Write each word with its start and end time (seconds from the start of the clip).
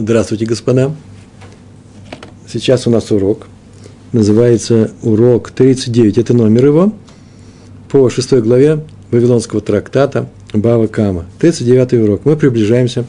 Здравствуйте, 0.00 0.46
господа. 0.46 0.94
Сейчас 2.46 2.86
у 2.86 2.90
нас 2.90 3.10
урок. 3.10 3.48
Называется 4.12 4.92
урок 5.02 5.50
39. 5.50 6.18
Это 6.18 6.34
номер 6.34 6.66
его. 6.66 6.92
По 7.90 8.08
шестой 8.08 8.40
главе 8.40 8.84
Вавилонского 9.10 9.60
трактата 9.60 10.28
Бава 10.52 10.86
Кама. 10.86 11.26
39 11.40 11.94
урок. 11.94 12.20
Мы 12.24 12.36
приближаемся 12.36 13.06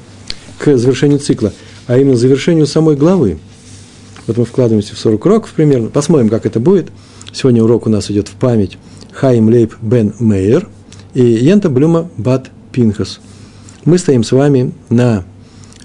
к 0.57 0.75
завершению 0.77 1.19
цикла, 1.19 1.53
а 1.85 1.95
именно 1.95 2.15
завершению 2.15 2.65
самой 2.65 2.95
главы. 2.95 3.37
Вот 4.25 4.37
мы 4.37 4.45
вкладываемся 4.45 4.95
в 4.95 4.97
40 4.97 5.23
уроков 5.23 5.51
примерно. 5.51 5.89
Посмотрим, 5.89 6.29
как 6.29 6.47
это 6.47 6.59
будет. 6.59 6.87
Сегодня 7.31 7.63
урок 7.63 7.85
у 7.85 7.91
нас 7.91 8.09
идет 8.09 8.29
в 8.29 8.33
память 8.33 8.79
Хаим 9.11 9.47
Лейб 9.49 9.75
Бен 9.79 10.15
Мейер 10.17 10.67
и 11.13 11.21
Йента 11.21 11.69
Блюма 11.69 12.09
Бат 12.17 12.49
Пинхас. 12.71 13.19
Мы 13.85 13.99
стоим 13.99 14.23
с 14.23 14.31
вами 14.31 14.71
на 14.89 15.23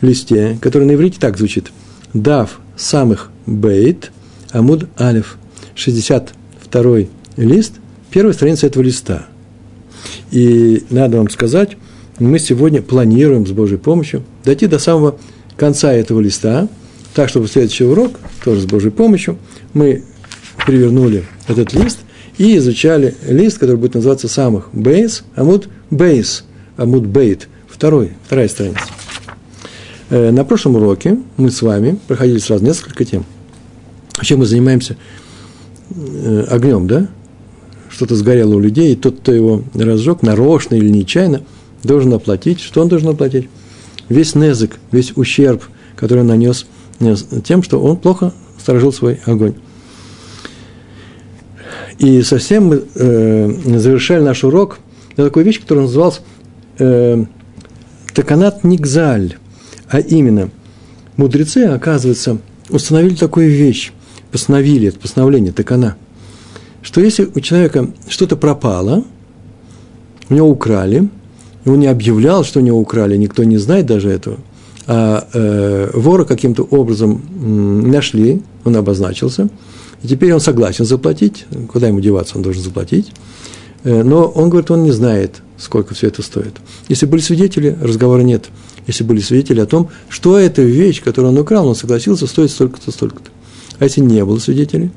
листе, 0.01 0.59
который 0.61 0.85
на 0.85 0.95
иврите 0.95 1.19
так 1.21 1.37
звучит. 1.37 1.71
Дав 2.13 2.61
самых 2.77 3.31
бейт, 3.47 4.11
амуд 4.53 4.89
алиф. 4.99 5.37
62 5.75 7.07
лист, 7.37 7.75
первая 8.11 8.33
страница 8.33 8.67
этого 8.67 8.83
листа. 8.83 9.27
И 10.31 10.85
надо 10.91 11.19
вам 11.19 11.31
сказать, 11.31 11.77
мы 12.19 12.39
сегодня 12.39 12.83
планируем 12.83 13.47
с 13.47 13.51
Божьей 13.51 13.79
помощью 13.79 14.23
дойти 14.45 14.67
до 14.67 14.79
самого 14.79 15.19
конца 15.57 15.93
этого 15.93 16.21
листа, 16.21 16.69
так, 17.15 17.29
чтобы 17.29 17.49
следующий 17.49 17.85
урок, 17.85 18.19
тоже 18.45 18.63
с 18.63 18.67
Божьей 18.67 18.91
помощью, 18.91 19.39
мы 19.73 20.05
перевернули 20.67 21.25
этот 21.49 21.73
лист 21.73 21.99
и 22.39 22.57
изучали 22.57 23.15
лист, 23.29 23.59
который 23.59 23.77
будет 23.77 23.95
называться 23.95 24.29
самых 24.29 24.71
бейс, 24.73 25.25
амуд 25.35 25.69
бейс, 25.91 26.45
амуд 26.77 27.07
бейт, 27.07 27.49
второй, 27.69 28.13
вторая 28.27 28.49
страница. 28.49 28.94
Э, 30.15 30.31
на 30.31 30.45
прошлом 30.45 30.77
уроке 30.77 31.19
мы 31.37 31.51
с 31.51 31.61
вами 31.61 31.99
проходили 32.07 32.39
сразу 32.39 32.65
несколько 32.65 33.05
тем. 33.05 33.25
Чем 34.23 34.39
мы 34.39 34.47
занимаемся 34.47 34.97
э, 35.91 36.45
огнем, 36.49 36.87
да? 36.87 37.09
Что-то 37.91 38.15
сгорело 38.15 38.55
у 38.55 38.61
людей, 38.61 38.93
и 38.93 38.97
тот, 38.97 39.19
кто 39.19 39.33
его 39.33 39.65
разжег, 39.75 40.23
нарочно 40.23 40.77
или 40.77 40.89
нечаянно, 40.89 41.43
должен 41.83 42.13
оплатить. 42.15 42.61
Что 42.61 42.83
он 42.83 42.89
должен 42.89 43.09
оплатить? 43.09 43.49
Весь 44.09 44.37
незык, 44.37 44.79
весь 44.93 45.17
ущерб, 45.17 45.65
который 45.97 46.21
он 46.21 46.29
нанес 46.29 46.65
тем, 47.43 47.65
что 47.65 47.81
он 47.81 47.97
плохо 47.97 48.33
сторожил 48.61 48.93
свой 48.93 49.19
огонь. 49.27 49.55
И 51.99 52.23
совсем 52.23 52.67
мы 52.67 52.85
э, 52.95 53.79
завершали 53.79 54.23
наш 54.23 54.45
урок 54.45 54.79
на 55.17 55.25
такую 55.25 55.45
вещь, 55.45 55.61
которая 55.61 55.87
называлась 55.87 56.21
э, 56.79 57.25
Таканат 58.15 58.63
Нигзаль. 58.63 59.39
А 59.89 60.01
именно, 60.01 60.51
мудрецы, 61.17 61.65
оказывается, 61.65 62.39
установили 62.71 63.15
такую 63.15 63.51
вещь, 63.51 63.93
постановили 64.33 64.89
это 64.89 64.99
постановление, 64.99 65.53
так 65.53 65.71
она, 65.73 65.97
что 66.83 67.01
если 67.01 67.29
у 67.35 67.41
человека 67.41 67.91
что-то 68.09 68.37
пропало, 68.37 69.05
у 70.29 70.35
него 70.35 70.49
украли, 70.49 71.09
и 71.65 71.69
он 71.69 71.81
не 71.81 71.87
объявлял, 71.87 72.45
что 72.45 72.61
у 72.61 72.63
него 72.63 72.79
украли, 72.79 73.17
никто 73.17 73.45
не 73.45 73.59
знает 73.59 73.87
даже 73.87 74.11
этого, 74.11 74.39
а 74.87 75.29
э, 75.33 75.91
вора 75.95 76.25
каким-то 76.25 76.63
образом 76.63 77.23
м, 77.35 77.91
нашли, 77.91 78.43
он 78.65 78.77
обозначился, 78.77 79.49
и 80.03 80.09
теперь 80.09 80.33
он 80.35 80.41
согласен 80.41 80.85
заплатить, 80.85 81.47
куда 81.73 81.89
ему 81.89 82.01
деваться, 82.01 82.37
он 82.37 82.43
должен 82.43 82.63
заплатить, 82.63 83.13
э, 83.85 84.03
но 84.03 84.27
он 84.27 84.51
говорит, 84.51 84.71
он 84.71 84.83
не 84.83 84.93
знает, 84.93 85.43
сколько 85.57 85.95
все 85.95 86.09
это 86.09 86.23
стоит. 86.23 86.55
Если 86.89 87.07
были 87.07 87.21
свидетели, 87.21 87.77
разговора 87.81 88.23
нет– 88.23 88.47
если 88.87 89.05
были 89.05 89.21
свидетели 89.21 89.61
о 89.61 89.67
том, 89.67 89.91
что 90.09 90.39
эта 90.39 90.63
вещь, 90.63 91.03
которую 91.03 91.33
он 91.33 91.39
украл, 91.39 91.69
он 91.69 91.75
согласился, 91.75 92.27
стоит 92.27 92.51
столько-то, 92.51 92.91
столько-то. 92.91 93.31
А 93.79 93.85
если 93.85 94.01
не 94.01 94.25
было 94.25 94.39
свидетелей, 94.39 94.91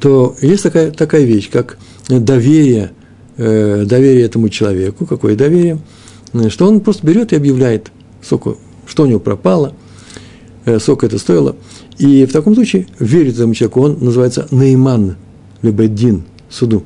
то 0.00 0.36
есть 0.40 0.62
такая, 0.62 0.90
такая 0.90 1.22
вещь, 1.24 1.50
как 1.50 1.78
доверие, 2.08 2.92
э, 3.36 3.84
доверие 3.86 4.24
этому 4.24 4.48
человеку. 4.48 5.06
Какое 5.06 5.36
доверие? 5.36 5.78
Что 6.48 6.68
он 6.68 6.80
просто 6.80 7.06
берет 7.06 7.32
и 7.32 7.36
объявляет, 7.36 7.90
сколько, 8.22 8.56
что 8.86 9.04
у 9.04 9.06
него 9.06 9.20
пропало, 9.20 9.74
э, 10.64 10.78
сколько 10.78 11.06
это 11.06 11.18
стоило. 11.18 11.56
И 11.98 12.26
в 12.26 12.32
таком 12.32 12.54
случае 12.54 12.86
верит 12.98 13.34
этому 13.34 13.54
человеку, 13.54 13.82
он 13.82 13.98
называется 14.00 14.48
Нейман, 14.50 15.16
либо 15.62 15.86
Дин, 15.86 16.24
суду. 16.50 16.84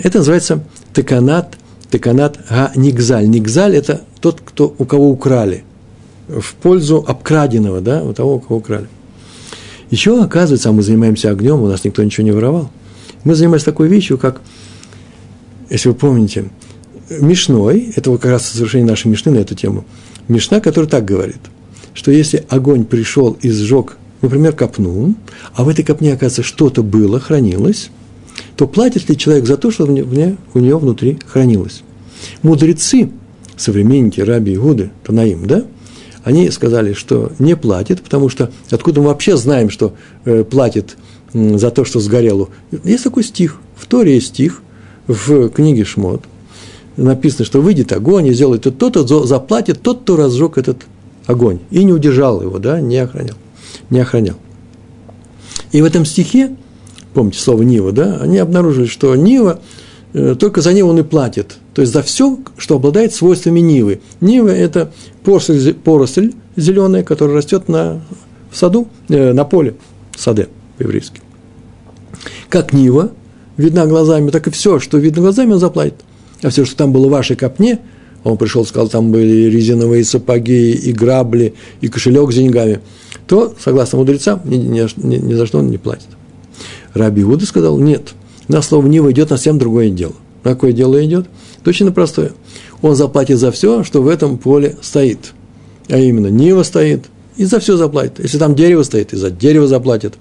Это 0.00 0.18
называется 0.18 0.64
Теканат 0.92 1.56
Теканат 1.92 2.38
Га 2.48 2.72
Нигзаль. 2.74 3.28
Нигзаль– 3.28 3.76
это 3.76 4.00
тот, 4.20 4.40
кто, 4.42 4.74
у 4.78 4.86
кого 4.86 5.10
украли. 5.10 5.62
В 6.26 6.54
пользу 6.54 7.04
обкраденного, 7.06 7.82
да, 7.82 8.02
у 8.02 8.14
того, 8.14 8.36
у 8.36 8.40
кого 8.40 8.56
украли. 8.56 8.86
Еще, 9.90 10.18
оказывается, 10.22 10.72
мы 10.72 10.82
занимаемся 10.82 11.30
огнем, 11.30 11.60
у 11.60 11.68
нас 11.68 11.84
никто 11.84 12.02
ничего 12.02 12.24
не 12.24 12.30
воровал. 12.30 12.70
Мы 13.24 13.34
занимаемся 13.34 13.66
такой 13.66 13.88
вещью, 13.88 14.16
как, 14.16 14.40
если 15.68 15.90
вы 15.90 15.94
помните, 15.94 16.46
Мишной, 17.10 17.92
это 17.94 18.10
вот 18.10 18.22
как 18.22 18.30
раз 18.30 18.50
завершение 18.50 18.88
нашей 18.88 19.08
Мишны 19.08 19.32
на 19.32 19.38
эту 19.38 19.54
тему, 19.54 19.84
Мишна, 20.28 20.60
который 20.60 20.86
так 20.86 21.04
говорит, 21.04 21.40
что 21.92 22.10
если 22.10 22.46
огонь 22.48 22.86
пришел 22.86 23.36
и 23.42 23.50
сжег, 23.50 23.98
например, 24.22 24.54
копну, 24.54 25.14
а 25.54 25.62
в 25.62 25.68
этой 25.68 25.84
копне, 25.84 26.14
оказывается, 26.14 26.42
что-то 26.42 26.82
было, 26.82 27.20
хранилось, 27.20 27.90
то 28.56 28.66
платит 28.66 29.08
ли 29.08 29.16
человек 29.16 29.46
за 29.46 29.56
то, 29.56 29.70
что 29.70 29.86
в 29.86 29.90
ней, 29.90 30.36
у 30.54 30.58
него 30.58 30.78
внутри 30.78 31.18
хранилось? 31.26 31.82
Мудрецы, 32.42 33.10
современники 33.56 34.20
Раби 34.20 34.54
Игуды, 34.54 34.90
Танаим, 35.04 35.46
да, 35.46 35.64
они 36.24 36.50
сказали, 36.50 36.92
что 36.92 37.32
не 37.38 37.56
платит, 37.56 38.02
потому 38.02 38.28
что 38.28 38.50
откуда 38.70 39.00
мы 39.00 39.08
вообще 39.08 39.36
знаем, 39.36 39.70
что 39.70 39.94
э, 40.24 40.44
платит 40.44 40.96
за 41.32 41.70
то, 41.70 41.84
что 41.84 41.98
сгорело? 41.98 42.48
Есть 42.84 43.04
такой 43.04 43.24
стих, 43.24 43.58
в 43.76 43.86
Торе 43.86 44.14
есть 44.14 44.28
стих, 44.28 44.62
в 45.08 45.48
книге 45.48 45.84
Шмот, 45.84 46.22
написано, 46.96 47.44
что 47.44 47.60
выйдет 47.60 47.92
огонь 47.92 48.26
и 48.26 48.32
сделает 48.32 48.62
то-то, 48.62 49.26
заплатит 49.26 49.82
тот, 49.82 50.02
кто 50.02 50.16
разжег 50.16 50.58
этот 50.58 50.82
огонь. 51.26 51.58
И 51.70 51.82
не 51.84 51.92
удержал 51.92 52.42
его, 52.42 52.58
да, 52.58 52.80
не 52.80 52.98
охранял. 52.98 53.36
Не 53.90 54.00
охранял. 54.00 54.36
И 55.72 55.80
в 55.82 55.84
этом 55.84 56.04
стихе 56.04 56.54
помните 57.14 57.38
слово 57.38 57.62
Нива, 57.62 57.92
да, 57.92 58.18
они 58.20 58.38
обнаружили, 58.38 58.86
что 58.86 59.14
Нива, 59.14 59.60
э, 60.12 60.34
только 60.38 60.60
за 60.60 60.72
Ниву 60.72 60.90
он 60.90 60.98
и 60.98 61.02
платит. 61.02 61.58
То 61.74 61.82
есть 61.82 61.92
за 61.92 62.02
все, 62.02 62.38
что 62.56 62.76
обладает 62.76 63.14
свойствами 63.14 63.60
Нивы. 63.60 64.00
Нива– 64.20 64.48
это 64.50 64.92
поросль, 65.24 65.74
поросль 65.74 66.32
зеленая, 66.56 67.02
которая 67.02 67.36
растет 67.36 67.68
на, 67.68 68.00
в 68.50 68.56
саду, 68.56 68.88
э, 69.08 69.32
на 69.32 69.44
поле, 69.44 69.74
саде 70.16 70.48
по-еврейски. 70.78 71.20
Как 72.48 72.72
Нива 72.72 73.12
видна 73.56 73.86
глазами, 73.86 74.30
так 74.30 74.46
и 74.46 74.50
все, 74.50 74.78
что 74.78 74.98
видно 74.98 75.22
глазами, 75.22 75.52
он 75.52 75.58
заплатит. 75.58 75.96
А 76.42 76.50
все, 76.50 76.64
что 76.64 76.76
там 76.76 76.92
было 76.92 77.06
в 77.06 77.10
вашей 77.10 77.36
копне, 77.36 77.78
он 78.24 78.36
пришел, 78.36 78.64
сказал, 78.64 78.88
там 78.88 79.10
были 79.10 79.50
резиновые 79.50 80.04
сапоги, 80.04 80.72
и 80.72 80.92
грабли, 80.92 81.54
и 81.80 81.88
кошелек 81.88 82.30
с 82.32 82.34
деньгами, 82.34 82.80
то, 83.26 83.54
согласно 83.58 83.98
мудрецам, 83.98 84.40
ни, 84.44 84.56
ни, 84.56 85.06
ни, 85.06 85.16
ни 85.16 85.34
за 85.34 85.46
что 85.46 85.58
он 85.58 85.70
не 85.70 85.78
платит. 85.78 86.08
Раби 86.94 87.22
Иуда 87.22 87.46
сказал, 87.46 87.78
нет, 87.78 88.14
на 88.48 88.62
слово 88.62 88.86
Нива 88.86 89.12
идет 89.12 89.30
на 89.30 89.36
совсем 89.36 89.58
другое 89.58 89.90
дело. 89.90 90.14
На 90.44 90.52
какое 90.52 90.72
дело 90.72 91.02
идет? 91.04 91.26
Точно 91.64 91.92
простое. 91.92 92.32
Он 92.80 92.96
заплатит 92.96 93.38
за 93.38 93.52
все, 93.52 93.84
что 93.84 94.02
в 94.02 94.08
этом 94.08 94.38
поле 94.38 94.76
стоит. 94.82 95.32
А 95.88 95.98
именно, 95.98 96.26
Нива 96.26 96.62
стоит, 96.64 97.06
и 97.36 97.44
за 97.44 97.60
все 97.60 97.76
заплатит. 97.76 98.18
Если 98.18 98.38
там 98.38 98.54
дерево 98.54 98.82
стоит, 98.82 99.12
и 99.12 99.16
за 99.16 99.30
дерево 99.30 99.66
заплатит. 99.66 100.14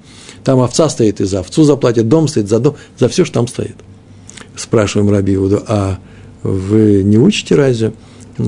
Там 0.44 0.60
овца 0.60 0.90
стоит, 0.90 1.22
и 1.22 1.26
за 1.26 1.40
овцу 1.40 1.64
заплатит. 1.64 2.08
Дом 2.08 2.28
стоит, 2.28 2.48
за 2.50 2.60
дом, 2.60 2.76
за 2.98 3.10
все, 3.10 3.26
что 3.26 3.36
там 3.36 3.48
стоит. 3.48 3.76
Спрашиваем 4.56 5.10
Раби 5.12 5.36
Иуду, 5.36 5.64
а 5.68 6.00
вы 6.44 7.04
не 7.04 7.18
учите 7.18 7.56
разве 7.56 7.94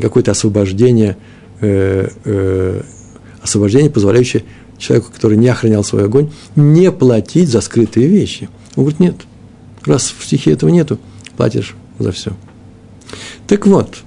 какое-то 0.02 0.32
освобождение, 0.32 1.18
э, 1.62 2.08
э, 2.26 2.82
освобождение, 3.42 3.92
позволяющее 3.92 4.44
человеку, 4.78 5.12
который 5.14 5.38
не 5.38 5.48
охранял 5.48 5.84
свой 5.84 6.06
огонь, 6.06 6.32
не 6.56 6.92
платить 6.92 7.50
за 7.50 7.62
скрытые 7.62 8.08
вещи. 8.08 8.50
Он 8.76 8.84
говорит, 8.84 9.00
нет, 9.00 9.16
раз 9.86 10.14
в 10.18 10.26
стихе 10.26 10.52
этого 10.52 10.70
нету, 10.70 11.00
платишь 11.38 11.76
за 12.00 12.12
все. 12.12 12.34
Так 13.48 13.68
вот, 13.68 13.98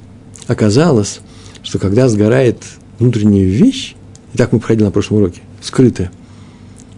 оказалось, 0.46 1.20
что 1.62 1.78
когда 1.78 2.08
сгорает 2.08 2.62
внутренняя 2.98 3.44
вещь, 3.44 3.94
и 4.32 4.38
так 4.38 4.52
мы 4.52 4.58
проходили 4.58 4.84
на 4.84 4.90
прошлом 4.90 5.18
уроке, 5.18 5.40
скрытая, 5.60 6.10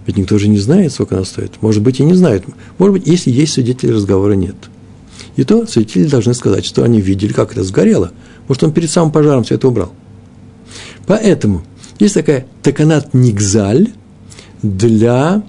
ведь 0.06 0.16
никто 0.16 0.38
же 0.38 0.48
не 0.48 0.58
знает, 0.58 0.92
сколько 0.92 1.16
она 1.16 1.24
стоит. 1.24 1.60
Может 1.60 1.82
быть, 1.82 2.00
и 2.00 2.02
не 2.02 2.14
знает. 2.14 2.44
Может 2.78 2.94
быть, 2.94 3.06
если 3.06 3.30
есть 3.30 3.52
свидетели, 3.52 3.92
разговора 3.92 4.32
нет. 4.32 4.56
И 5.36 5.44
то 5.44 5.66
свидетели 5.66 6.08
должны 6.08 6.32
сказать, 6.32 6.64
что 6.64 6.82
они 6.82 7.00
видели, 7.00 7.32
как 7.32 7.52
это 7.52 7.62
сгорело. 7.62 8.12
Может, 8.48 8.64
он 8.64 8.72
перед 8.72 8.90
самым 8.90 9.12
пожаром 9.12 9.44
все 9.44 9.56
это 9.56 9.68
убрал. 9.68 9.92
Поэтому 11.06 11.62
есть 11.98 12.14
такая 12.14 12.46
таканат 12.62 13.14
нигзаль 13.14 13.88
для 14.62 15.42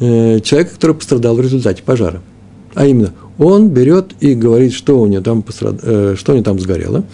э, 0.00 0.40
человека, 0.40 0.74
который 0.74 0.96
пострадал 0.96 1.36
в 1.36 1.40
результате 1.40 1.82
пожара. 1.82 2.22
А 2.74 2.86
именно, 2.86 3.12
он 3.38 3.68
берет 3.68 4.12
и 4.20 4.34
говорит, 4.34 4.72
что 4.72 5.00
у 5.00 5.06
него 5.06 5.22
там, 5.22 5.42
пострад... 5.42 5.80
э, 5.82 6.14
что 6.16 6.32
у 6.32 6.34
него 6.34 6.44
там 6.44 6.58
сгорело, 6.58 7.04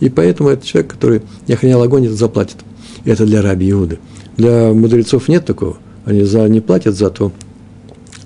и 0.00 0.08
поэтому 0.08 0.50
этот 0.50 0.64
человек, 0.64 0.92
который 0.92 1.22
не 1.46 1.54
охранял 1.54 1.82
огонь, 1.82 2.06
это 2.06 2.14
заплатит. 2.14 2.56
Это 3.04 3.26
для 3.26 3.42
раби 3.42 3.70
Иуды. 3.70 3.98
Для 4.36 4.72
мудрецов 4.72 5.28
нет 5.28 5.44
такого. 5.44 5.78
Они 6.04 6.22
за, 6.22 6.48
не 6.48 6.60
платят 6.60 6.94
за 6.96 7.10
то. 7.10 7.32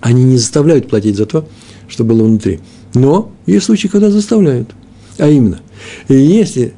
Они 0.00 0.24
не 0.24 0.36
заставляют 0.36 0.88
платить 0.88 1.16
за 1.16 1.26
то, 1.26 1.46
что 1.88 2.04
было 2.04 2.24
внутри. 2.24 2.60
Но 2.94 3.30
есть 3.46 3.66
случаи, 3.66 3.88
когда 3.88 4.10
заставляют. 4.10 4.70
А 5.18 5.28
именно, 5.28 5.60
если 6.08 6.74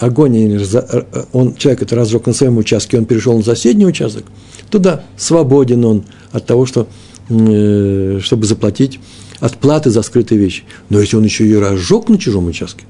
огонь, 0.00 0.58
он, 1.32 1.54
человек 1.54 1.82
это 1.82 1.94
разжег 1.94 2.26
на 2.26 2.32
своем 2.32 2.58
участке, 2.58 2.98
он 2.98 3.04
перешел 3.04 3.36
на 3.36 3.44
соседний 3.44 3.86
участок, 3.86 4.24
то 4.70 4.78
да, 4.78 5.04
свободен 5.16 5.84
он 5.84 6.04
от 6.32 6.46
того, 6.46 6.66
что, 6.66 6.88
э, 7.28 8.18
чтобы 8.22 8.46
заплатить 8.46 8.98
от 9.40 9.56
платы 9.58 9.90
за 9.90 10.02
скрытые 10.02 10.38
вещи. 10.38 10.64
Но 10.88 11.00
если 11.00 11.16
он 11.16 11.24
еще 11.24 11.46
и 11.46 11.54
разжег 11.54 12.08
на 12.08 12.18
чужом 12.18 12.46
участке, 12.46 12.84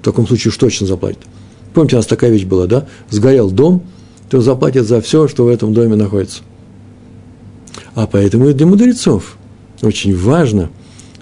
в 0.00 0.04
таком 0.04 0.26
случае 0.26 0.50
уж 0.50 0.56
точно 0.56 0.86
заплатит. 0.86 1.20
Помните, 1.74 1.96
у 1.96 1.98
нас 1.98 2.06
такая 2.06 2.30
вещь 2.30 2.44
была, 2.44 2.66
да? 2.66 2.86
Сгорел 3.10 3.50
дом, 3.50 3.82
то 4.30 4.40
заплатит 4.40 4.86
за 4.86 5.00
все, 5.00 5.28
что 5.28 5.44
в 5.44 5.48
этом 5.48 5.74
доме 5.74 5.96
находится. 5.96 6.42
А 7.94 8.06
поэтому 8.06 8.48
и 8.48 8.52
для 8.52 8.66
мудрецов 8.66 9.36
очень 9.82 10.16
важно, 10.16 10.70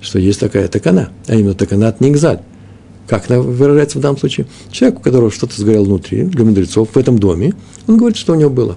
что 0.01 0.19
есть 0.19 0.41
такая 0.41 0.69
такана, 0.69 1.11
а 1.27 1.35
именно 1.35 1.55
такана 1.55 1.89
от 1.89 2.01
Нигзаль. 2.01 2.41
Как 3.11 3.29
она 3.29 3.41
выражается 3.41 3.99
в 3.99 4.01
данном 4.03 4.19
случае? 4.19 4.47
Человек, 4.71 5.01
у 5.01 5.03
которого 5.03 5.33
что-то 5.33 5.61
сгорело 5.61 5.83
внутри, 5.83 6.23
для 6.23 6.45
мудрецов, 6.45 6.91
в 6.93 6.97
этом 6.97 7.19
доме, 7.19 7.55
он 7.89 7.97
говорит, 7.97 8.17
что 8.17 8.35
у 8.35 8.37
него 8.37 8.51
было. 8.51 8.77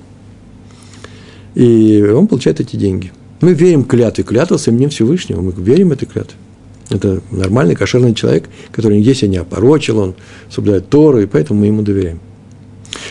И 1.54 2.02
он 2.02 2.26
получает 2.26 2.60
эти 2.60 2.76
деньги. 2.76 3.12
Мы 3.42 3.54
верим 3.54 3.84
клятве, 3.84 4.24
клятва 4.24 4.58
с 4.58 4.68
именем 4.68 4.90
Всевышнего, 4.90 5.40
мы 5.40 5.52
верим 5.52 5.92
этой 5.92 6.08
клятве. 6.08 6.36
Это 6.90 7.22
нормальный, 7.30 7.76
кошерный 7.76 8.16
человек, 8.16 8.50
который 8.72 8.98
нигде 8.98 9.14
себя 9.14 9.28
не 9.28 9.38
опорочил, 9.38 10.00
он 10.00 10.16
соблюдает 10.50 10.90
Тору, 10.90 11.20
и 11.20 11.28
поэтому 11.28 11.60
мы 11.60 11.68
ему 11.68 11.84
доверяем. 11.84 12.20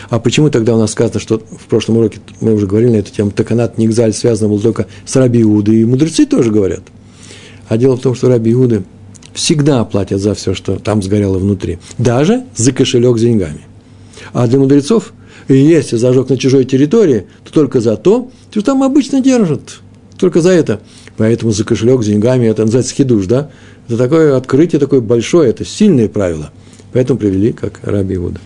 А 0.09 0.19
почему 0.19 0.49
тогда 0.49 0.75
у 0.75 0.77
нас 0.77 0.91
сказано, 0.91 1.21
что 1.21 1.39
в 1.39 1.67
прошлом 1.69 1.99
уроке 1.99 2.19
мы 2.41 2.53
уже 2.53 2.67
говорили 2.67 2.91
на 2.91 2.97
эту 2.97 3.13
тему, 3.13 3.31
Таканат 3.31 3.77
Нигзаль 3.77 4.11
связан 4.11 4.49
был 4.49 4.59
только 4.59 4.87
с 5.05 5.15
Раби 5.15 5.41
Иудой, 5.41 5.77
и 5.77 5.85
мудрецы 5.85 6.25
тоже 6.25 6.51
говорят. 6.51 6.81
А 7.69 7.77
дело 7.77 7.95
в 7.95 8.01
том, 8.01 8.13
что 8.13 8.27
Раби 8.27 8.51
Иуды 8.51 8.83
всегда 9.33 9.83
платят 9.83 10.21
за 10.21 10.33
все, 10.33 10.53
что 10.53 10.77
там 10.77 11.01
сгорело 11.01 11.37
внутри, 11.37 11.79
даже 11.97 12.43
за 12.55 12.71
кошелек 12.71 13.17
с 13.17 13.21
деньгами. 13.21 13.61
А 14.31 14.47
для 14.47 14.59
мудрецов, 14.59 15.13
если 15.47 15.97
зажег 15.97 16.29
на 16.29 16.37
чужой 16.37 16.65
территории, 16.65 17.25
то 17.43 17.51
только 17.51 17.81
за 17.81 17.97
то, 17.97 18.31
что 18.51 18.61
там 18.61 18.83
обычно 18.83 19.21
держат, 19.21 19.79
только 20.17 20.41
за 20.41 20.51
это. 20.51 20.79
Поэтому 21.17 21.51
за 21.51 21.63
кошелек 21.63 22.01
с 22.01 22.07
деньгами, 22.07 22.47
это 22.47 22.63
называется 22.63 22.95
хидуш, 22.95 23.25
да? 23.25 23.49
Это 23.87 23.97
такое 23.97 24.35
открытие, 24.37 24.79
такое 24.79 25.01
большое, 25.01 25.49
это 25.49 25.65
сильные 25.65 26.09
правила. 26.09 26.51
Поэтому 26.91 27.19
привели 27.19 27.51
как 27.51 27.79
Раби 27.83 28.15
Иуда. 28.15 28.39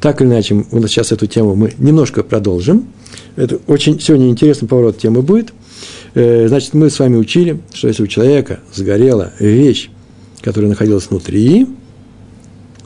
Так 0.00 0.20
или 0.20 0.28
иначе, 0.28 0.64
у 0.70 0.80
нас 0.80 0.90
сейчас 0.90 1.12
эту 1.12 1.26
тему 1.26 1.54
мы 1.54 1.72
немножко 1.78 2.22
продолжим. 2.22 2.88
Это 3.36 3.58
очень 3.66 4.00
сегодня 4.00 4.28
интересный 4.28 4.68
поворот 4.68 4.98
темы 4.98 5.22
будет. 5.22 5.52
Э, 6.14 6.48
значит, 6.48 6.74
мы 6.74 6.90
с 6.90 6.98
вами 6.98 7.16
учили, 7.16 7.60
что 7.72 7.88
если 7.88 8.02
у 8.02 8.06
человека 8.06 8.60
сгорела 8.74 9.32
вещь, 9.38 9.90
которая 10.40 10.70
находилась 10.70 11.08
внутри, 11.10 11.66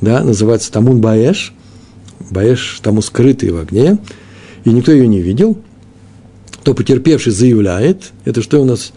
да, 0.00 0.22
называется 0.22 0.72
тамун 0.72 1.00
баэш, 1.00 1.52
баэш 2.31 2.81
тому 2.82 3.02
скрытый 3.02 3.50
в 3.50 3.58
огне, 3.58 3.99
и 4.64 4.70
никто 4.70 4.93
ее 4.93 5.06
не 5.06 5.20
видел, 5.20 5.58
то 6.62 6.75
потерпевший 6.75 7.32
заявляет, 7.32 8.12
это 8.25 8.43
что 8.43 8.60
у 8.60 8.64
нас? 8.64 8.93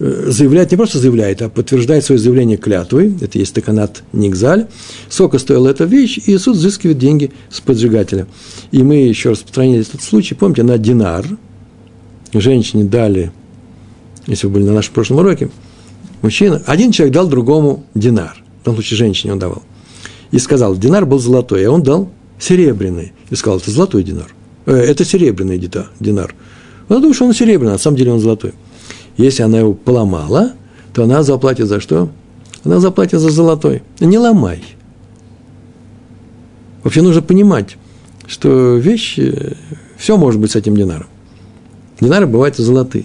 Э, 0.00 0.26
заявляет, 0.28 0.70
не 0.70 0.76
просто 0.76 0.98
заявляет, 0.98 1.42
а 1.42 1.48
подтверждает 1.48 2.04
свое 2.04 2.20
заявление 2.20 2.56
клятвой, 2.56 3.14
это 3.20 3.38
есть 3.38 3.54
таканат 3.54 4.02
Нигзаль, 4.12 4.68
сколько 5.08 5.38
стоила 5.38 5.68
эта 5.68 5.84
вещь, 5.84 6.18
и 6.18 6.38
суд 6.38 6.56
взыскивает 6.56 6.98
деньги 6.98 7.32
с 7.50 7.60
поджигателя. 7.60 8.26
И 8.70 8.82
мы 8.82 8.96
еще 8.96 9.30
распространили 9.30 9.80
этот 9.80 10.02
случай, 10.02 10.34
помните, 10.34 10.62
на 10.62 10.78
динар, 10.78 11.26
женщине 12.32 12.84
дали, 12.84 13.32
если 14.26 14.46
вы 14.46 14.54
были 14.54 14.64
на 14.64 14.74
нашем 14.74 14.94
прошлом 14.94 15.18
уроке, 15.18 15.50
мужчина, 16.22 16.62
один 16.66 16.92
человек 16.92 17.14
дал 17.14 17.28
другому 17.28 17.84
динар, 17.94 18.42
в 18.62 18.64
том 18.64 18.74
случае 18.74 18.98
женщине 18.98 19.32
он 19.32 19.38
давал, 19.38 19.62
и 20.30 20.38
сказал, 20.38 20.76
динар 20.76 21.06
был 21.06 21.18
золотой, 21.18 21.64
а 21.66 21.70
он 21.70 21.82
дал 21.82 22.10
серебряный, 22.38 23.12
и 23.30 23.34
сказал, 23.34 23.58
это 23.58 23.70
золотой 23.70 24.02
динар, 24.02 24.34
э, 24.66 24.74
это 24.74 25.04
серебряный 25.04 25.58
динар. 25.58 26.34
Он 26.88 27.00
думал, 27.00 27.14
что 27.14 27.26
он 27.26 27.34
серебряный, 27.34 27.72
а 27.72 27.74
на 27.74 27.78
самом 27.78 27.96
деле 27.96 28.12
он 28.12 28.20
золотой. 28.20 28.52
Если 29.16 29.42
она 29.42 29.58
его 29.58 29.74
поломала, 29.74 30.52
то 30.94 31.02
она 31.02 31.22
заплатит 31.22 31.66
за 31.66 31.80
что? 31.80 32.08
Она 32.64 32.80
заплатит 32.80 33.20
за 33.20 33.30
золотой. 33.30 33.82
Не 34.00 34.18
ломай. 34.18 34.62
Вообще 36.82 37.02
нужно 37.02 37.20
понимать, 37.20 37.76
что 38.26 38.76
вещи, 38.76 39.56
все 39.96 40.16
может 40.16 40.40
быть 40.40 40.52
с 40.52 40.56
этим 40.56 40.76
динаром. 40.76 41.08
Динары 42.00 42.26
бывают 42.26 42.56
золотые. 42.56 43.04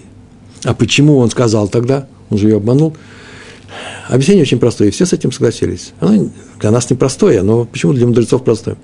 А 0.64 0.74
почему 0.74 1.18
он 1.18 1.30
сказал 1.30 1.68
тогда? 1.68 2.06
Он 2.30 2.38
же 2.38 2.48
ее 2.48 2.56
обманул. 2.56 2.96
Объяснение 4.08 4.42
очень 4.42 4.58
простое, 4.58 4.88
и 4.88 4.90
все 4.90 5.06
с 5.06 5.12
этим 5.12 5.32
согласились. 5.32 5.92
Оно 6.00 6.28
для 6.60 6.70
нас 6.70 6.90
непростое, 6.90 7.42
но 7.42 7.64
почему 7.64 7.92
для 7.92 8.06
мудрецов 8.06 8.44
простое? 8.44 8.76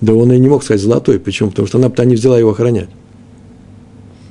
Да 0.00 0.14
он 0.14 0.32
и 0.32 0.38
не 0.38 0.48
мог 0.48 0.64
сказать 0.64 0.82
золотой. 0.82 1.20
Почему? 1.20 1.50
Потому 1.50 1.68
что 1.68 1.78
она 1.78 2.04
не 2.04 2.16
взяла 2.16 2.38
его 2.38 2.50
охранять. 2.50 2.88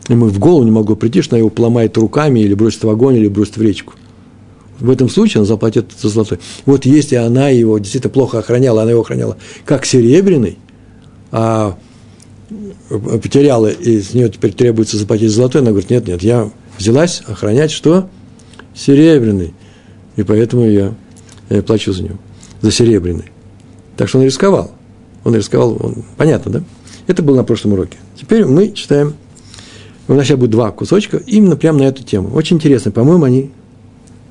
Ему 0.10 0.26
в 0.26 0.38
голову 0.40 0.64
не 0.64 0.72
могло 0.72 0.96
прийти, 0.96 1.22
что 1.22 1.36
она 1.36 1.40
его 1.40 1.50
поломает 1.50 1.98
руками 1.98 2.42
или 2.42 2.54
бросит 2.54 2.84
в 2.84 2.90
огонь, 2.90 3.16
или 3.16 3.30
бросит 3.30 3.56
в 3.56 3.62
речку. 3.62 3.94
В 4.80 4.90
этом 4.90 5.10
случае 5.10 5.40
она 5.40 5.46
заплатит 5.46 5.92
за 5.98 6.10
золотой. 6.10 6.40
Вот 6.66 6.86
если 6.86 7.16
она 7.16 7.50
его 7.50 7.78
действительно 7.78 8.12
плохо 8.12 8.40
охраняла, 8.40 8.82
она 8.82 8.92
его 8.92 9.02
охраняла 9.02 9.38
как 9.64 9.86
серебряный, 9.86 10.58
а 11.32 11.78
потеряла, 12.90 13.68
и 13.68 14.02
с 14.02 14.14
нее 14.14 14.30
теперь 14.30 14.52
требуется 14.52 14.98
заплатить 14.98 15.32
золотой, 15.32 15.62
она 15.62 15.70
говорит, 15.70 15.90
нет, 15.90 16.08
нет, 16.08 16.24
я 16.24 16.50
взялась 16.78 17.22
охранять 17.28 17.72
что? 17.72 18.10
Серебряный. 18.76 19.54
И 20.16 20.24
поэтому 20.24 20.66
я, 20.66 20.94
я 21.50 21.62
плачу 21.64 21.94
за 21.94 22.04
него, 22.04 22.18
за 22.62 22.72
серебряный. 22.72 23.26
Так 23.98 24.10
что 24.10 24.20
он 24.20 24.26
рисковал. 24.26 24.72
Он 25.24 25.36
рисковал, 25.36 25.78
он, 25.80 26.04
понятно, 26.18 26.52
да? 26.52 26.64
Это 27.08 27.22
было 27.22 27.38
на 27.38 27.44
прошлом 27.44 27.74
уроке. 27.74 27.98
Теперь 28.16 28.46
мы 28.46 28.72
читаем 28.72 29.16
у 30.12 30.14
нас 30.14 30.26
сейчас 30.26 30.38
будет 30.38 30.52
два 30.52 30.72
кусочка 30.72 31.18
именно 31.26 31.56
прямо 31.56 31.80
на 31.80 31.84
эту 31.84 32.04
тему. 32.04 32.32
Очень 32.34 32.58
интересно, 32.58 32.92
по-моему, 32.92 33.24
они 33.24 33.52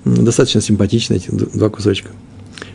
достаточно 0.04 0.60
симпатичны, 0.60 1.14
эти 1.14 1.30
два 1.30 1.70
кусочка. 1.70 2.10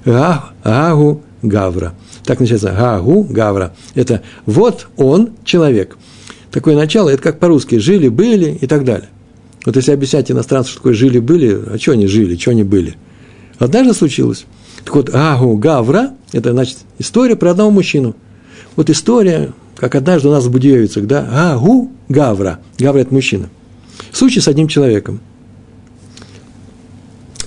Гагу 0.05 1.21
Гавра. 1.43 1.93
Так 2.23 2.39
начинается 2.39 2.71
Гагу 2.71 3.23
Гавра. 3.23 3.75
Это 3.93 4.21
вот 4.47 4.87
он 4.97 5.31
человек. 5.43 5.97
Такое 6.51 6.75
начало, 6.75 7.09
это 7.09 7.21
как 7.21 7.39
по-русски 7.39 7.77
жили, 7.77 8.07
были 8.07 8.51
и 8.51 8.65
так 8.65 8.83
далее. 8.85 9.09
Вот 9.65 9.75
если 9.75 9.91
объяснять 9.91 10.29
иностранцу, 10.31 10.69
что 10.69 10.79
такое 10.79 10.93
жили, 10.93 11.19
были, 11.19 11.59
а 11.67 11.77
что 11.79 11.93
они 11.93 12.05
жили, 12.07 12.37
что 12.37 12.51
они 12.51 12.63
были. 12.63 12.95
Однажды 13.57 13.93
случилось. 13.93 14.45
Так 14.83 14.95
вот, 14.95 15.09
Агу 15.13 15.57
Гавра, 15.57 16.11
это 16.31 16.51
значит 16.51 16.77
история 16.99 17.35
про 17.35 17.51
одного 17.51 17.71
мужчину. 17.71 18.15
Вот 18.75 18.89
история, 18.89 19.53
как 19.75 19.95
однажды 19.95 20.27
у 20.27 20.31
нас 20.31 20.45
в 20.45 20.51
Будиевицах, 20.51 21.07
да, 21.07 21.53
Агу 21.53 21.91
Гавра. 22.09 22.59
Гавра– 22.77 22.99
это 23.01 23.13
мужчина. 23.13 23.49
Случай 24.11 24.39
с 24.39 24.47
одним 24.47 24.67
человеком. 24.67 25.19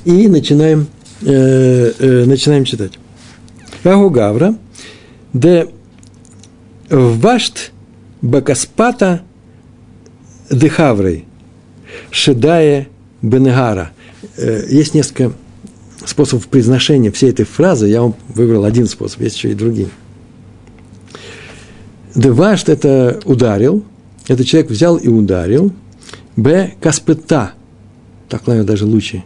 И 0.04 0.26
начинаем, 0.26 0.88
э, 1.22 1.92
э, 1.98 2.24
начинаем 2.24 2.64
читать. 2.64 2.92
Агу 3.84 4.10
Гавра, 4.10 4.56
де 5.32 5.68
вашт 6.90 7.70
бакаспата 8.22 9.22
дехаврой, 10.50 11.27
шедая 12.10 12.88
бенегара. 13.22 13.90
Э, 14.36 14.64
есть 14.68 14.94
несколько 14.94 15.32
способов 16.04 16.48
произношения 16.48 17.10
всей 17.10 17.30
этой 17.30 17.44
фразы. 17.44 17.88
Я 17.88 18.02
вам 18.02 18.14
выбрал 18.28 18.64
один 18.64 18.86
способ, 18.86 19.20
есть 19.20 19.36
еще 19.36 19.50
и 19.50 19.54
другие. 19.54 19.88
Девашт– 22.14 22.68
это 22.70 23.20
ударил, 23.24 23.84
этот 24.26 24.46
человек 24.46 24.70
взял 24.70 24.96
и 24.96 25.08
ударил. 25.08 25.72
Б. 26.36 26.74
Каспыта. 26.80 27.52
Так, 28.28 28.46
наверное, 28.46 28.66
даже 28.66 28.86
лучше. 28.86 29.24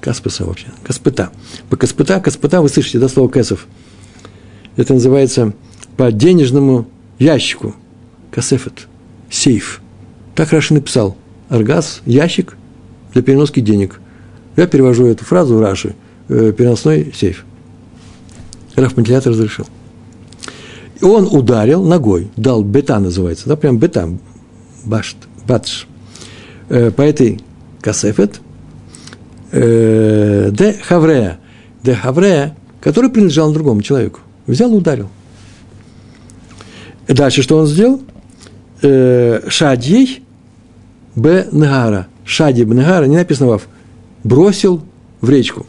Каспыса 0.00 0.44
вообще. 0.44 0.66
Каспыта. 0.82 1.30
По 1.68 1.76
каспыта, 1.76 2.20
каспыта, 2.20 2.60
вы 2.60 2.68
слышите, 2.68 2.98
да, 2.98 3.08
слово 3.08 3.28
кэсов. 3.28 3.66
Это 4.76 4.94
называется 4.94 5.52
по 5.96 6.10
денежному 6.10 6.88
ящику. 7.18 7.74
Касефет. 8.30 8.88
Сейф. 9.28 9.82
Так 10.34 10.52
Раши 10.52 10.74
написал. 10.74 11.16
Аргаз– 11.50 12.00
ящик 12.06 12.56
для 13.12 13.22
переноски 13.22 13.60
денег. 13.60 14.00
Я 14.56 14.66
перевожу 14.66 15.06
эту 15.06 15.24
фразу 15.24 15.56
в 15.56 15.60
Раши. 15.60 15.94
Э, 16.28 16.52
переносной 16.56 17.12
сейф. 17.14 17.44
Раф 18.76 18.94
Пантелятор 18.94 19.32
разрешил. 19.32 19.66
И 21.00 21.04
он 21.04 21.26
ударил 21.26 21.82
ногой, 21.82 22.30
дал 22.36 22.62
бета 22.62 23.00
называется, 23.00 23.48
да, 23.48 23.56
прям 23.56 23.78
бета, 23.78 24.08
башт, 24.84 25.16
батш, 25.46 25.88
э, 26.68 26.92
по 26.92 27.02
этой 27.02 27.40
касефет, 27.80 28.40
э, 29.50 30.50
де 30.52 30.74
хаврея, 30.74 31.40
де 31.82 31.94
хаврея, 31.94 32.56
который 32.80 33.10
принадлежал 33.10 33.52
другому 33.52 33.82
человеку. 33.82 34.20
Взял 34.46 34.70
и 34.70 34.74
ударил. 34.74 35.08
Дальше 37.08 37.42
что 37.42 37.56
он 37.56 37.66
сделал? 37.66 38.02
Э, 38.82 39.40
Шадьей 39.48 40.22
Б. 41.20 41.48
Нагара. 41.52 42.06
Шади 42.24 42.64
Б. 42.64 42.74
Нагара, 42.74 43.04
не 43.04 43.16
написано 43.16 43.48
вав, 43.48 43.68
бросил 44.24 44.82
в 45.20 45.28
речку. 45.28 45.66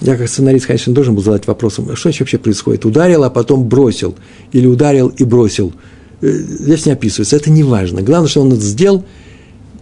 Я 0.00 0.16
как 0.16 0.28
сценарист, 0.28 0.66
конечно, 0.66 0.92
должен 0.92 1.14
был 1.14 1.22
задать 1.22 1.46
вопросом, 1.46 1.94
что 1.94 2.08
вообще 2.08 2.38
происходит? 2.38 2.84
Ударил, 2.84 3.22
а 3.22 3.30
потом 3.30 3.68
бросил. 3.68 4.16
Или 4.50 4.66
ударил 4.66 5.08
и 5.08 5.24
бросил. 5.24 5.72
Э, 6.20 6.28
здесь 6.28 6.86
не 6.86 6.92
описывается, 6.92 7.36
это 7.36 7.50
не 7.50 7.62
важно. 7.62 8.02
Главное, 8.02 8.28
что 8.28 8.40
он 8.40 8.52
это 8.52 8.62
сделал 8.62 9.04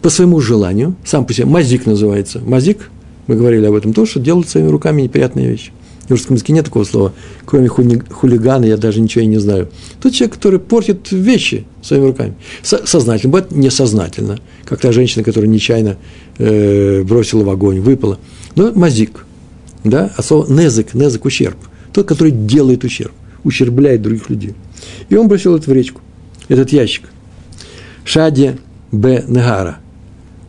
по 0.02 0.10
своему 0.10 0.40
желанию, 0.40 0.94
сам 1.04 1.24
по 1.24 1.32
себе. 1.32 1.46
Мазик 1.46 1.86
называется. 1.86 2.40
Мазик, 2.40 2.90
мы 3.28 3.36
говорили 3.36 3.64
об 3.66 3.74
этом, 3.74 3.92
то, 3.92 4.04
что 4.04 4.20
делают 4.20 4.48
своими 4.48 4.68
руками 4.68 5.02
неприятные 5.02 5.48
вещи. 5.48 5.72
В 6.10 6.14
русском 6.14 6.34
языке 6.34 6.52
нет 6.52 6.64
такого 6.64 6.82
слова. 6.82 7.12
Кроме 7.46 7.68
хули, 7.68 8.02
хулигана 8.10 8.64
я 8.64 8.76
даже 8.76 9.00
ничего 9.00 9.22
и 9.22 9.28
не 9.28 9.38
знаю. 9.38 9.68
Тот 10.02 10.12
человек, 10.12 10.34
который 10.34 10.58
портит 10.58 11.12
вещи 11.12 11.66
своими 11.82 12.06
руками. 12.06 12.34
Со, 12.64 12.84
сознательно, 12.84 13.30
бывает 13.30 13.52
несознательно. 13.52 14.40
Как 14.64 14.80
та 14.80 14.90
женщина, 14.90 15.22
которая 15.22 15.48
нечаянно 15.48 15.98
э, 16.38 17.04
бросила 17.04 17.44
в 17.44 17.50
огонь, 17.50 17.78
выпала. 17.78 18.18
Но 18.56 18.72
мазик. 18.72 19.24
Да? 19.84 20.12
А 20.16 20.22
слово 20.24 20.52
незик, 20.52 20.94
незик– 20.94 21.24
ущерб. 21.26 21.56
Тот, 21.92 22.08
который 22.08 22.32
делает 22.32 22.82
ущерб, 22.82 23.12
ущербляет 23.44 24.02
других 24.02 24.28
людей. 24.30 24.54
И 25.10 25.14
он 25.14 25.28
бросил 25.28 25.54
это 25.54 25.70
в 25.70 25.72
речку, 25.72 26.00
этот 26.48 26.72
ящик. 26.72 27.04
Шади 28.02 28.56
Б. 28.90 29.22
Негара. 29.28 29.78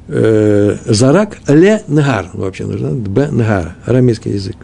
Э, 0.07 0.75
зарак 0.87 1.37
Ле 1.47 1.83
Негар. 1.87 2.31
Вообще 2.33 2.65
нужно. 2.65 2.93
Б. 2.93 3.29
Негара. 3.31 3.75
Арамейский 3.85 4.33
язык. 4.33 4.55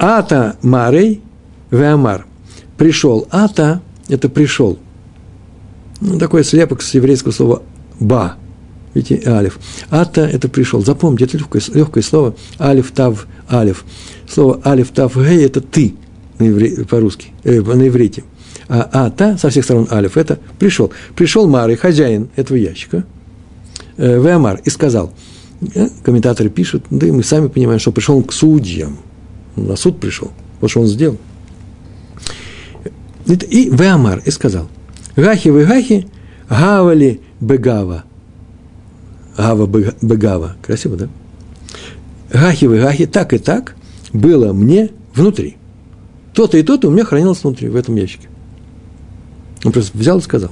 Ата 0.00 0.56
Марей 0.62 1.20
Веамар. 1.70 2.26
Пришел. 2.78 3.28
Ата– 3.30 3.82
это 4.08 4.30
пришел. 4.30 4.78
Ну, 6.00 6.18
такой 6.18 6.42
слепок 6.42 6.80
с 6.80 6.94
еврейского 6.94 7.32
слова 7.32 7.62
ба. 8.00 8.36
Видите, 8.94 9.22
алиф. 9.28 9.58
Ата– 9.90 10.22
это 10.32 10.48
пришел. 10.48 10.82
Запомните, 10.82 11.26
это 11.26 11.36
легкое, 11.36 11.62
легкое 11.74 12.02
слово. 12.02 12.34
Алиф, 12.58 12.90
тав, 12.92 13.26
алиф. 13.50 13.84
Слово 14.26 14.62
алиф, 14.64 14.90
тав, 14.90 15.14
гей– 15.16 15.44
это 15.46 15.60
ты 15.60 15.94
на 16.38 16.44
евре, 16.44 16.86
по-русски, 16.86 17.28
э, 17.44 17.60
на 17.60 17.86
иврите. 17.86 18.24
А 18.68 18.88
ата 19.04 19.36
со 19.36 19.50
всех 19.50 19.64
сторон 19.64 19.86
алиф– 19.92 20.16
это 20.16 20.38
пришел. 20.58 20.90
Пришел 21.14 21.46
Марый, 21.46 21.76
хозяин 21.76 22.30
этого 22.36 22.56
ящика, 22.56 23.04
э, 23.98 24.18
Веамар, 24.18 24.62
и 24.64 24.70
сказал. 24.70 25.12
Э, 25.74 25.88
комментаторы 26.02 26.48
пишут, 26.48 26.86
да 26.88 27.06
и 27.06 27.10
мы 27.10 27.22
сами 27.22 27.48
понимаем, 27.48 27.78
что 27.78 27.92
пришел 27.92 28.16
он 28.16 28.24
к 28.24 28.32
судьям– 28.32 28.96
на 29.56 29.76
суд 29.76 30.00
пришел. 30.00 30.30
Вот 30.60 30.70
что 30.70 30.80
он 30.80 30.86
сделал. 30.86 31.18
И 33.26 33.70
Веамар 33.70 34.22
и 34.24 34.30
сказал, 34.30 34.68
Гахи 35.16 35.48
вы 35.48 35.64
гахи, 35.64 36.08
гавали 36.48 37.20
бегава. 37.40 38.04
Гава 39.36 39.66
бегава. 39.66 40.56
Красиво, 40.62 40.96
да? 40.96 41.08
Гахи 42.32 42.64
вы 42.64 42.80
гахи, 42.80 43.06
так 43.06 43.32
и 43.32 43.38
так 43.38 43.76
было 44.12 44.52
мне 44.52 44.90
внутри. 45.14 45.56
То-то 46.34 46.58
и 46.58 46.62
то-то 46.62 46.88
у 46.88 46.90
меня 46.90 47.04
хранилось 47.04 47.42
внутри, 47.42 47.68
в 47.68 47.76
этом 47.76 47.96
ящике. 47.96 48.28
Он 49.64 49.72
просто 49.72 49.96
взял 49.96 50.18
и 50.18 50.22
сказал. 50.22 50.50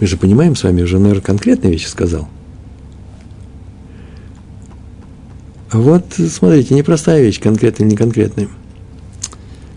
Мы 0.00 0.06
же 0.06 0.16
понимаем 0.16 0.54
с 0.54 0.62
вами, 0.62 0.82
уже, 0.82 0.98
наверное, 0.98 1.22
конкретные 1.22 1.72
вещи 1.72 1.86
сказал. 1.86 2.28
Вот, 5.74 6.04
смотрите, 6.30 6.72
непростая 6.72 7.20
вещь, 7.20 7.40
конкретная 7.40 7.88
или 7.88 7.94
неконкретная. 7.94 8.48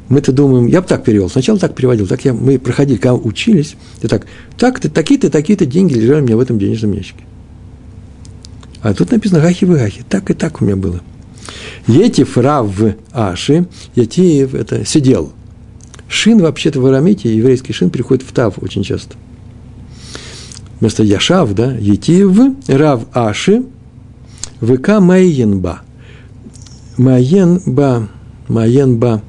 Мы-то 0.10 0.32
думаем, 0.32 0.68
я 0.68 0.84
бы 0.84 0.88
так 0.88 1.04
перевел, 1.04 1.28
сначала 1.28 1.58
так 1.58 1.74
переводил, 1.74 2.06
так 2.06 2.24
я, 2.24 2.34
мы 2.34 2.60
проходили, 2.60 2.98
когда 2.98 3.16
учились, 3.16 3.76
и 4.04 4.08
так, 4.08 4.28
так-то, 4.60 4.92
такие-то, 4.92 5.32
такие-то 5.32 5.66
деньги 5.66 5.96
лежали 5.96 6.22
у 6.22 6.24
меня 6.24 6.38
в 6.38 6.40
этом 6.40 6.60
денежном 6.60 6.92
ящике. 6.92 7.24
А 8.84 8.94
тут 8.94 9.10
написано 9.10 9.42
гахи 9.42 9.66
в 9.66 9.72
гахи, 9.72 10.06
так 10.08 10.30
и 10.30 10.36
так 10.36 10.62
у 10.62 10.66
меня 10.66 10.76
было. 10.76 11.02
Етив 11.88 12.38
рав 12.38 12.72
аши, 13.12 13.66
Етиев– 13.96 14.54
это 14.54 14.86
сидел. 14.86 15.34
Шин 16.08 16.38
вообще-то 16.38 16.80
в 16.80 16.86
арамите, 16.86 17.36
еврейский 17.36 17.74
шин 17.74 17.90
приходит 17.90 18.24
в 18.24 18.32
тав 18.34 18.62
очень 18.62 18.84
часто. 18.84 19.16
Вместо 20.80 21.02
яшав, 21.02 21.56
да, 21.56 21.74
Етиев, 21.74 22.38
рав 22.68 23.08
аши, 23.14 23.64
ВК 24.62 25.00
майенба. 25.00 25.82
Маен 26.98 27.62
Ба, 27.66 28.10
Маен 28.48 28.98
Ба, 28.98 29.22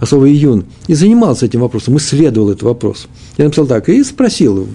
а 0.00 0.06
слово 0.06 0.28
июн, 0.28 0.64
и 0.86 0.94
занимался 0.94 1.46
этим 1.46 1.60
вопросом, 1.60 1.96
исследовал 1.96 2.50
этот 2.50 2.62
вопрос. 2.62 3.08
Я 3.38 3.44
написал 3.44 3.66
так, 3.66 3.88
и 3.88 4.02
спросил, 4.02 4.66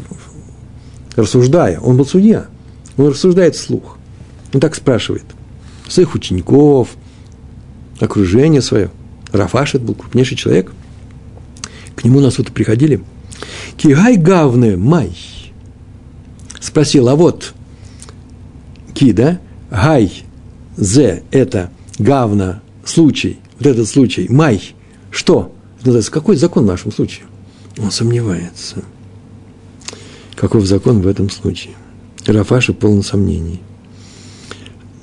рассуждая, 1.16 1.80
он 1.80 1.98
был 1.98 2.06
судья, 2.06 2.48
он 2.98 3.10
рассуждает 3.10 3.56
вслух. 3.56 3.98
Он 4.54 4.60
так 4.60 4.76
спрашивает, 4.76 5.26
своих 5.88 6.16
учеников, 6.16 6.90
окружение 8.00 8.62
свое. 8.62 8.90
Рафашет 9.32 9.82
был 9.82 9.94
крупнейший 9.94 10.38
человек. 10.38 10.72
К 11.96 12.04
нему 12.04 12.20
на 12.20 12.32
суд 12.32 12.52
приходили. 12.52 13.02
Кигай 13.78 14.18
гавны 14.18 14.76
май. 14.78 15.16
Спросил, 16.60 17.10
а 17.10 17.16
вот 17.16 17.54
ки, 18.94 19.12
да? 19.12 19.40
Гай, 19.70 20.24
зе– 20.76 21.24
это 21.32 21.70
гавна, 22.00 22.62
случай, 22.84 23.40
вот 23.60 23.68
этот 23.68 23.88
случай, 23.88 24.28
май, 24.30 24.74
что? 25.12 25.54
называется, 25.80 26.12
какой 26.12 26.36
закон 26.36 26.64
в 26.64 26.68
нашем 26.68 26.92
случае? 26.92 27.26
Он 27.78 27.92
сомневается. 27.92 28.84
Каков 30.36 30.66
закон 30.66 31.02
в 31.02 31.08
этом 31.08 31.30
случае? 31.30 31.74
Рафаши 32.26 32.74
полон 32.74 33.04
сомнений. 33.04 33.62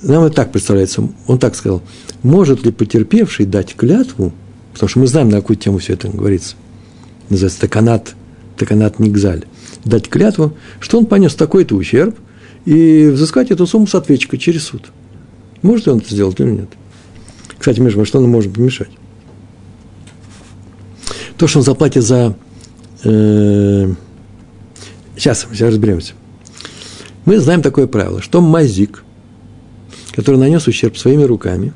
Нам 0.02 0.24
это 0.24 0.36
так 0.36 0.52
представляется, 0.52 1.08
он 1.26 1.38
так 1.38 1.54
сказал, 1.56 1.82
может 2.22 2.64
ли 2.64 2.72
потерпевший 2.72 3.46
дать 3.46 3.74
клятву, 3.74 4.32
потому 4.72 4.88
что 4.88 4.98
мы 4.98 5.06
знаем, 5.06 5.30
на 5.30 5.40
какую 5.40 5.56
тему 5.56 5.78
все 5.78 5.94
это 5.94 6.08
говорится, 6.08 6.56
называется 7.30 7.60
таканат, 7.60 8.14
таканат 8.56 8.98
нигзаль, 8.98 9.46
дать 9.84 10.08
клятву, 10.08 10.54
что 10.80 10.98
он 10.98 11.06
понес 11.06 11.34
такой-то 11.34 11.74
ущерб, 11.74 12.16
и 12.66 13.06
взыскать 13.06 13.50
эту 13.50 13.66
сумму 13.66 13.86
с 13.86 13.94
ответчика 13.94 14.36
через 14.38 14.64
суд. 14.64 14.82
Может 15.62 15.86
ли 15.86 15.92
он 15.92 15.98
это 15.98 16.12
сделать 16.12 16.38
или 16.40 16.50
нет? 16.50 16.68
Кстати, 17.58 17.80
между 17.80 17.98
прочим, 17.98 18.08
что 18.08 18.20
нам 18.20 18.30
может 18.30 18.52
помешать? 18.52 18.90
То, 21.36 21.46
что 21.46 21.58
он 21.58 21.64
заплатит 21.64 22.02
за... 22.02 22.36
Э, 23.04 23.92
сейчас, 25.16 25.46
сейчас 25.50 25.70
разберемся. 25.70 26.14
Мы 27.24 27.38
знаем 27.40 27.62
такое 27.62 27.86
правило, 27.86 28.22
что 28.22 28.40
мазик, 28.40 29.04
который 30.12 30.36
нанес 30.36 30.66
ущерб 30.66 30.96
своими 30.96 31.24
руками, 31.24 31.72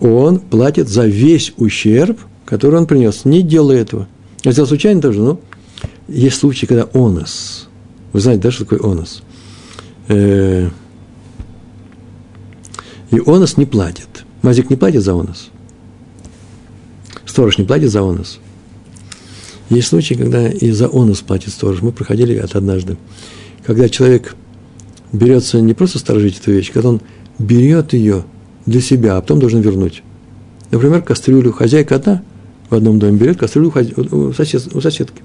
он 0.00 0.40
платит 0.40 0.88
за 0.88 1.06
весь 1.06 1.52
ущерб, 1.56 2.18
который 2.44 2.78
он 2.78 2.86
принес, 2.86 3.24
не 3.24 3.42
делая 3.42 3.78
этого. 3.78 4.08
Я 4.44 4.52
сделал 4.52 4.68
случайно 4.68 5.00
тоже, 5.00 5.20
но 5.20 5.40
есть 6.08 6.36
случаи, 6.36 6.66
когда 6.66 6.88
онос. 6.94 7.68
Вы 8.12 8.20
знаете, 8.20 8.42
да, 8.42 8.50
что 8.50 8.64
такое 8.64 8.80
онос? 8.80 9.22
Э, 10.08 10.68
и 13.10 13.20
онос 13.24 13.56
не 13.56 13.66
платит. 13.66 14.11
Мазик 14.42 14.70
не 14.70 14.76
платит 14.76 15.02
за 15.02 15.14
онос. 15.14 15.50
Сторож 17.24 17.58
не 17.58 17.64
платит 17.64 17.90
за 17.90 18.02
онос. 18.02 18.40
Есть 19.70 19.88
случаи, 19.88 20.14
когда 20.14 20.48
и 20.48 20.70
за 20.70 20.88
онос 20.88 21.20
платит 21.20 21.50
сторож. 21.50 21.80
Мы 21.80 21.92
проходили 21.92 22.34
это 22.34 22.58
однажды. 22.58 22.96
Когда 23.64 23.88
человек 23.88 24.34
берется 25.12 25.60
не 25.60 25.74
просто 25.74 25.98
сторожить 25.98 26.38
эту 26.38 26.52
вещь, 26.52 26.72
когда 26.72 26.90
он 26.90 27.00
берет 27.38 27.92
ее 27.92 28.24
для 28.66 28.80
себя, 28.80 29.16
а 29.16 29.20
потом 29.20 29.38
должен 29.38 29.60
вернуть. 29.60 30.02
Например, 30.70 31.02
кастрюлю. 31.02 31.52
Хозяйка 31.52 31.96
одна 31.96 32.22
в 32.68 32.74
одном 32.74 32.98
доме 32.98 33.18
берет 33.18 33.38
кастрюлю 33.38 33.72
у, 34.10 34.32
сосед, 34.32 34.74
у 34.74 34.80
соседки. 34.80 35.22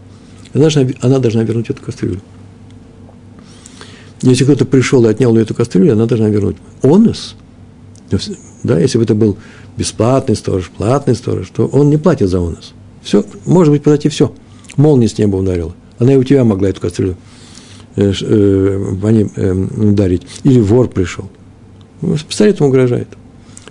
Она 0.54 0.64
должна, 0.64 0.88
она 1.02 1.20
должна 1.20 1.44
вернуть 1.44 1.70
эту 1.70 1.82
кастрюлю. 1.82 2.22
Если 4.22 4.44
кто-то 4.44 4.66
пришел 4.66 5.06
и 5.06 5.10
отнял 5.10 5.36
эту 5.36 5.54
кастрюлю, 5.54 5.94
она 5.94 6.06
должна 6.06 6.30
вернуть. 6.30 6.58
Онус, 6.82 7.36
да, 8.64 8.80
если 8.80 8.98
бы 8.98 9.04
это 9.04 9.16
был 9.16 9.38
бесплатный 9.76 10.36
сторож, 10.36 10.72
платный 10.76 11.16
сторож, 11.16 11.50
то 11.50 11.68
он 11.68 11.90
не 11.90 11.98
платит 11.98 12.30
за 12.30 12.40
онус. 12.40 12.74
Все, 13.02 13.26
может 13.46 13.72
быть, 13.72 13.84
подойти 13.84 14.10
все. 14.10 14.34
Молния 14.76 15.08
с 15.08 15.18
неба 15.18 15.38
ударила. 15.38 15.74
Она 16.00 16.14
и 16.14 16.18
у 16.18 16.24
тебя 16.24 16.44
могла 16.44 16.70
эту 16.70 16.82
кастрюлю 16.82 17.16
э, 17.96 18.14
э, 18.22 18.96
по 19.02 19.08
ней 19.08 19.30
э, 19.36 19.54
ударить. 19.54 20.24
Или 20.44 20.60
вор 20.60 20.88
пришел. 20.88 21.30
С 22.02 22.24
пистолетом 22.24 22.68
угрожает. 22.68 23.08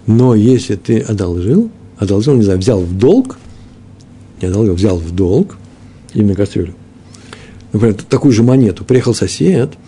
Но 0.07 0.35
если 0.35 0.77
ты 0.77 1.01
одолжил, 1.01 1.71
одолжил, 1.99 2.35
не 2.35 2.43
знаю, 2.43 2.59
взял 2.59 2.81
в 2.81 2.97
долг, 2.97 3.39
не 4.41 4.49
одолжил, 4.49 4.75
взял 4.75 4.99
в 4.99 5.15
долг, 5.15 5.57
именно 6.15 6.35
кастрюлю, 6.35 6.75
например, 7.73 7.95
такую 8.09 8.33
же 8.33 8.43
монету, 8.43 8.85
приехал 8.85 9.15
сосед– 9.15 9.73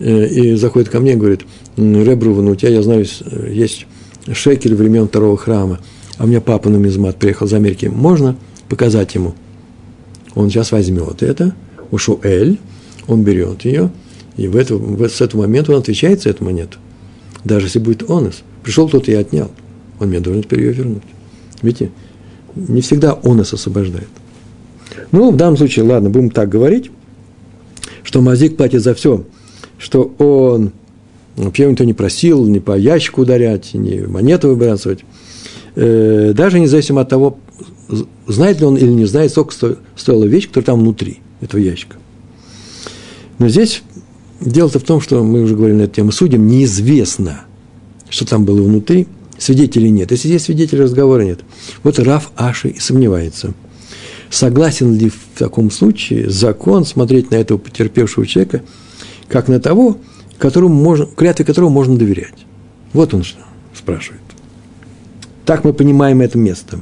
и 0.00 0.54
заходит 0.54 0.88
ко 0.88 0.98
мне 0.98 1.12
и 1.12 1.16
говорит, 1.16 1.42
Ребруван, 1.76 2.48
у 2.48 2.54
тебя, 2.54 2.70
я 2.70 2.82
знаю, 2.82 3.06
есть 3.50 3.86
шекель 4.32 4.74
времен 4.74 5.08
второго 5.08 5.36
храма, 5.36 5.80
а 6.16 6.24
у 6.24 6.26
меня 6.26 6.40
папа 6.40 6.68
на 6.68 6.76
мизмат 6.76 7.16
приехал 7.16 7.46
из 7.46 7.52
Америки, 7.52 7.86
можно 7.86 8.36
показать 8.68 9.14
ему? 9.14 9.34
Он 10.34 10.48
сейчас 10.48 10.72
возьмет 10.72 11.22
это, 11.22 11.54
ушел 11.90 12.20
Эль, 12.22 12.58
он 13.06 13.22
берет 13.22 13.64
ее, 13.64 13.90
и 14.36 14.48
в 14.48 14.56
это, 14.56 14.74
в, 14.76 15.08
с 15.08 15.20
этого 15.20 15.42
момента 15.42 15.72
он 15.72 15.78
отвечает 15.78 16.22
за 16.22 16.30
эту 16.30 16.44
монету. 16.44 16.78
Даже 17.44 17.66
если 17.66 17.78
будет 17.78 18.08
онос. 18.08 18.42
Пришел 18.62 18.88
кто-то 18.88 19.10
и 19.10 19.14
отнял. 19.14 19.50
Он 19.98 20.08
мне 20.08 20.20
должен 20.20 20.42
теперь 20.42 20.60
ее 20.60 20.72
вернуть. 20.72 21.02
Видите, 21.62 21.90
не 22.54 22.80
всегда 22.80 23.18
онос 23.22 23.52
освобождает. 23.52 24.08
Ну, 25.12 25.30
в 25.30 25.36
данном 25.36 25.56
случае, 25.56 25.84
ладно, 25.84 26.10
будем 26.10 26.30
так 26.30 26.48
говорить, 26.48 26.90
что 28.02 28.20
Мазик 28.20 28.56
платит 28.56 28.82
за 28.82 28.94
все, 28.94 29.24
что 29.80 30.14
он 30.18 30.72
вообще 31.36 31.68
никто 31.68 31.84
не 31.84 31.94
просил 31.94 32.44
ни 32.46 32.58
по 32.58 32.76
ящику 32.78 33.22
ударять, 33.22 33.72
ни 33.72 34.00
монету 34.00 34.48
выбрасывать. 34.48 35.00
Э, 35.74 36.32
даже 36.34 36.60
независимо 36.60 37.00
от 37.00 37.08
того, 37.08 37.38
знает 38.26 38.60
ли 38.60 38.66
он 38.66 38.76
или 38.76 38.90
не 38.90 39.06
знает, 39.06 39.30
сколько 39.30 39.78
стоила 39.96 40.24
вещь, 40.24 40.48
которая 40.48 40.66
там 40.66 40.80
внутри 40.80 41.20
этого 41.40 41.60
ящика. 41.60 41.96
Но 43.38 43.48
здесь 43.48 43.82
дело-то 44.40 44.78
в 44.78 44.82
том, 44.82 45.00
что 45.00 45.24
мы 45.24 45.42
уже 45.42 45.56
говорили 45.56 45.78
на 45.78 45.82
эту 45.82 45.94
тему, 45.94 46.12
судим 46.12 46.46
неизвестно, 46.46 47.42
что 48.10 48.26
там 48.26 48.44
было 48.44 48.62
внутри, 48.62 49.06
свидетелей 49.38 49.90
нет. 49.90 50.10
Если 50.10 50.28
есть 50.28 50.44
свидетели, 50.44 50.82
разговора 50.82 51.22
нет. 51.22 51.40
Вот 51.82 51.98
Раф 51.98 52.32
Аши 52.36 52.68
и 52.68 52.78
сомневается. 52.78 53.54
Согласен 54.28 54.94
ли 54.96 55.08
в 55.08 55.38
таком 55.38 55.70
случае 55.70 56.28
закон 56.28 56.84
смотреть 56.84 57.30
на 57.30 57.36
этого 57.36 57.56
потерпевшего 57.56 58.26
человека, 58.26 58.62
как 59.30 59.48
на 59.48 59.60
того, 59.60 59.96
которому 60.38 60.74
можно, 60.74 61.06
клятве 61.06 61.44
которого 61.44 61.70
можно 61.70 61.96
доверять? 61.96 62.34
Вот 62.92 63.14
он 63.14 63.22
что 63.22 63.40
спрашивает. 63.74 64.20
Так 65.46 65.64
мы 65.64 65.72
понимаем 65.72 66.20
это 66.20 66.36
место. 66.36 66.80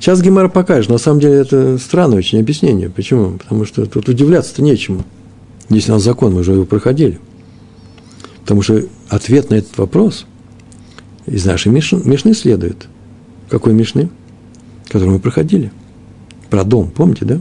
Сейчас 0.00 0.20
Гемар 0.20 0.48
покажет. 0.50 0.90
На 0.90 0.98
самом 0.98 1.20
деле 1.20 1.36
это 1.36 1.78
странное 1.78 2.18
очень 2.18 2.40
объяснение. 2.40 2.90
Почему? 2.90 3.38
Потому 3.38 3.64
что 3.64 3.86
тут 3.86 4.08
удивляться-то 4.08 4.62
нечему. 4.62 5.04
Здесь 5.68 5.88
у 5.88 5.92
нас 5.92 6.02
закон, 6.02 6.34
мы 6.34 6.40
уже 6.40 6.52
его 6.52 6.64
проходили. 6.64 7.18
Потому 8.42 8.62
что 8.62 8.84
ответ 9.08 9.50
на 9.50 9.56
этот 9.56 9.76
вопрос 9.78 10.26
из 11.26 11.44
нашей 11.44 11.72
Мишны 11.72 12.34
следует. 12.34 12.86
Какой 13.48 13.72
Мишны? 13.72 14.08
Которую 14.86 15.14
мы 15.14 15.18
проходили. 15.18 15.72
Про 16.50 16.62
дом, 16.62 16.90
помните, 16.90 17.24
да? 17.24 17.40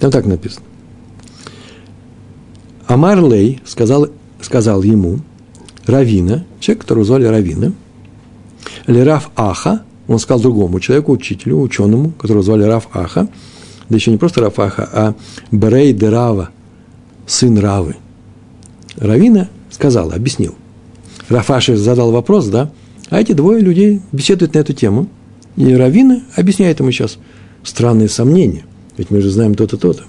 Там 0.00 0.10
так 0.10 0.26
написано. 0.26 0.66
Амар 2.86 3.22
Лей 3.22 3.60
сказал, 3.64 4.08
сказал 4.40 4.82
ему, 4.82 5.20
Равина, 5.86 6.44
человек, 6.60 6.82
которого 6.82 7.04
звали 7.04 7.24
Равина, 7.24 7.72
Лераф 8.86 9.30
Аха, 9.36 9.82
он 10.06 10.18
сказал 10.18 10.40
другому 10.40 10.80
человеку, 10.80 11.12
учителю, 11.12 11.60
ученому, 11.60 12.10
которого 12.10 12.42
звали 12.42 12.64
Раф 12.64 12.88
Аха, 12.92 13.28
да 13.88 13.96
еще 13.96 14.10
не 14.10 14.18
просто 14.18 14.40
Раф 14.40 14.58
Аха, 14.58 14.88
а 14.92 15.14
Брей 15.50 15.92
де 15.92 16.08
Рава, 16.08 16.50
сын 17.26 17.58
Равы. 17.58 17.96
Равина 18.96 19.48
сказал, 19.70 20.12
объяснил. 20.12 20.54
Рафаши 21.28 21.76
задал 21.76 22.12
вопрос, 22.12 22.46
да, 22.46 22.70
а 23.10 23.20
эти 23.20 23.32
двое 23.32 23.60
людей 23.60 24.00
беседуют 24.12 24.54
на 24.54 24.58
эту 24.58 24.72
тему, 24.72 25.08
и 25.56 25.74
Равина 25.74 26.22
объясняет 26.36 26.80
ему 26.80 26.90
сейчас 26.90 27.18
странные 27.62 28.08
сомнения, 28.08 28.64
ведь 28.96 29.10
мы 29.10 29.20
же 29.20 29.30
знаем 29.30 29.54
то-то, 29.54 29.76
то-то. 29.76 30.04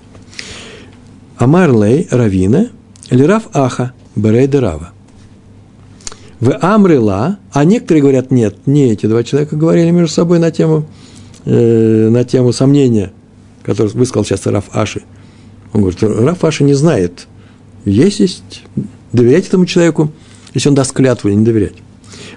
Амар 1.37 1.71
Лей 1.71 2.07
Равина 2.11 2.69
или 3.09 3.23
Раф 3.23 3.47
Аха 3.53 3.93
Берей 4.15 4.47
де 4.47 4.59
Рава. 4.59 4.91
В 6.39 6.57
Амрила, 6.61 7.37
а 7.51 7.63
некоторые 7.63 8.01
говорят, 8.01 8.31
нет, 8.31 8.55
не 8.65 8.91
эти 8.91 9.05
два 9.05 9.23
человека 9.23 9.55
говорили 9.55 9.89
между 9.91 10.13
собой 10.13 10.39
на 10.39 10.51
тему, 10.51 10.85
э, 11.45 12.09
на 12.09 12.23
тему 12.23 12.51
сомнения, 12.51 13.13
который 13.63 13.91
высказал 13.93 14.25
сейчас 14.25 14.45
Раф 14.45 14.65
Аши. 14.73 15.03
Он 15.73 15.81
говорит, 15.81 16.03
Раф 16.03 16.43
Аши 16.43 16.63
не 16.63 16.73
знает, 16.73 17.27
есть, 17.85 18.19
есть, 18.19 18.63
доверять 19.13 19.47
этому 19.47 19.65
человеку, 19.65 20.11
если 20.53 20.69
он 20.69 20.75
даст 20.75 20.93
клятву 20.93 21.29
не 21.29 21.43
доверять. 21.43 21.75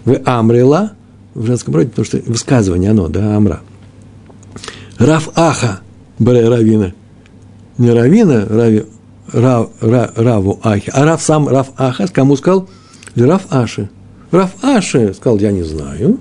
В 0.05 0.21
Амрила, 0.25 0.93
в 1.35 1.47
женском 1.47 1.75
роде, 1.75 1.91
потому 1.91 2.05
что 2.05 2.19
высказывание 2.27 2.91
оно, 2.91 3.09
да, 3.09 3.37
Амра. 3.37 3.61
Раф 4.99 5.31
Аха, 5.35 5.81
Бре 6.19 6.49
Равина. 6.49 6.93
Не 7.79 7.93
Равина, 7.93 8.47
Рави, 8.49 8.87
Рав, 9.33 9.71
Рав, 9.81 10.11
Раву 10.17 10.59
Ахи, 10.63 10.91
а 10.93 11.05
Рав 11.05 11.23
сам 11.23 11.49
Рав 11.49 11.69
Аха, 11.77 12.09
кому 12.09 12.37
сказал? 12.37 12.69
Раф 13.15 13.47
Аши. 13.51 13.89
Раф 14.31 14.63
Аши 14.63 15.15
сказал, 15.15 15.39
я 15.39 15.53
не 15.53 15.63
знаю. 15.63 16.19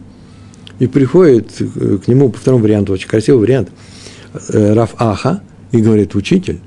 И 0.79 0.87
приходит 0.87 1.51
к 1.55 2.07
нему 2.07 2.29
по 2.29 2.37
второму 2.37 2.63
варианту, 2.63 2.93
очень 2.93 3.07
красивый 3.07 3.41
вариант, 3.41 3.69
э, 4.49 4.73
Раф 4.73 4.95
Аха, 4.99 5.41
и 5.71 5.81
говорит, 5.81 6.15
учитель, 6.15 6.59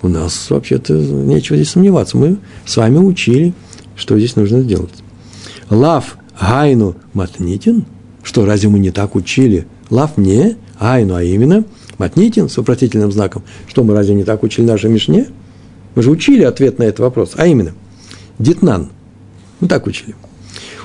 у 0.00 0.08
нас 0.08 0.50
вообще-то 0.50 0.94
нечего 0.94 1.56
здесь 1.56 1.70
сомневаться. 1.70 2.16
Мы 2.16 2.38
с 2.64 2.76
вами 2.76 2.98
учили, 2.98 3.54
что 3.94 4.18
здесь 4.18 4.36
нужно 4.36 4.62
сделать. 4.62 4.90
Лав 5.70 6.16
Гайну 6.40 6.96
Матнитин, 7.12 7.84
что 8.22 8.44
разве 8.44 8.68
мы 8.68 8.78
не 8.78 8.90
так 8.90 9.14
учили? 9.14 9.66
Лав 9.90 10.16
не 10.16 10.56
Гайну, 10.80 11.14
а 11.14 11.22
именно 11.22 11.64
Матнитин 12.02 12.48
с 12.48 12.56
вопросительным 12.56 13.12
знаком. 13.12 13.44
Что 13.68 13.84
мы 13.84 13.94
разве 13.94 14.16
не 14.16 14.24
так 14.24 14.42
учили 14.42 14.66
нашей 14.66 14.90
Мишне? 14.90 15.28
Мы 15.94 16.02
же 16.02 16.10
учили 16.10 16.42
ответ 16.42 16.80
на 16.80 16.82
этот 16.82 16.98
вопрос, 16.98 17.34
а 17.36 17.46
именно 17.46 17.72
Дитнан– 18.38 18.90
мы 19.62 19.68
так 19.68 19.86
учили. 19.86 20.16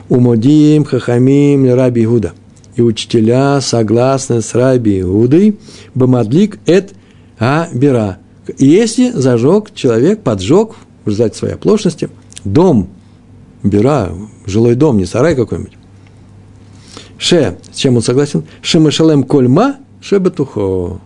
Умодим, 0.08 0.86
хахамим, 0.86 1.74
раби 1.74 2.06
Гуда. 2.06 2.34
И 2.76 2.84
учителя 2.84 3.60
согласны 3.60 4.44
с 4.44 4.54
раби 4.54 5.02
Гудой, 5.02 5.58
бамадлик 5.96 6.60
эт 6.68 6.94
абира. 7.40 8.20
Если 8.60 9.10
зажег 9.10 9.74
человек, 9.74 10.22
поджег, 10.22 10.76
в 11.04 11.10
результате 11.10 11.40
своей 11.40 11.54
оплошности, 11.56 12.10
дом, 12.46 12.90
бира, 13.64 14.12
жилой 14.46 14.76
дом, 14.76 14.98
не 14.98 15.06
сарай 15.06 15.36
какой-нибудь. 15.36 15.74
Ше, 17.18 17.58
с 17.72 17.78
чем 17.78 17.96
он 17.96 18.04
согласен? 18.04 18.44
Шемашалем 18.62 19.24
кольма, 19.24 19.78
ше 20.00 20.20
батухо. 20.20 21.00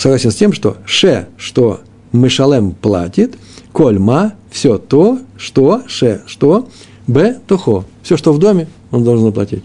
Согласен 0.00 0.30
с 0.30 0.34
тем, 0.34 0.54
что 0.54 0.78
ше, 0.86 1.28
что 1.36 1.82
мышалем 2.12 2.72
платит, 2.72 3.36
кольма, 3.70 4.32
все 4.50 4.78
то, 4.78 5.18
что, 5.36 5.82
ше, 5.88 6.22
что, 6.26 6.70
б, 7.06 7.38
тухо. 7.46 7.84
Все, 8.02 8.16
что 8.16 8.32
в 8.32 8.38
доме, 8.38 8.66
он 8.90 9.04
должен 9.04 9.26
заплатить. 9.26 9.62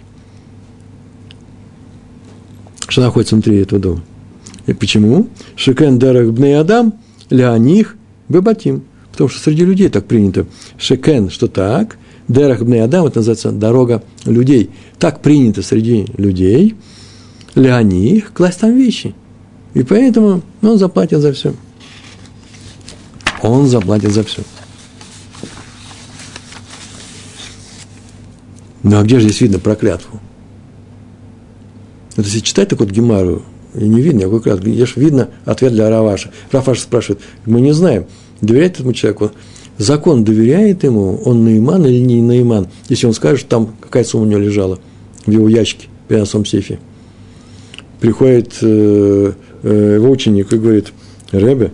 Что 2.86 3.04
находится 3.04 3.36
внутри 3.36 3.60
этого 3.60 3.80
дома. 3.80 4.02
И 4.66 4.74
почему? 4.74 5.30
Шекен 5.56 6.00
дарах 6.00 6.34
бней 6.34 6.60
адам, 6.60 6.96
ля 7.30 7.58
них 7.58 7.96
бебатим. 8.28 8.84
Потому 9.14 9.30
что 9.30 9.40
среди 9.40 9.64
людей 9.64 9.88
так 9.88 10.06
принято. 10.06 10.48
Шекен, 10.78 11.30
что 11.30 11.48
так, 11.48 11.98
Дерах 12.28 12.62
бней 12.62 12.84
адам, 12.84 13.06
это 13.06 13.20
называется 13.20 13.54
дорога 13.54 14.04
людей. 14.26 14.70
Так 15.00 15.22
принято 15.22 15.62
среди 15.62 16.08
людей, 16.18 16.76
ля 17.56 17.82
них 17.84 18.34
класть 18.34 18.60
там 18.60 18.76
вещи. 18.76 19.16
И 19.76 19.84
поэтому 19.84 20.42
он 20.62 20.78
заплатит 20.80 21.20
за 21.20 21.34
все. 21.34 21.54
Он 23.42 23.68
заплатит 23.68 24.12
за 24.12 24.24
все. 24.24 24.42
Ну 28.82 28.98
а 28.98 29.04
где 29.04 29.20
же 29.20 29.28
здесь 29.28 29.42
видно 29.42 29.60
проклятву? 29.60 30.20
Вот 32.16 32.26
если 32.26 32.40
читать 32.40 32.70
так 32.70 32.80
вот 32.80 32.90
Гемару, 32.90 33.44
и 33.74 33.86
не 33.86 34.02
видно 34.02 34.20
никакой 34.20 34.42
клятвы, 34.42 34.72
здесь 34.72 34.96
видно 34.96 35.30
ответ 35.44 35.74
для 35.74 35.90
Раваша. 35.90 36.32
Раваша 36.52 36.82
спрашивает, 36.82 37.22
мы 37.46 37.60
не 37.60 37.74
знаем, 37.74 38.06
доверяет 38.40 38.76
этому 38.76 38.94
человеку, 38.94 39.32
закон 39.78 40.24
доверяет 40.24 40.86
ему, 40.86 41.18
он 41.26 41.44
наиман 41.44 41.86
или 41.86 42.00
не 42.00 42.22
наиман, 42.22 42.70
если 42.88 43.08
он 43.08 43.14
скажет, 43.14 43.50
там 43.50 43.76
какая 43.82 44.06
сумма 44.06 44.24
у 44.24 44.28
него 44.30 44.40
лежала 44.40 44.80
в 45.26 45.32
его 45.32 45.50
ящике, 45.50 45.90
в 46.06 46.08
переносном 46.08 46.46
сейфе. 46.46 46.80
Приходит 48.00 48.54
э, 48.62 49.34
его 49.70 50.10
ученик 50.10 50.52
и 50.54 50.58
говорит, 50.58 50.94
Ребе, 51.32 51.72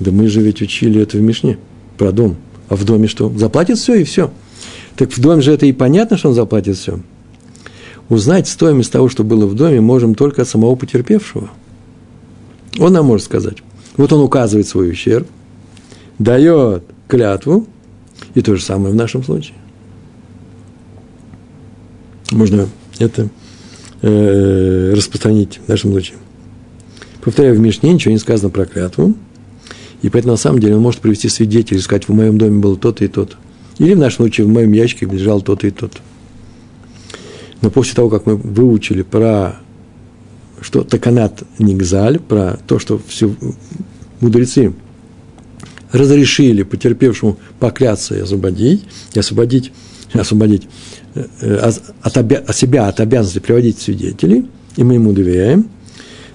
да 0.00 0.10
мы 0.10 0.28
же 0.28 0.40
ведь 0.40 0.62
учили 0.62 1.00
это 1.00 1.18
в 1.18 1.20
Мишне, 1.20 1.58
про 1.96 2.12
дом. 2.12 2.36
А 2.68 2.76
в 2.76 2.84
доме 2.84 3.08
что? 3.08 3.30
Заплатит 3.36 3.78
все 3.78 3.94
и 3.94 4.04
все. 4.04 4.30
Так 4.96 5.12
в 5.12 5.20
доме 5.20 5.42
же 5.42 5.52
это 5.52 5.66
и 5.66 5.72
понятно, 5.72 6.16
что 6.16 6.28
он 6.28 6.34
заплатит 6.34 6.76
все. 6.76 7.00
Узнать 8.08 8.48
стоимость 8.48 8.92
того, 8.92 9.08
что 9.08 9.24
было 9.24 9.46
в 9.46 9.54
доме, 9.54 9.80
можем 9.80 10.14
только 10.14 10.42
от 10.42 10.48
самого 10.48 10.74
потерпевшего. 10.76 11.50
Он 12.78 12.92
нам 12.92 13.06
может 13.06 13.26
сказать. 13.26 13.58
Вот 13.96 14.12
он 14.12 14.20
указывает 14.22 14.66
свой 14.66 14.90
ущерб, 14.90 15.26
дает 16.18 16.84
клятву, 17.08 17.66
и 18.34 18.42
то 18.42 18.54
же 18.56 18.62
самое 18.62 18.92
в 18.92 18.96
нашем 18.96 19.24
случае. 19.24 19.56
Можно 22.30 22.68
это 22.98 23.28
э, 24.02 24.92
распространить 24.94 25.60
в 25.64 25.68
нашем 25.68 25.92
случае. 25.92 26.18
Повторяю, 27.26 27.56
в 27.56 27.58
Мишне 27.58 27.92
ничего 27.92 28.12
не 28.12 28.20
сказано 28.20 28.50
про 28.50 28.66
клятву, 28.66 29.12
и 30.00 30.08
поэтому 30.08 30.34
на 30.34 30.36
самом 30.36 30.60
деле 30.60 30.76
он 30.76 30.82
может 30.82 31.00
привести 31.00 31.28
свидетелей, 31.28 31.80
сказать, 31.80 32.06
в 32.06 32.12
моем 32.12 32.38
доме 32.38 32.60
было 32.60 32.76
то-то 32.76 33.04
и 33.04 33.08
то-то. 33.08 33.34
Или 33.78 33.94
в 33.94 33.98
нашем 33.98 34.18
случае 34.18 34.46
в 34.46 34.50
моем 34.50 34.70
ящике 34.70 35.06
лежал 35.06 35.40
то-то 35.40 35.66
и 35.66 35.72
то-то. 35.72 35.98
Но 37.62 37.70
после 37.70 37.94
того, 37.94 38.10
как 38.10 38.26
мы 38.26 38.36
выучили 38.36 39.02
про 39.02 39.56
что 40.60 40.84
таканат 40.84 41.42
нигзаль, 41.58 42.20
про 42.20 42.60
то, 42.64 42.78
что 42.78 43.00
все 43.08 43.34
мудрецы 44.20 44.72
разрешили 45.90 46.62
потерпевшему 46.62 47.38
покляться 47.58 48.16
и 48.16 48.20
освободить, 48.20 48.84
и 49.14 49.18
освободить, 49.18 49.72
освободить 50.12 50.68
э, 51.16 51.72
от, 52.02 52.16
обя, 52.16 52.44
от 52.46 52.56
себя 52.56 52.86
от 52.86 53.00
обязанности 53.00 53.40
приводить 53.40 53.80
свидетелей, 53.80 54.46
и 54.76 54.84
мы 54.84 54.94
ему 54.94 55.12
доверяем, 55.12 55.70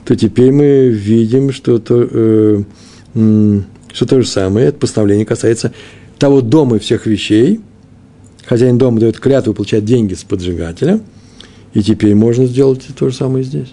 то 0.06 0.16
теперь 0.16 0.52
мы 0.52 0.90
видим, 0.90 1.52
что 1.52 1.80
то, 1.80 2.08
э, 2.10 2.64
что 3.14 4.06
то 4.06 4.22
же 4.22 4.28
самое, 4.28 4.68
это 4.68 4.78
постановление 4.80 5.26
касается 5.26 5.74
того 6.18 6.42
дома 6.42 6.78
и 6.78 6.80
всех 6.80 7.06
вещей. 7.06 7.62
Хозяин 8.46 8.78
дома 8.78 9.00
дает 9.00 9.20
клятву 9.20 9.54
и 9.54 9.56
получает 9.56 9.86
деньги 9.86 10.14
с 10.14 10.24
поджигателя. 10.24 11.00
И 11.74 11.82
теперь 11.82 12.16
можно 12.16 12.46
сделать 12.46 12.86
то 12.98 13.10
же 13.10 13.16
самое 13.16 13.44
здесь. 13.44 13.72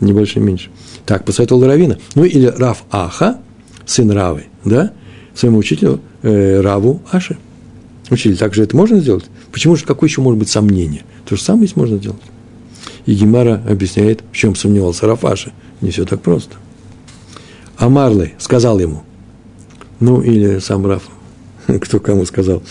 Не 0.00 0.12
больше, 0.12 0.38
не 0.38 0.46
меньше. 0.46 0.70
Так 1.04 1.24
посоветовал 1.24 1.64
Равина. 1.64 1.98
Ну 2.14 2.24
или 2.24 2.46
Рав 2.46 2.84
Аха, 2.90 3.38
сын 3.84 4.10
Равы, 4.10 4.44
да, 4.64 4.92
своему 5.34 5.58
учителю 5.58 6.00
э, 6.22 6.60
Раву 6.60 7.02
Аше. 7.10 7.36
Учитель, 8.10 8.38
так 8.38 8.54
же 8.54 8.62
это 8.62 8.76
можно 8.76 9.00
сделать? 9.00 9.24
Почему 9.52 9.76
же, 9.76 9.84
какое 9.84 10.08
еще 10.08 10.20
может 10.20 10.38
быть 10.38 10.48
сомнение? 10.48 11.02
То 11.26 11.36
же 11.36 11.42
самое 11.42 11.66
здесь 11.66 11.76
можно 11.76 11.98
сделать. 11.98 12.22
И 13.08 13.14
Гемара 13.14 13.62
объясняет, 13.66 14.22
в 14.30 14.36
чем 14.36 14.54
сомневался 14.54 15.06
Рафаша. 15.06 15.52
Не 15.80 15.90
все 15.90 16.04
так 16.04 16.20
просто. 16.20 16.56
А 17.78 17.88
Марлей 17.88 18.34
сказал 18.38 18.78
ему, 18.80 19.02
ну 19.98 20.20
или 20.20 20.58
сам 20.58 20.84
Раф, 20.84 21.04
кто 21.80 22.00
кому 22.00 22.26
сказал, 22.26 22.62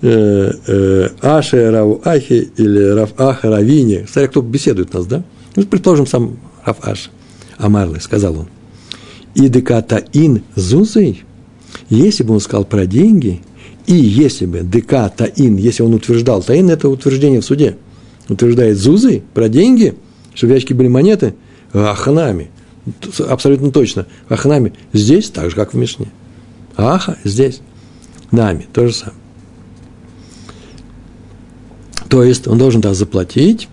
э, 0.00 0.50
э, 0.66 1.08
Аше 1.20 1.70
Раву 1.70 2.00
Ахи 2.06 2.50
или 2.56 2.84
Раф 2.84 3.10
Аха 3.18 3.50
Равине, 3.50 4.06
смотря 4.10 4.28
кто 4.28 4.40
беседует 4.40 4.94
нас, 4.94 5.04
да? 5.04 5.22
Ну, 5.56 5.64
предположим, 5.64 6.06
сам 6.06 6.38
Раф 6.64 6.78
Аш, 6.80 7.10
Амарлы, 7.58 8.00
сказал 8.00 8.38
он. 8.38 8.48
Идеката 9.34 10.02
ин 10.14 10.40
зузой, 10.54 11.22
если 11.90 12.22
бы 12.22 12.32
он 12.32 12.40
сказал 12.40 12.64
про 12.64 12.86
деньги, 12.86 13.42
и 13.86 13.94
если 13.94 14.46
бы 14.46 14.60
дека 14.60 15.12
таин, 15.14 15.56
если 15.56 15.82
он 15.82 15.92
утверждал, 15.92 16.42
таин– 16.42 16.70
это 16.70 16.88
утверждение 16.88 17.42
в 17.42 17.44
суде, 17.44 17.76
утверждает 18.28 18.76
зузой 18.78 19.22
про 19.34 19.48
деньги, 19.48 19.94
что 20.34 20.46
в 20.46 20.50
ящике 20.50 20.74
были 20.74 20.88
монеты, 20.88 21.34
ахнами, 21.72 22.50
абсолютно 23.28 23.70
точно, 23.70 24.06
ахнами, 24.28 24.74
здесь 24.92 25.30
так 25.30 25.50
же, 25.50 25.56
как 25.56 25.74
в 25.74 25.76
Мишне. 25.76 26.08
Аха 26.76 27.18
здесь, 27.24 27.60
нами, 28.30 28.66
то 28.72 28.86
же 28.86 28.92
самое. 28.92 29.18
То 32.08 32.22
есть 32.22 32.46
он 32.46 32.58
должен 32.58 32.80
да, 32.80 32.94
заплатить 32.94 33.68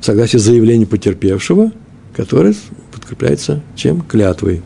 в 0.00 0.04
согласии 0.04 0.38
с 0.38 0.42
заявлением 0.42 0.88
потерпевшего, 0.88 1.72
которое 2.14 2.54
подкрепляется 2.92 3.62
чем? 3.74 4.00
Клятвой. 4.02 4.62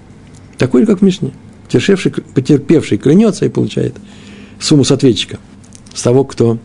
Такой, 0.58 0.86
как 0.86 1.00
в 1.00 1.02
Мишне. 1.02 1.32
Потерпевший, 1.64 2.12
потерпевший 2.12 2.98
клянется 2.98 3.46
и 3.46 3.48
получает 3.48 3.94
сумму 4.60 4.84
с 4.84 4.92
ответчика, 4.92 5.38
с 5.94 6.02
того, 6.02 6.24
кто 6.24 6.58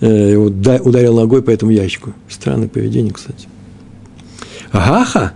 его 0.00 0.44
ударил 0.44 1.16
ногой 1.16 1.42
по 1.42 1.50
этому 1.50 1.72
ящику. 1.72 2.14
Странное 2.28 2.68
поведение, 2.68 3.12
кстати. 3.12 3.48
Гаха, 4.72 5.34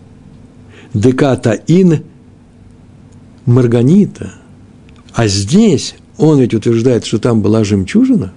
деката 0.94 1.53
ин 1.66 2.05
марганита. 3.46 4.35
А 5.14 5.27
здесь 5.27 5.94
он 6.16 6.38
ведь 6.40 6.55
утверждает, 6.55 7.05
что 7.05 7.18
там 7.18 7.42
была 7.42 7.64
жемчужина. 7.64 8.33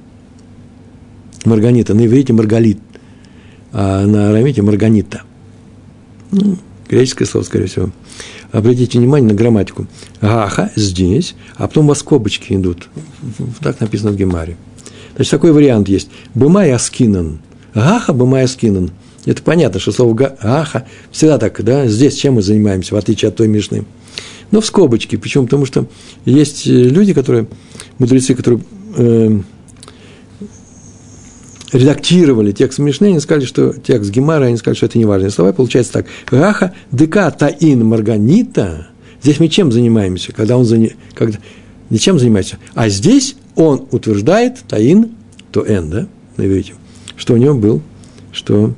Марганита, 1.46 1.94
на 1.94 2.06
иврите 2.06 2.34
маргалит, 2.34 2.80
а 3.72 4.06
на 4.06 4.30
арамите 4.30 4.62
марганита. 4.62 5.22
Ну, 6.32 6.58
греческое 6.90 7.28
слово, 7.28 7.44
скорее 7.44 7.68
всего. 7.68 7.92
Обратите 8.52 8.98
внимание 8.98 9.30
на 9.30 9.36
грамматику. 9.36 9.86
Гаха 10.22 10.72
здесь, 10.76 11.36
а 11.56 11.68
потом 11.68 11.86
у 11.86 11.90
вас 11.90 12.00
скобочки 12.00 12.54
идут. 12.54 12.90
Так 13.62 13.80
написано 13.80 14.12
в 14.12 14.16
Гемаре. 14.16 14.58
Значит, 15.16 15.32
такой 15.32 15.52
вариант 15.52 15.90
есть. 15.90 16.10
Бымай 16.34 16.72
аскинан. 16.72 17.40
Гаха 17.74 18.14
бымай 18.14 18.44
аскинан. 18.44 18.92
Это 19.26 19.42
понятно, 19.42 19.80
что 19.80 19.92
слово 19.92 20.14
гаха 20.14 20.86
всегда 21.12 21.38
так, 21.38 21.64
да, 21.64 21.88
здесь 21.88 22.16
чем 22.16 22.36
мы 22.36 22.42
занимаемся, 22.42 22.94
в 22.94 22.98
отличие 22.98 23.30
от 23.30 23.36
той 23.36 23.48
Мишны. 23.48 23.86
Но 24.52 24.62
в 24.62 24.66
скобочке. 24.66 25.18
Почему? 25.18 25.46
Потому 25.46 25.66
что 25.66 25.88
есть 26.26 26.68
люди, 26.68 27.14
которые, 27.14 27.48
мудрецы, 27.98 28.36
которые 28.36 28.62
э, 28.96 29.40
редактировали 31.72 32.52
текст 32.52 32.80
Мишны, 32.80 33.08
они 33.08 33.20
сказали, 33.20 33.46
что 33.46 33.74
текст 33.74 34.12
Гемара, 34.12 34.46
они 34.46 34.58
сказали, 34.58 34.78
что 34.78 34.86
это 34.86 34.98
не 34.98 35.06
важные 35.06 35.32
слова. 35.32 35.52
получается 35.52 35.94
так. 35.94 36.06
Раха 36.30 36.74
дека 36.92 37.32
таин 37.32 37.86
марганита. 37.86 38.88
Здесь 39.24 39.40
мы 39.40 39.48
чем 39.48 39.72
занимаемся? 39.72 40.32
Когда 40.34 40.56
он 40.58 40.66
заня... 40.66 40.92
когда... 41.16 41.40
не 41.90 41.98
чем 41.98 42.20
занимается, 42.20 42.58
а 42.76 42.90
здесь 42.90 43.36
он 43.56 43.88
утверждает 43.92 44.60
таин, 44.68 45.12
то 45.52 45.64
н, 45.66 45.90
да, 45.90 46.08
на 46.38 46.46
иврите, 46.46 46.74
что 47.16 47.34
у 47.34 47.38
него 47.38 47.56
был, 47.56 47.82
что 48.32 48.74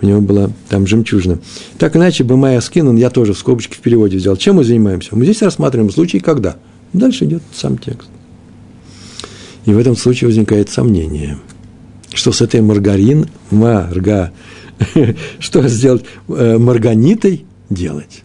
у 0.00 0.06
него 0.06 0.20
была 0.20 0.50
там 0.68 0.86
жемчужина. 0.86 1.38
Так 1.78 1.96
иначе, 1.96 2.24
Бамая 2.24 2.60
Скинан, 2.60 2.96
я 2.96 3.10
тоже 3.10 3.34
в 3.34 3.38
скобочке 3.38 3.76
в 3.76 3.80
переводе 3.80 4.16
взял. 4.16 4.36
Чем 4.36 4.56
мы 4.56 4.64
занимаемся? 4.64 5.10
Мы 5.12 5.24
здесь 5.24 5.42
рассматриваем 5.42 5.90
случай, 5.90 6.18
когда. 6.18 6.56
Дальше 6.92 7.24
идет 7.24 7.42
сам 7.54 7.78
текст. 7.78 8.08
И 9.64 9.72
в 9.72 9.78
этом 9.78 9.96
случае 9.96 10.28
возникает 10.28 10.70
сомнение– 10.70 11.38
что 12.14 12.32
с 12.32 12.40
этой 12.40 12.60
маргарин, 12.60 13.28
марга, 13.50 14.32
что 15.38 15.66
сделать, 15.68 16.04
э, 16.28 16.58
марганитой 16.58 17.44
делать. 17.70 18.22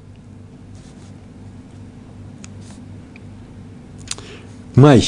Май, 4.76 5.04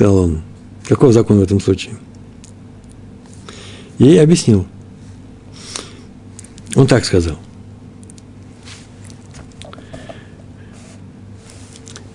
сказал 0.00 0.16
он, 0.16 0.40
какой 0.88 1.12
закон 1.12 1.40
в 1.40 1.42
этом 1.42 1.60
случае? 1.60 1.92
И 3.98 4.16
объяснил. 4.16 4.64
Он 6.74 6.86
так 6.86 7.04
сказал. 7.04 7.36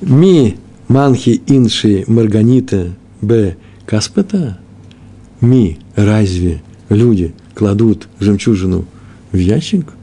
Ми 0.02 0.58
манхи 0.88 1.44
инши 1.46 2.06
марганита 2.08 2.96
б 3.22 3.56
каспета– 3.86 4.58
ми, 5.42 5.78
разве 5.96 6.64
люди 6.90 7.36
кладут 7.54 8.08
жемчужину 8.20 8.86
в 9.32 9.38
ящик? 9.38 9.94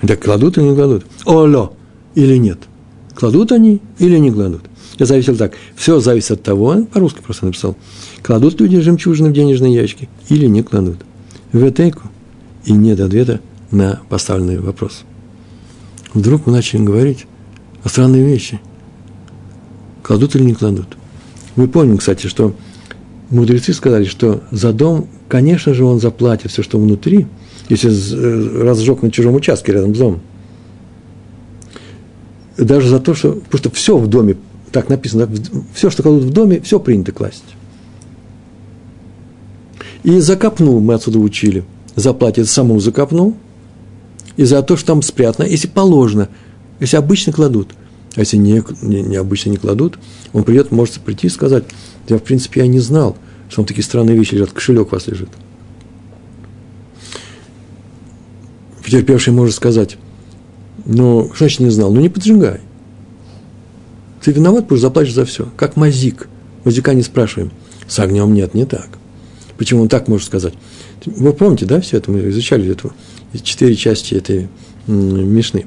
Так 0.00 0.20
кладут 0.20 0.58
или 0.58 0.64
не 0.64 0.74
кладут? 0.74 1.06
Оло 1.26 1.74
или 2.16 2.36
нет? 2.38 2.58
Кладут 3.14 3.52
они 3.52 3.80
или 4.00 4.18
не 4.18 4.32
кладут? 4.32 4.62
Я 4.98 5.06
зависел 5.06 5.36
так. 5.36 5.54
Все 5.74 6.00
зависит 6.00 6.32
от 6.32 6.42
того, 6.42 6.84
по-русски 6.92 7.20
просто 7.20 7.46
написал, 7.46 7.76
кладут 8.22 8.60
люди 8.60 8.80
жемчужины 8.80 9.30
в 9.30 9.32
денежные 9.32 9.74
ящики 9.74 10.08
или 10.28 10.46
не 10.46 10.62
кладут. 10.62 10.98
В 11.52 11.68
этейку 11.68 12.02
и 12.64 12.72
нет 12.72 13.00
ответа 13.00 13.40
на 13.70 14.00
поставленный 14.08 14.58
вопрос. 14.58 15.04
Вдруг 16.14 16.46
мы 16.46 16.52
начали 16.52 16.82
говорить 16.82 17.26
о 17.82 17.88
странной 17.88 18.22
вещи. 18.22 18.60
Кладут 20.02 20.36
или 20.36 20.44
не 20.44 20.54
кладут? 20.54 20.96
Мы 21.56 21.68
помним, 21.68 21.98
кстати, 21.98 22.26
что 22.26 22.54
мудрецы 23.30 23.72
сказали, 23.72 24.04
что 24.04 24.42
за 24.50 24.72
дом, 24.72 25.08
конечно 25.28 25.74
же, 25.74 25.84
он 25.84 26.00
заплатит 26.00 26.50
все, 26.50 26.62
что 26.62 26.78
внутри, 26.78 27.26
если 27.68 27.90
э, 27.90 28.62
разжег 28.62 29.02
на 29.02 29.10
чужом 29.10 29.34
участке 29.34 29.72
рядом 29.72 29.94
с 29.94 29.98
домом. 29.98 30.20
Даже 32.58 32.88
за 32.88 33.00
то, 33.00 33.14
что, 33.14 33.32
потому 33.32 33.58
что 33.58 33.70
все 33.70 33.96
в 33.96 34.06
доме, 34.06 34.36
так 34.72 34.88
написано, 34.88 35.28
все, 35.74 35.90
что 35.90 36.02
кладут 36.02 36.24
в 36.24 36.32
доме, 36.32 36.60
все 36.60 36.80
принято 36.80 37.12
класть. 37.12 37.44
И 40.02 40.18
закопнул, 40.18 40.80
мы 40.80 40.94
отсюда 40.94 41.18
учили, 41.18 41.64
заплатит 41.94 42.48
саму 42.48 42.80
закопнул, 42.80 43.36
и 44.36 44.44
за 44.44 44.62
то, 44.62 44.76
что 44.76 44.88
там 44.88 45.02
спрятано, 45.02 45.46
если 45.46 45.68
положено, 45.68 46.28
если 46.80 46.96
обычно 46.96 47.32
кладут. 47.32 47.70
А 48.16 48.20
если 48.20 48.36
не, 48.36 48.62
не, 48.82 49.02
не 49.02 49.16
обычно 49.16 49.50
не 49.50 49.56
кладут, 49.56 49.98
он 50.32 50.44
придет, 50.44 50.70
может 50.70 50.94
прийти 50.94 51.28
и 51.28 51.30
сказать, 51.30 51.64
я, 52.08 52.18
в 52.18 52.22
принципе, 52.22 52.60
я 52.60 52.66
не 52.66 52.80
знал, 52.80 53.16
что 53.48 53.56
там 53.56 53.64
такие 53.66 53.84
странные 53.84 54.16
вещи 54.16 54.34
лежат, 54.34 54.52
кошелек 54.52 54.88
у 54.88 54.94
вас 54.94 55.06
лежит. 55.06 55.28
Потерпевший 58.82 59.32
может 59.32 59.54
сказать, 59.54 59.96
ну, 60.84 61.28
что 61.28 61.44
значит 61.44 61.60
не 61.60 61.70
знал? 61.70 61.92
Ну, 61.92 62.00
не 62.00 62.08
поджигай. 62.08 62.60
Ты 64.22 64.32
виноват, 64.32 64.64
потому 64.64 64.78
что 64.78 64.88
заплатишь 64.88 65.14
за 65.14 65.24
все. 65.24 65.48
Как 65.56 65.76
мазик. 65.76 66.28
Мазика 66.64 66.94
не 66.94 67.02
спрашиваем. 67.02 67.52
С 67.88 67.98
огнем 67.98 68.32
нет, 68.32 68.54
не 68.54 68.64
так. 68.64 68.88
Почему 69.58 69.82
он 69.82 69.88
так 69.88 70.08
может 70.08 70.26
сказать? 70.26 70.54
Вы 71.04 71.32
помните, 71.32 71.66
да, 71.66 71.80
все 71.80 71.98
это? 71.98 72.10
Мы 72.10 72.28
изучали 72.30 72.70
эту, 72.70 72.92
четыре 73.42 73.74
части 73.74 74.14
этой 74.14 74.48
Мишны. 74.86 75.66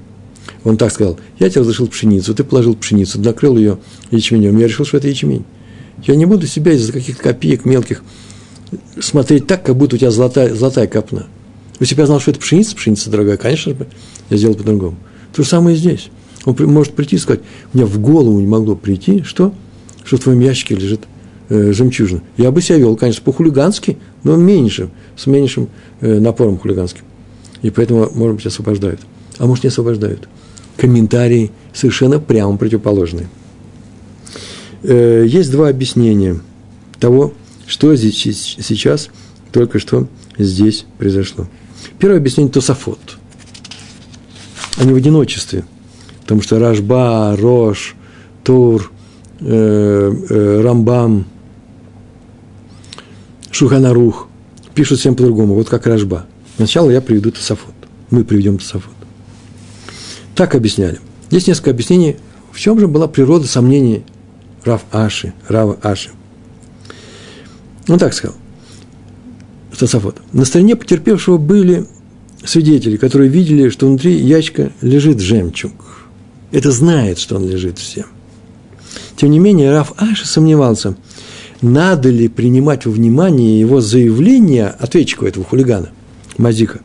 Он 0.63 0.77
так 0.77 0.91
сказал, 0.91 1.19
я 1.39 1.49
тебе 1.49 1.61
разрешил 1.61 1.87
пшеницу, 1.87 2.33
ты 2.33 2.43
положил 2.43 2.75
пшеницу, 2.75 3.19
накрыл 3.21 3.55
ее 3.57 3.77
ячменем, 4.11 4.57
я 4.57 4.67
решил, 4.67 4.85
что 4.85 4.97
это 4.97 5.07
ячмень. 5.07 5.45
Я 6.03 6.15
не 6.15 6.25
буду 6.25 6.47
себя 6.47 6.73
из-за 6.73 6.91
каких-то 6.91 7.21
копеек 7.21 7.65
мелких 7.65 8.03
смотреть 8.99 9.47
так, 9.47 9.63
как 9.63 9.75
будто 9.75 9.95
у 9.95 9.99
тебя 9.99 10.11
золотая, 10.11 10.53
золотая 10.53 10.87
копна. 10.87 11.27
Если 11.79 11.95
бы 11.95 12.01
я 12.01 12.07
знал, 12.07 12.19
что 12.19 12.31
это 12.31 12.39
пшеница, 12.39 12.75
пшеница 12.75 13.09
дорогая, 13.09 13.37
конечно 13.37 13.73
же, 13.73 13.87
я 14.29 14.37
сделал 14.37 14.55
по-другому. 14.55 14.97
То 15.33 15.43
же 15.43 15.49
самое 15.49 15.75
и 15.75 15.79
здесь. 15.79 16.09
Он 16.45 16.55
может 16.71 16.93
прийти 16.93 17.15
и 17.15 17.19
сказать, 17.19 17.41
у 17.73 17.77
меня 17.77 17.88
в 17.88 17.99
голову 17.99 18.39
не 18.39 18.47
могло 18.47 18.75
прийти, 18.75 19.23
что? 19.23 19.53
Что 20.03 20.17
в 20.17 20.19
твоем 20.19 20.39
ящике 20.39 20.75
лежит 20.75 21.01
э, 21.49 21.71
жемчужина. 21.71 22.21
Я 22.38 22.51
бы 22.51 22.62
себя 22.62 22.77
вел, 22.77 22.95
конечно, 22.95 23.23
по-хулигански, 23.23 23.97
но 24.23 24.36
меньше, 24.36 24.89
с 25.17 25.25
меньшим 25.25 25.69
э, 26.01 26.19
напором 26.19 26.60
хулиганским. 26.60 27.01
И 27.63 27.71
поэтому, 27.71 28.10
может 28.13 28.36
быть, 28.36 28.45
освобождают. 28.45 29.01
А 29.39 29.47
может, 29.47 29.63
не 29.63 29.69
освобождают. 29.69 30.27
Комментарии 30.77 31.51
совершенно 31.73 32.19
прямо 32.19 32.58
противоположные. 32.58 33.27
Э, 34.84 35.25
есть 35.27 35.51
два 35.51 35.69
объяснения 35.69 36.39
того, 36.99 37.34
что 37.65 37.95
здесь 37.95 38.17
сейчас, 38.60 39.10
только 39.51 39.79
что 39.79 40.08
здесь 40.38 40.86
произошло. 40.99 41.47
Первое 41.97 42.19
объяснение– 42.19 42.51
Тософот. 42.53 42.99
Они 44.77 44.91
в 44.91 44.95
одиночестве, 44.95 45.65
потому 46.25 46.41
что 46.41 46.57
Рашба, 46.57 47.38
Рош, 47.38 47.95
Тур, 48.43 48.91
э, 49.41 50.13
э, 50.29 50.61
Рамбам, 50.63 51.25
Шуханарух 53.51 54.27
пишут 54.73 54.99
всем 54.99 55.15
по-другому, 55.15 55.53
вот 55.53 55.69
как 55.69 55.85
Рашба. 55.85 56.25
Сначала 56.55 56.89
я 56.89 56.99
приведу 56.99 57.29
Тософот. 57.29 57.75
Мы 58.09 58.23
приведем 58.23 58.57
Тософот. 58.57 58.91
Так 60.33 60.55
объясняли. 60.55 60.99
Есть 61.29 61.47
несколько 61.47 61.69
объяснений, 61.69 62.17
в 62.51 62.59
чем 62.59 62.79
же 62.79 62.88
была 62.88 63.07
природа 63.07 63.45
сомнений 63.45 64.03
Рав 64.63 64.83
Аши, 64.91 65.33
Рава 65.47 65.77
Аши. 65.83 66.09
Он 67.88 67.99
так 67.99 68.15
сказал. 68.15 68.35
Тософот. 69.77 70.17
На 70.33 70.43
стороне 70.43 70.75
потерпевшего 70.75 71.38
были 71.38 71.85
свидетели, 72.43 72.97
которые 72.97 73.29
видели, 73.29 73.69
что 73.69 73.85
внутри 73.85 74.15
ящика 74.15 74.71
лежит 74.81 75.19
жемчуг. 75.19 75.94
Это 76.51 76.71
знает, 76.71 77.19
что 77.19 77.36
он 77.36 77.47
лежит 77.47 77.79
всем. 77.79 78.05
Тем 79.15 79.31
не 79.31 79.39
менее, 79.39 79.71
Раф 79.71 79.93
Аши 79.97 80.25
сомневался, 80.25 80.95
надо 81.62 82.10
ли 82.10 82.27
принимать 82.27 82.86
во 82.86 82.91
внимание 82.91 83.60
его 83.60 83.81
заявление 83.81 84.67
ответчику 84.67 85.25
этого 85.25 85.45
хулигана, 85.45 85.89
Мазика. 86.38 86.81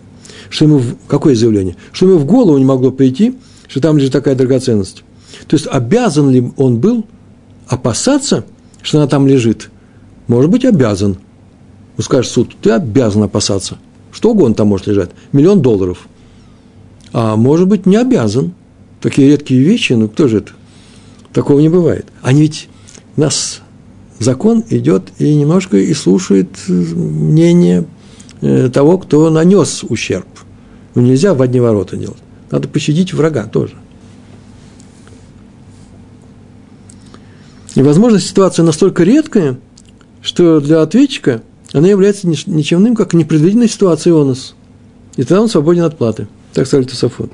Что 0.48 0.64
ему, 0.64 0.82
какое 1.06 1.34
заявление? 1.34 1.76
Что 1.92 2.06
ему 2.06 2.18
в 2.18 2.24
голову 2.24 2.58
не 2.58 2.64
могло 2.64 2.90
прийти, 2.90 3.36
что 3.68 3.80
там 3.80 3.98
лежит 3.98 4.12
такая 4.12 4.34
драгоценность. 4.34 5.04
То 5.46 5.56
есть, 5.56 5.66
обязан 5.70 6.30
ли 6.30 6.52
он 6.56 6.78
был 6.78 7.06
опасаться, 7.68 8.44
что 8.82 8.98
она 8.98 9.06
там 9.06 9.26
лежит? 9.26 9.70
Может 10.26 10.50
быть, 10.50 10.64
обязан– 10.64 11.18
ну, 12.00 12.04
скажет 12.04 12.32
суд, 12.32 12.56
ты 12.62 12.70
обязан 12.70 13.24
опасаться. 13.24 13.76
Что 14.10 14.30
угодно 14.30 14.54
там 14.54 14.68
может 14.68 14.86
лежать. 14.86 15.10
Миллион 15.32 15.60
долларов. 15.60 16.08
А 17.12 17.36
может 17.36 17.68
быть, 17.68 17.84
не 17.84 17.96
обязан. 17.96 18.54
Такие 19.00 19.28
редкие 19.28 19.62
вещи, 19.62 19.94
ну 19.94 20.08
кто 20.08 20.28
же 20.28 20.38
это? 20.38 20.52
Такого 21.32 21.60
не 21.60 21.68
бывает. 21.68 22.06
Они 22.22 22.42
ведь 22.42 22.68
у 23.16 23.20
нас 23.20 23.62
закон 24.18 24.64
идет 24.68 25.10
и 25.18 25.34
немножко 25.34 25.76
и 25.76 25.92
слушает 25.94 26.48
э, 26.68 26.72
мнение 26.72 27.86
э, 28.40 28.68
того, 28.72 28.98
кто 28.98 29.30
нанес 29.30 29.84
ущерб. 29.84 30.26
Ну, 30.94 31.02
нельзя 31.02 31.34
в 31.34 31.42
одни 31.42 31.60
ворота 31.60 31.96
делать. 31.96 32.18
Надо 32.50 32.68
пощадить 32.68 33.14
врага 33.14 33.44
тоже. 33.44 33.74
И, 37.76 37.82
возможно, 37.82 38.18
ситуация 38.18 38.64
настолько 38.64 39.04
редкая, 39.04 39.58
что 40.20 40.60
для 40.60 40.82
ответчика 40.82 41.42
она 41.72 41.88
является 41.88 42.26
ничем 42.26 42.80
иным, 42.80 42.96
как 42.96 43.14
непредвиденной 43.14 43.68
ситуацией 43.68 44.20
онос. 44.20 44.54
И 45.16 45.22
тогда 45.22 45.42
он 45.42 45.48
свободен 45.48 45.84
от 45.84 45.96
платы. 45.96 46.26
Так 46.52 46.66
сказали 46.66 46.86
Тософот. 46.86 47.30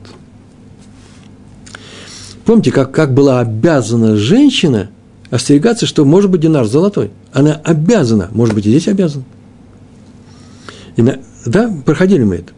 Помните, 2.47 2.71
как, 2.71 2.93
как 2.93 3.13
была 3.13 3.41
обязана 3.41 4.17
женщина 4.17 4.89
остерегаться, 5.31 5.85
что 5.85 6.05
может 6.05 6.31
быть 6.31 6.41
динар 6.41 6.65
золотой. 6.65 7.11
Она 7.33 7.61
обязана, 7.65 8.31
может 8.33 8.55
быть, 8.55 8.65
и 8.65 8.71
здесь 8.71 8.89
обязана. 8.89 9.25
И 10.95 11.03
на, 11.03 11.19
да, 11.45 11.71
проходили 11.85 12.23
мы 12.23 12.37
это. 12.37 12.53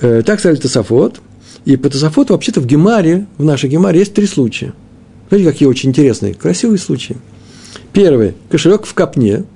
Э, 0.00 0.22
так 0.22 0.40
сказали 0.40 0.58
Тософот. 0.58 1.20
И 1.64 1.76
по 1.76 1.90
Тософоту 1.90 2.32
вообще-то 2.32 2.60
в 2.60 2.66
Гемаре, 2.66 3.26
в 3.38 3.44
нашей 3.44 3.68
Гемаре 3.70 4.00
есть 4.00 4.14
три 4.14 4.26
случая. 4.26 4.72
Смотрите, 5.28 5.52
какие 5.52 5.68
очень 5.68 5.90
интересные, 5.90 6.34
красивые 6.34 6.78
случаи. 6.78 7.18
Первый– 7.92 8.34
кошелек 8.50 8.84
в 8.84 8.94
копне– 8.94 9.44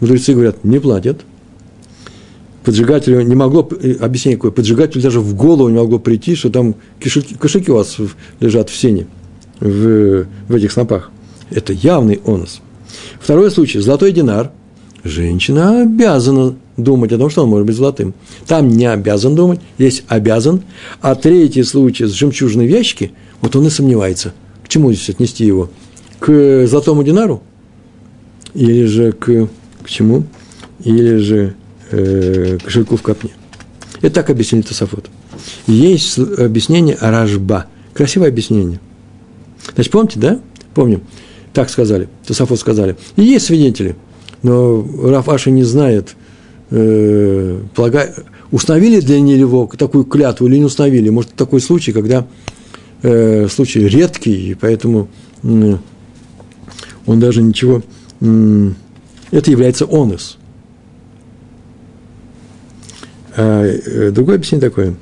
мудрецы 0.00 0.32
говорят, 0.32 0.64
не 0.64 0.78
платят. 0.78 1.20
Поджигателю 2.64 3.20
не 3.22 3.34
могло, 3.34 3.68
э, 3.82 3.92
объяснение 4.00 4.36
какое, 4.36 4.50
поджигателю 4.50 5.02
даже 5.02 5.20
в 5.20 5.34
голову 5.34 5.68
не 5.68 5.78
могло 5.78 5.98
прийти, 5.98 6.34
что 6.34 6.50
там 6.50 6.74
кошельки, 7.00 7.34
кошельки 7.34 7.70
у 7.70 7.74
вас 7.74 7.96
лежат 8.40 8.70
в 8.70 8.76
сене, 8.76 9.06
в, 9.60 10.26
в 10.48 10.54
этих 10.54 10.72
снопах. 10.72 11.10
Это 11.50 11.72
явный 11.72 12.20
онос. 12.26 12.60
Второй 13.20 13.50
случай, 13.50 13.80
золотой 13.80 14.12
динар. 14.12 14.50
Женщина 15.02 15.82
обязана 15.82 16.56
думать 16.78 17.12
о 17.12 17.18
том, 17.18 17.28
что 17.28 17.42
он 17.42 17.50
может 17.50 17.66
быть 17.66 17.76
золотым. 17.76 18.14
Там 18.46 18.68
не 18.68 18.86
обязан 18.86 19.34
думать, 19.34 19.60
здесь 19.78 20.02
обязан. 20.08 20.62
А 21.02 21.14
третий 21.14 21.62
случай 21.62 22.06
с 22.06 22.12
жемчужной 22.12 22.66
в 22.66 22.70
ящике, 22.70 23.10
вот 23.42 23.54
он 23.54 23.66
и 23.66 23.70
сомневается. 23.70 24.32
К 24.64 24.68
чему 24.68 24.90
здесь 24.92 25.10
отнести 25.10 25.44
его? 25.44 25.68
К 26.18 26.66
золотому 26.66 27.02
динару? 27.02 27.42
Или 28.54 28.86
же 28.86 29.12
к 29.12 29.48
к 29.84 29.90
чему? 29.90 30.24
Или 30.82 31.16
же 31.16 31.54
э, 31.94 32.58
кошельку 32.62 32.96
в 32.96 33.02
копне. 33.02 33.30
Это 34.02 34.16
так 34.16 34.30
объяснили 34.30 34.62
Тософот. 34.62 35.08
Есть 35.66 36.18
объяснение 36.18 36.96
Аражба. 36.96 37.66
Красивое 37.94 38.28
объяснение. 38.28 38.80
Значит, 39.74 39.92
помните, 39.92 40.20
да? 40.20 40.40
Помним. 40.74 41.02
Так 41.52 41.70
сказали, 41.70 42.08
Тософот 42.26 42.58
сказали. 42.58 42.96
И 43.16 43.22
есть 43.22 43.46
свидетели, 43.46 43.96
но 44.42 44.84
Раф 45.04 45.28
Аши 45.28 45.50
не 45.50 45.62
знает, 45.62 46.16
э, 46.70 47.60
полагаю, 47.74 48.12
установили 48.50 49.00
для 49.00 49.20
него 49.20 49.70
такую 49.78 50.04
клятву 50.04 50.46
или 50.46 50.58
не 50.58 50.64
установили. 50.64 51.08
Может, 51.10 51.34
такой 51.34 51.60
случай, 51.60 51.92
когда 51.92 52.26
э, 53.02 53.46
случай 53.48 53.86
редкий, 53.86 54.50
и 54.50 54.54
поэтому 54.54 55.08
э, 55.44 55.76
он 57.06 57.20
даже 57.20 57.40
ничего 57.40 57.82
э, 58.20 58.70
это 59.30 59.50
является 59.50 59.84
онус. 59.86 60.38
А, 63.36 63.64
э, 63.64 64.10
другое 64.10 64.36
объяснение 64.36 64.68
такое. 64.68 64.94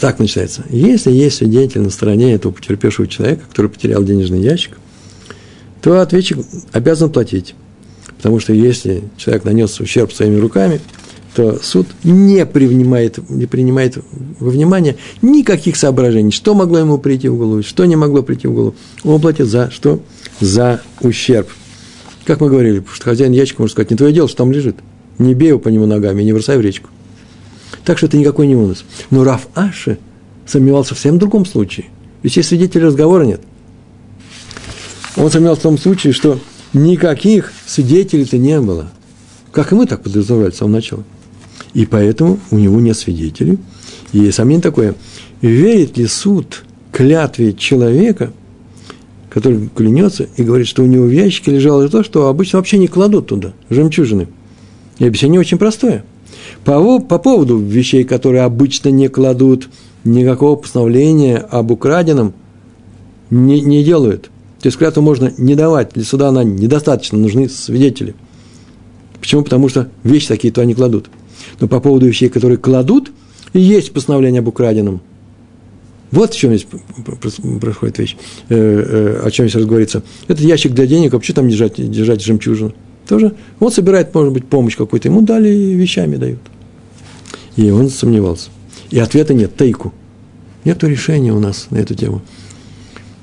Так 0.00 0.18
начинается. 0.18 0.64
Если 0.68 1.10
есть 1.12 1.36
свидетель 1.36 1.80
на 1.80 1.90
стороне 1.90 2.34
этого 2.34 2.52
потерпевшего 2.52 3.06
человека, 3.06 3.42
который 3.48 3.70
потерял 3.70 4.02
денежный 4.02 4.40
ящик, 4.40 4.78
то 5.80 6.00
ответчик 6.00 6.38
обязан 6.72 7.10
платить. 7.10 7.54
Потому 8.16 8.40
что 8.40 8.52
если 8.52 9.04
человек 9.16 9.44
нанес 9.44 9.80
ущерб 9.80 10.12
своими 10.12 10.38
руками, 10.38 10.80
то 11.34 11.58
суд 11.62 11.86
не 12.02 12.46
принимает, 12.46 13.18
не 13.28 13.46
принимает 13.46 13.98
во 14.40 14.50
внимание 14.50 14.96
никаких 15.20 15.76
соображений, 15.76 16.30
что 16.30 16.54
могло 16.54 16.78
ему 16.78 16.98
прийти 16.98 17.28
в 17.28 17.36
голову, 17.36 17.62
что 17.62 17.84
не 17.84 17.94
могло 17.94 18.22
прийти 18.22 18.48
в 18.48 18.54
голову. 18.54 18.74
Он 19.04 19.20
платит 19.20 19.46
за 19.46 19.70
что? 19.70 20.00
За 20.40 20.80
ущерб. 21.02 21.48
Как 22.24 22.40
мы 22.40 22.48
говорили, 22.48 22.82
что 22.92 23.04
хозяин 23.04 23.32
ящика 23.32 23.60
может 23.62 23.72
сказать, 23.72 23.90
не 23.90 23.96
твое 23.96 24.14
дело, 24.14 24.28
что 24.28 24.38
там 24.38 24.50
лежит. 24.50 24.76
Не 25.18 25.34
бей 25.34 25.48
его 25.48 25.58
по 25.58 25.68
нему 25.68 25.86
ногами, 25.86 26.22
не 26.22 26.32
бросай 26.32 26.58
в 26.58 26.60
речку. 26.60 26.90
Так 27.84 27.98
что 27.98 28.06
это 28.06 28.16
никакой 28.16 28.46
не 28.46 28.56
унос. 28.56 28.84
Но 29.10 29.24
Раф 29.24 29.48
Аши 29.54 29.98
сомневался 30.46 30.94
в 30.94 30.98
совсем 30.98 31.18
другом 31.18 31.46
случае. 31.46 31.86
Ведь 32.22 32.32
здесь 32.32 32.48
свидетелей 32.48 32.86
разговора 32.86 33.24
нет. 33.24 33.40
Он 35.16 35.30
сомневался 35.30 35.60
в 35.60 35.62
том 35.62 35.78
случае, 35.78 36.12
что 36.12 36.38
никаких 36.72 37.52
свидетелей-то 37.66 38.38
не 38.38 38.60
было. 38.60 38.90
Как 39.52 39.72
и 39.72 39.74
мы 39.74 39.86
так 39.86 40.02
подразумевали 40.02 40.50
с 40.50 40.56
самого 40.56 40.74
начала. 40.74 41.04
И 41.72 41.86
поэтому 41.86 42.38
у 42.50 42.58
него 42.58 42.80
нет 42.80 42.96
свидетелей. 42.96 43.58
И 44.12 44.30
сомнение 44.30 44.62
такое, 44.62 44.94
верит 45.40 45.96
ли 45.96 46.06
суд 46.06 46.64
клятве 46.92 47.52
человека– 47.52 48.32
который 49.36 49.68
клянется 49.68 50.30
и 50.38 50.42
говорит, 50.42 50.66
что 50.66 50.82
у 50.82 50.86
него 50.86 51.04
в 51.04 51.10
ящике 51.10 51.50
лежало 51.50 51.86
то, 51.90 52.02
что 52.02 52.28
обычно 52.28 52.58
вообще 52.58 52.78
не 52.78 52.86
кладут 52.86 53.26
туда, 53.26 53.52
жемчужины. 53.68 54.28
И 54.98 55.06
объяснение 55.06 55.40
очень 55.40 55.58
простое. 55.58 56.04
По, 56.64 56.98
по 57.00 57.18
поводу 57.18 57.58
вещей, 57.58 58.04
которые 58.04 58.42
обычно 58.42 58.88
не 58.88 59.08
кладут, 59.08 59.68
никакого 60.04 60.56
постановления 60.56 61.38
об 61.38 61.70
украденном 61.70 62.32
не, 63.30 63.60
не 63.60 63.84
делают. 63.84 64.30
То 64.60 64.68
есть 64.68 64.78
клятву 64.78 65.02
можно 65.02 65.32
не 65.36 65.54
давать, 65.54 65.92
для 65.94 66.04
суда 66.04 66.28
она 66.28 66.44
недостаточно, 66.44 67.18
нужны 67.18 67.48
свидетели. 67.48 68.14
Почему? 69.20 69.42
Потому 69.42 69.68
что 69.68 69.90
вещи 70.02 70.28
такие 70.28 70.52
то 70.52 70.62
они 70.62 70.74
кладут. 70.74 71.10
Но 71.60 71.68
по 71.68 71.80
поводу 71.80 72.06
вещей, 72.06 72.28
которые 72.28 72.56
кладут, 72.58 73.12
и 73.52 73.60
есть 73.60 73.92
постановление 73.92 74.40
об 74.40 74.48
украденном– 74.48 75.00
вот 76.10 76.34
в 76.34 76.38
чем 76.38 76.54
здесь 76.54 76.66
происходит 77.60 77.98
вещь, 77.98 78.16
э, 78.48 78.54
э, 78.56 79.26
о 79.26 79.30
чем 79.30 79.46
здесь 79.46 79.56
разговаривается. 79.56 80.02
Это 80.28 80.42
ящик 80.42 80.72
для 80.72 80.86
денег, 80.86 81.14
а 81.14 81.22
что 81.22 81.34
там 81.34 81.48
держать, 81.48 81.74
держать 81.76 82.22
жемчужину? 82.22 82.74
Тоже. 83.08 83.34
Вот 83.60 83.72
собирает, 83.74 84.14
может 84.14 84.32
быть, 84.32 84.46
помощь 84.46 84.76
какую-то, 84.76 85.08
ему 85.08 85.22
дали 85.22 85.48
вещами 85.48 86.16
дают. 86.16 86.40
И 87.56 87.70
он 87.70 87.88
сомневался. 87.88 88.50
И 88.90 88.98
ответа 88.98 89.34
нет, 89.34 89.56
тайку. 89.56 89.92
Нет 90.64 90.82
решения 90.82 91.32
у 91.32 91.38
нас 91.38 91.68
на 91.70 91.76
эту 91.76 91.94
тему. 91.94 92.22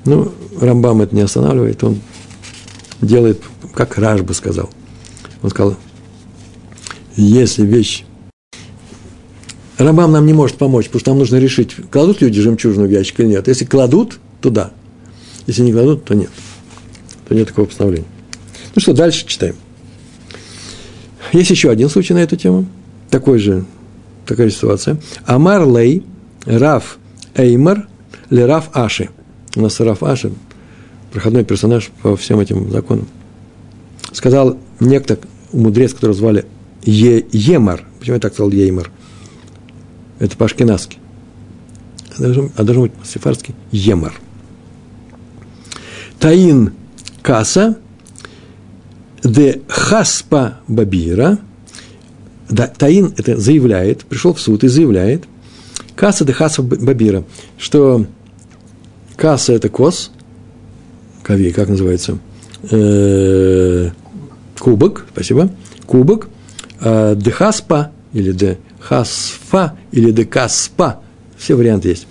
Ну, 0.04 0.32
Рамбам 0.60 1.02
это 1.02 1.14
не 1.14 1.22
останавливает, 1.22 1.82
он 1.84 2.00
делает, 3.00 3.42
как 3.74 3.98
Раш 3.98 4.22
бы 4.22 4.34
сказал. 4.34 4.70
Он 5.42 5.50
сказал, 5.50 5.76
если 7.16 7.64
вещь... 7.64 8.04
Рамбам 9.76 10.12
нам 10.12 10.24
не 10.24 10.32
может 10.32 10.56
помочь, 10.56 10.86
потому 10.86 11.00
что 11.00 11.10
нам 11.10 11.18
нужно 11.18 11.36
решить, 11.36 11.74
кладут 11.90 12.20
люди 12.20 12.40
жемчужину 12.40 12.86
в 12.86 12.90
ящик 12.90 13.20
или 13.20 13.26
нет. 13.26 13.48
Если 13.48 13.64
кладут, 13.64 14.20
то 14.40 14.50
да. 14.50 14.70
Если 15.46 15.62
не 15.62 15.72
кладут, 15.72 16.04
то 16.04 16.14
нет. 16.14 16.30
То 17.28 17.34
нет 17.34 17.48
такого 17.48 17.66
постановления. 17.66 18.06
Ну 18.74 18.80
что, 18.80 18.92
дальше 18.92 19.26
читаем. 19.26 19.56
Есть 21.34 21.50
еще 21.50 21.68
один 21.68 21.88
случай 21.88 22.14
на 22.14 22.18
эту 22.18 22.36
тему. 22.36 22.64
Такой 23.10 23.40
же, 23.40 23.64
такая 24.24 24.48
же 24.48 24.54
ситуация. 24.54 24.98
Амар 25.26 25.66
Лей, 25.66 26.04
Раф 26.46 26.98
Эймар, 27.34 27.88
Лераф 28.30 28.70
Аши. 28.72 29.10
У 29.56 29.60
нас 29.60 29.80
Раф 29.80 30.04
Аши, 30.04 30.30
проходной 31.12 31.44
персонаж 31.44 31.90
по 32.02 32.16
всем 32.16 32.38
этим 32.38 32.70
законам. 32.70 33.08
Сказал 34.12 34.56
некто, 34.78 35.18
мудрец, 35.52 35.92
которого 35.92 36.16
звали 36.16 36.44
е, 36.84 37.26
Емар. 37.32 37.84
Почему 37.98 38.14
я 38.14 38.20
так 38.20 38.32
сказал 38.32 38.52
Еймар? 38.52 38.92
Это 40.20 40.36
по-ашкенадски. 40.36 40.98
А 42.16 42.22
должен, 42.22 42.52
а 42.56 42.62
должен 42.62 42.84
быть 42.84 42.92
по-сефарски 42.92 43.56
Емар. 43.72 44.14
Таин 46.20 46.74
Каса, 47.22 47.76
де 49.24 49.60
Хаспа 49.66 50.58
Бабира, 50.68 51.38
да, 52.50 52.66
Таин 52.66 53.14
это 53.16 53.38
заявляет, 53.38 54.04
пришел 54.04 54.34
в 54.34 54.40
суд 54.40 54.62
и 54.64 54.68
заявляет, 54.68 55.24
Каса 55.96 56.24
де 56.24 56.32
Хаспа 56.32 56.62
Бабира, 56.62 57.24
что 57.58 58.06
Каса 59.16 59.54
это 59.54 59.68
кос, 59.68 60.10
Кави, 61.22 61.52
как 61.52 61.68
называется? 61.68 62.18
Э, 62.70 63.90
кубок, 64.58 65.06
спасибо, 65.12 65.50
кубок, 65.86 66.28
э, 66.80 67.14
де 67.16 67.30
Хаспа 67.30 67.92
или 68.12 68.32
де 68.32 68.58
Хасфа 68.78 69.76
или 69.90 70.10
де 70.10 70.26
Каспа, 70.26 71.00
все 71.36 71.54
варианты 71.54 71.88
есть. 71.88 72.06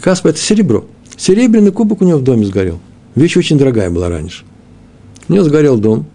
Каспа– 0.00 0.28
это 0.30 0.38
серебро. 0.38 0.86
Серебряный 1.16 1.72
кубок 1.72 2.00
у 2.02 2.04
него 2.04 2.18
в 2.18 2.22
доме 2.22 2.46
сгорел. 2.46 2.78
Вещь 3.14 3.36
очень 3.36 3.58
дорогая 3.58 3.90
была 3.90 4.08
раньше. 4.08 4.44
У 5.28 5.32
него 5.32 5.44
сгорел 5.44 5.78
дом, 5.78 6.06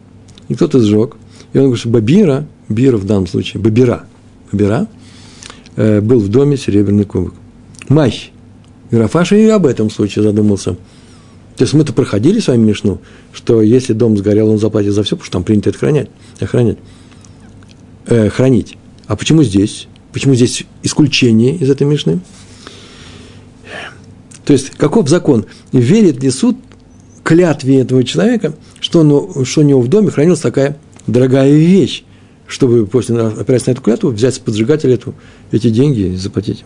и 0.48 0.56
кто-то 0.56 0.80
сжег. 0.80 1.18
И 1.54 1.58
он 1.58 1.66
говорит, 1.66 1.80
что 1.80 1.90
Бабира, 1.90 2.48
Бира 2.70 2.98
в 2.98 3.06
данном 3.06 3.28
случае, 3.28 3.62
Бабира, 3.62 4.06
Бабира, 4.52 4.88
э, 5.76 6.02
был 6.02 6.20
в 6.20 6.30
доме 6.30 6.58
серебряный 6.58 7.06
кубок. 7.06 7.34
Май. 7.90 8.32
Рафаша 8.92 9.36
и 9.36 9.48
об 9.48 9.66
этом 9.66 9.90
случае 9.90 10.24
задумался. 10.24 10.76
То 11.56 11.64
есть 11.64 11.74
мы-то 11.74 11.94
проходили 11.94 12.40
с 12.40 12.48
вами 12.48 12.64
Мишну, 12.64 13.00
что 13.34 13.62
если 13.62 13.94
дом 13.94 14.18
сгорел, 14.18 14.50
он 14.50 14.60
заплатит 14.60 14.94
за 14.94 15.04
все, 15.04 15.16
потому 15.16 15.26
что 15.26 15.34
там 15.34 15.44
принято 15.44 15.70
это 15.70 15.80
хранять, 15.80 16.10
охранять, 16.40 16.78
э, 18.08 18.30
хранить. 18.30 18.78
А 19.08 19.16
почему 19.16 19.44
здесь? 19.44 19.88
Почему 20.12 20.36
здесь 20.36 20.66
исключение 20.84 21.56
из 21.56 21.70
этой 21.70 21.88
Мишны? 21.88 22.20
То 24.46 24.54
есть, 24.54 24.72
каков 24.72 25.10
закон? 25.10 25.46
Верит 25.72 26.22
ли 26.22 26.30
суд 26.30 26.58
клятве 27.24 27.80
этого 27.80 28.04
человека, 28.04 28.54
что, 28.96 29.02
он, 29.02 29.46
что 29.46 29.62
у 29.62 29.64
него 29.64 29.82
в 29.82 29.88
доме 29.88 30.10
хранилась 30.10 30.40
такая 30.40 30.78
дорогая 31.08 31.52
вещь, 31.52 32.04
чтобы 32.48 32.86
после 32.88 33.20
опираясь 33.20 33.66
на 33.66 33.72
эту 33.72 33.82
клятву 33.82 34.10
взять 34.10 34.36
с 34.36 34.40
поджигателя 34.40 34.94
эту, 34.94 35.14
эти 35.52 35.70
деньги 35.70 36.14
и 36.14 36.16
заплатить. 36.16 36.64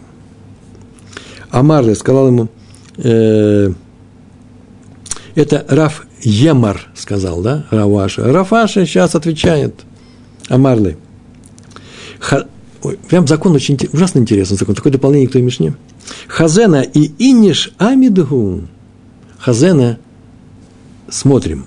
А 1.49 1.63
Марле 1.63 1.95
сказал 1.95 2.27
ему, 2.27 2.49
э, 2.97 3.71
это 5.33 5.65
Раф 5.67 6.05
Емар 6.21 6.89
сказал, 6.95 7.41
да, 7.41 7.65
Раваша. 7.71 8.31
Рафаша 8.31 8.85
сейчас 8.85 9.15
отвечает 9.15 9.73
Амарле. 10.49 10.97
Ха, 12.19 12.45
ой, 12.83 12.99
прям 13.09 13.25
закон 13.25 13.55
очень 13.55 13.79
ужасно 13.91 14.19
интересный 14.19 14.57
закон, 14.57 14.75
такое 14.75 14.91
дополнение 14.91 15.27
к 15.27 15.31
той 15.31 15.41
Мишне. 15.41 15.73
Хазена 16.27 16.81
и 16.81 17.11
Иниш 17.17 17.71
Амидгу. 17.79 18.67
Хазена– 19.39 19.97
смотрим. 21.09 21.65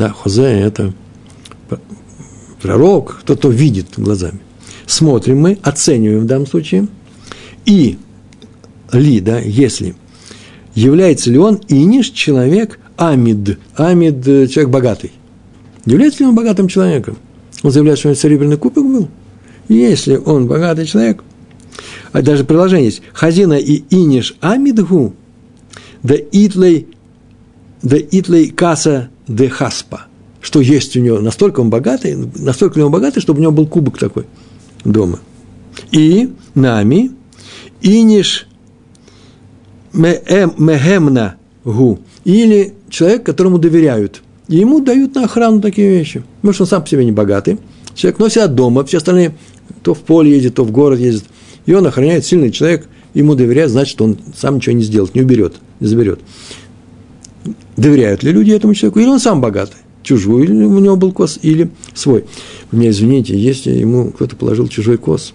Да, 0.00 0.08
Хозе– 0.08 0.44
это 0.44 0.94
пророк, 2.62 3.18
кто-то 3.20 3.50
видит 3.50 3.98
глазами. 3.98 4.40
Смотрим 4.86 5.40
мы, 5.40 5.58
оцениваем 5.60 6.20
в 6.20 6.24
данном 6.24 6.46
случае. 6.46 6.88
И 7.66 7.98
ли, 8.94 9.20
да, 9.20 9.40
если 9.40 9.94
является 10.74 11.30
ли 11.30 11.36
он 11.36 11.60
иниш 11.68 12.08
человек 12.12 12.80
амид, 12.96 13.58
амид– 13.76 14.24
человек 14.50 14.70
богатый. 14.70 15.12
Является 15.84 16.20
ли 16.20 16.30
он 16.30 16.34
богатым 16.34 16.68
человеком? 16.68 17.18
Он 17.62 17.70
заявляет, 17.70 17.98
что 17.98 18.08
у 18.08 18.12
него 18.12 18.20
серебряный 18.22 18.56
кубок 18.56 18.86
был. 18.86 19.08
Если 19.68 20.16
он 20.16 20.46
богатый 20.46 20.86
человек, 20.86 21.22
а 22.12 22.22
даже 22.22 22.44
приложение 22.44 22.86
есть, 22.86 23.02
хазина 23.12 23.58
и 23.58 23.84
иниш 23.90 24.34
амидгу, 24.40 25.12
да 26.02 26.14
итлей 26.14 26.86
да 27.82 27.98
итлей 27.98 28.50
каса 28.50 29.10
де 29.30 29.48
хаспа, 29.48 30.06
что 30.40 30.60
есть 30.60 30.96
у 30.96 31.00
него, 31.00 31.20
настолько 31.20 31.60
он 31.60 31.70
богатый, 31.70 32.16
настолько 32.16 32.78
ли 32.78 32.84
он 32.84 32.90
богатый, 32.90 33.20
чтобы 33.20 33.38
у 33.38 33.42
него 33.42 33.52
был 33.52 33.66
кубок 33.66 33.96
такой 33.96 34.26
дома. 34.84 35.20
И 35.92 36.30
нами 36.54 37.12
иниш 37.80 38.48
мехемна 39.92 41.36
гу, 41.64 42.00
или 42.24 42.74
человек, 42.88 43.22
которому 43.22 43.58
доверяют, 43.58 44.22
и 44.48 44.56
ему 44.56 44.80
дают 44.80 45.14
на 45.14 45.24
охрану 45.24 45.60
такие 45.60 45.88
вещи. 45.88 46.24
Потому 46.40 46.54
что 46.54 46.64
он 46.64 46.68
сам 46.68 46.82
по 46.82 46.88
себе 46.88 47.04
не 47.04 47.12
богатый, 47.12 47.58
человек 47.94 48.18
носит 48.18 48.42
от 48.42 48.54
дома, 48.56 48.84
все 48.84 48.96
остальные 48.96 49.36
то 49.84 49.94
в 49.94 50.00
поле 50.00 50.32
ездит, 50.32 50.56
то 50.56 50.64
в 50.64 50.72
город 50.72 50.98
ездит, 50.98 51.24
и 51.66 51.72
он 51.72 51.86
охраняет 51.86 52.26
сильный 52.26 52.50
человек, 52.50 52.88
ему 53.14 53.36
доверяет, 53.36 53.70
значит, 53.70 54.00
он 54.02 54.18
сам 54.36 54.56
ничего 54.56 54.74
не 54.74 54.82
сделает, 54.82 55.14
не 55.14 55.22
уберет, 55.22 55.54
не 55.78 55.86
заберет 55.86 56.18
доверяют 57.80 58.22
ли 58.22 58.32
люди 58.32 58.50
этому 58.50 58.74
человеку, 58.74 59.00
или 59.00 59.08
он 59.08 59.18
сам 59.18 59.40
богатый, 59.40 59.76
чужой, 60.02 60.44
или 60.44 60.52
у 60.52 60.78
него 60.78 60.96
был 60.96 61.12
кос, 61.12 61.38
или 61.42 61.70
свой. 61.94 62.24
Вы 62.70 62.78
меня 62.78 62.90
извините, 62.90 63.36
если 63.36 63.70
ему 63.70 64.10
кто-то 64.10 64.36
положил 64.36 64.68
чужой 64.68 64.98
кос, 64.98 65.32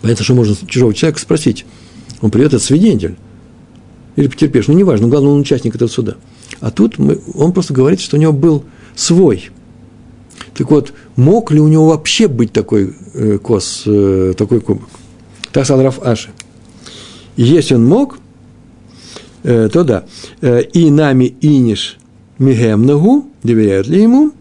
понятно, 0.00 0.24
что 0.24 0.34
можно 0.34 0.54
чужого 0.66 0.94
человека 0.94 1.20
спросить, 1.20 1.66
он 2.20 2.30
придет, 2.30 2.54
это 2.54 2.64
свидетель, 2.64 3.16
или 4.16 4.28
потерпевший, 4.28 4.74
ну, 4.74 4.78
неважно, 4.80 5.08
главное, 5.08 5.32
он 5.32 5.40
участник 5.40 5.74
этого 5.74 5.88
суда. 5.88 6.16
А 6.60 6.70
тут 6.70 6.98
мы, 6.98 7.20
он 7.34 7.52
просто 7.52 7.74
говорит, 7.74 8.00
что 8.00 8.16
у 8.16 8.20
него 8.20 8.32
был 8.32 8.64
свой. 8.94 9.50
Так 10.54 10.70
вот, 10.70 10.92
мог 11.16 11.50
ли 11.50 11.58
у 11.58 11.66
него 11.66 11.88
вообще 11.88 12.28
быть 12.28 12.52
такой 12.52 12.94
э, 13.12 13.38
кос, 13.38 13.82
э, 13.86 14.34
такой 14.36 14.60
кубок? 14.60 14.88
Так 15.50 15.64
сказал 15.64 15.82
Раф 15.82 16.00
Аши. 16.00 16.30
Если 17.36 17.74
он 17.74 17.84
мог, 17.84 18.18
то 19.44 19.84
да. 19.84 20.04
И 20.72 20.90
нами 20.90 21.36
иниш 21.42 21.98
мигемнагу, 22.38 23.26
доверяют 23.42 23.86
ли 23.86 24.02
ему, 24.02 24.32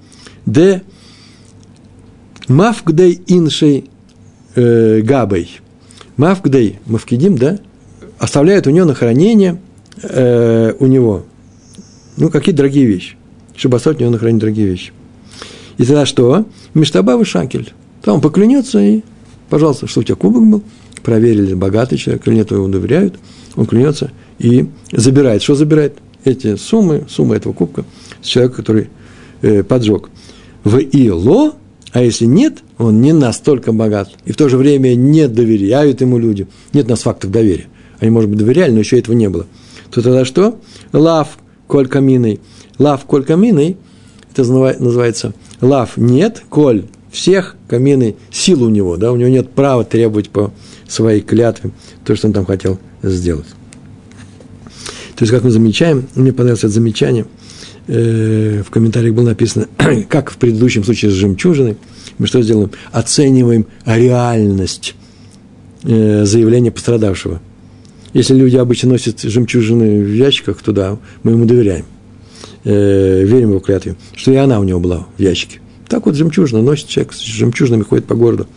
де 0.46 0.82
мавгдей 2.48 3.22
иншей 3.28 3.90
габей. 4.56 5.60
Мавгдей, 6.16 6.80
мавкидим, 6.86 7.38
да, 7.38 7.60
оставляют 8.20 8.68
у 8.68 8.70
него 8.70 8.86
на 8.86 8.94
хранение, 8.94 9.60
э, 10.02 10.74
у 10.80 10.86
него, 10.86 11.26
ну, 12.18 12.30
какие 12.30 12.54
дорогие 12.54 12.86
вещи, 12.86 13.18
чтобы 13.56 13.78
оставить 13.78 13.98
у 14.00 14.02
него 14.02 14.12
на 14.12 14.20
хранение 14.20 14.42
дорогие 14.42 14.68
вещи. 14.68 14.94
И 15.78 15.86
тогда 15.86 16.06
что? 16.06 16.46
Мештабавы 16.76 17.26
шакель. 17.26 17.74
Там 18.04 18.22
поклянется 18.22 18.80
и, 18.80 19.02
пожалуйста, 19.50 19.88
что 19.88 20.02
у 20.02 20.04
тебя 20.04 20.16
кубок 20.16 20.46
был, 20.46 20.64
проверили, 21.02 21.56
богатый 21.56 21.98
человек 21.98 22.28
или 22.28 22.36
нет, 22.36 22.52
его 22.52 22.68
доверяют, 22.68 23.16
он 23.56 23.66
клянется– 23.66 24.12
и 24.40 24.68
забирает. 24.92 25.42
Что 25.42 25.56
забирает? 25.56 25.98
Эти 26.24 26.56
суммы, 26.56 27.06
суммы 27.10 27.36
этого 27.36 27.54
кубка 27.54 27.86
с 28.22 28.28
человека, 28.28 28.58
который 28.58 28.90
э, 29.42 29.64
поджег. 29.64 30.10
В 30.64 30.78
Ило, 30.78 31.54
а 31.92 32.02
если 32.02 32.26
нет, 32.26 32.60
он 32.78 33.02
не 33.02 33.12
настолько 33.12 33.74
богат. 33.74 34.10
И 34.26 34.32
в 34.32 34.38
то 34.38 34.48
же 34.48 34.58
время 34.58 34.96
не 34.96 35.28
доверяют 35.28 36.02
ему 36.02 36.18
люди. 36.18 36.48
Нет 36.72 36.88
у 36.88 36.92
нас 36.92 37.02
фактов 37.02 37.32
доверия. 37.32 37.66
Они, 38.00 38.10
может 38.10 38.30
быть, 38.30 38.40
доверяли, 38.40 38.72
но 38.72 38.80
еще 38.80 39.00
этого 39.00 39.16
не 39.16 39.30
было. 39.30 39.46
То 39.92 40.02
тогда 40.02 40.26
что? 40.26 40.60
Лав 40.94 41.38
коль 41.68 41.88
каминой. 41.88 42.40
Лав 42.80 43.04
коль 43.06 43.24
каминой, 43.24 43.78
это 44.32 44.44
называется 44.44 45.34
лав 45.62 45.98
нет, 45.98 46.44
коль 46.50 46.86
всех 47.12 47.56
камины, 47.68 48.16
сил 48.32 48.64
у 48.64 48.70
него, 48.70 48.98
да, 48.98 49.12
у 49.12 49.16
него 49.16 49.30
нет 49.30 49.52
права 49.52 49.84
требовать 49.84 50.30
по 50.30 50.52
своей 50.88 51.22
клятве 51.22 51.72
то, 52.04 52.16
что 52.16 52.28
он 52.28 52.34
там 52.34 52.46
хотел 52.46 52.80
сделать. 53.02 53.46
То 55.16 55.24
есть, 55.24 55.32
как 55.32 55.44
мы 55.44 55.52
замечаем, 55.52 56.08
мне 56.16 56.34
понравилось 56.34 56.64
это 56.64 56.70
замечание, 56.70 57.26
э, 57.88 58.64
в 58.66 58.72
комментариях 58.72 59.14
было 59.14 59.26
написано, 59.26 59.68
как 60.10 60.32
в 60.32 60.38
предыдущем 60.38 60.84
случае 60.84 61.12
с 61.12 61.14
жемчужиной, 61.14 61.78
мы 62.18 62.28
что 62.28 62.42
сделаем? 62.42 62.72
Оцениваем 62.92 63.68
реальность 63.86 64.96
э, 65.84 66.26
заявление 66.26 66.72
пострадавшего. 66.72 67.42
Если 68.14 68.36
люди 68.36 68.58
обычно 68.58 68.90
носят 68.90 69.22
жемчужины 69.22 70.04
в 70.04 70.14
ящиках 70.14 70.62
туда, 70.62 70.98
мы 71.24 71.32
ему 71.32 71.46
доверяем. 71.46 71.86
Э, 72.64 73.24
верим 73.24 73.52
его 73.52 73.60
клятве, 73.60 73.96
что 74.16 74.32
и 74.32 74.36
она 74.36 74.60
у 74.60 74.64
него 74.64 74.80
была 74.80 75.08
в 75.18 75.22
ящике. 75.22 75.60
Так 75.88 76.06
вот 76.08 76.16
жемчужина 76.16 76.62
носит 76.62 76.88
человек 76.88 77.14
с 77.14 77.20
жемчужинами, 77.20 77.84
ходит 77.84 78.06
по 78.06 78.16
городу. 78.16 78.48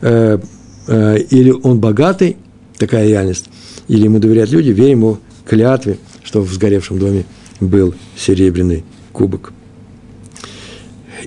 Или 0.00 1.50
он 1.62 1.78
богатый, 1.78 2.36
такая 2.78 3.06
реальность, 3.06 3.44
или 3.88 4.04
ему 4.04 4.18
доверяют 4.18 4.50
люди, 4.50 4.70
верим 4.70 4.98
ему 4.98 5.18
клятве, 5.46 5.98
что 6.22 6.40
в 6.42 6.52
сгоревшем 6.52 6.98
доме 6.98 7.24
был 7.60 7.94
серебряный 8.16 8.84
кубок. 9.12 9.52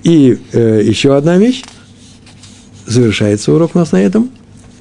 И 0.02 0.38
э, 0.52 0.82
еще 0.84 1.16
одна 1.16 1.38
вещь. 1.38 1.62
Завершается 2.86 3.52
урок 3.52 3.72
у 3.74 3.78
нас 3.78 3.92
на 3.92 4.00
этом. 4.00 4.30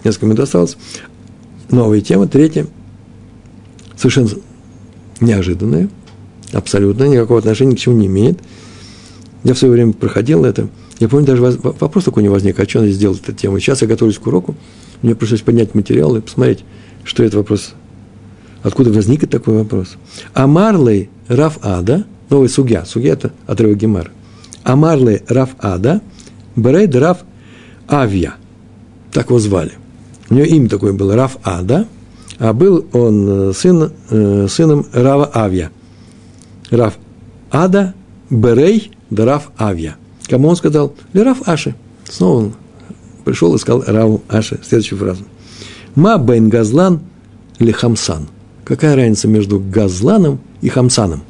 Несколько 0.04 0.26
минут 0.28 0.40
осталось. 0.42 0.78
Новая 1.72 2.02
тема, 2.02 2.28
третья. 2.28 2.68
Совершенно 3.96 4.30
неожиданная. 5.20 5.90
Абсолютно 6.54 7.06
никакого 7.06 7.40
отношения 7.40 7.76
к 7.76 7.80
чему 7.80 7.98
не 7.98 8.08
имеет. 8.08 8.40
Я 9.44 9.54
в 9.54 9.58
свое 9.58 9.74
время 9.74 9.94
проходил 9.94 10.46
это. 10.46 10.70
Я 11.00 11.10
помню, 11.10 11.26
даже 11.26 11.42
вопрос 11.42 12.04
такой 12.04 12.24
не 12.24 12.30
возник, 12.30 12.60
а 12.60 12.68
что 12.68 12.80
надо 12.80 12.92
сделать 12.92 13.22
эту 13.22 13.34
тему. 13.34 13.60
Сейчас 13.60 13.82
я 13.82 13.88
готовлюсь 13.88 14.18
к 14.18 14.28
уроку. 14.28 14.56
Мне 15.02 15.16
пришлось 15.16 15.42
поднять 15.42 15.76
материал 15.76 16.16
и 16.16 16.22
посмотреть, 16.22 16.64
что 17.04 17.24
это 17.24 17.38
вопрос, 17.38 17.74
откуда 18.66 18.92
возник 18.92 19.30
такой 19.30 19.60
вопрос. 19.60 19.96
Амарлей 20.34 21.10
Раф 21.28 21.60
Ада, 21.62 22.06
новый 22.30 22.50
сугя, 22.50 22.84
сугя 22.86 23.14
это 23.14 23.32
отрывок 23.48 23.78
Гемара– 23.78 24.10
Амарле 24.66 25.24
Раф 25.28 25.52
Ада, 25.60 26.02
Берейд 26.56 26.96
Раф 26.96 27.20
Авья. 27.88 28.34
Так 29.14 29.30
его 29.30 29.40
звали. 29.40 29.74
У 30.30 30.34
него 30.34 30.46
имя 30.46 30.68
такое 30.68 30.92
было 30.92 31.16
Раф 31.16 31.38
Ада, 31.44 31.88
а 32.40 32.52
был 32.52 32.86
он 32.92 33.50
э, 33.50 33.54
сын, 33.54 33.92
э, 34.10 34.48
сыном 34.50 34.88
Рава 34.92 35.28
Авья. 35.28 35.72
Раф 36.72 36.96
Ада, 37.52 37.94
Берей, 38.32 38.92
Раф 39.12 39.52
Авья. 39.56 39.98
Кому 40.28 40.48
он 40.48 40.56
сказал? 40.56 40.96
Раф 41.14 41.48
Аши. 41.48 41.76
Снова 42.10 42.38
он 42.38 42.54
пришел 43.24 43.54
и 43.54 43.60
сказал 43.60 43.84
Раву 43.86 44.24
Аши 44.28 44.60
следующую 44.68 44.98
фразу. 44.98 45.24
Ма 45.94 46.18
бен 46.18 46.50
Газлан 46.50 47.02
ли 47.60 47.72
Хамсан. 47.72 48.28
Какая 48.66 48.96
разница 48.96 49.28
между 49.28 49.60
Газланом 49.60 50.40
и 50.62 50.70
Хамсаном? 50.70 51.22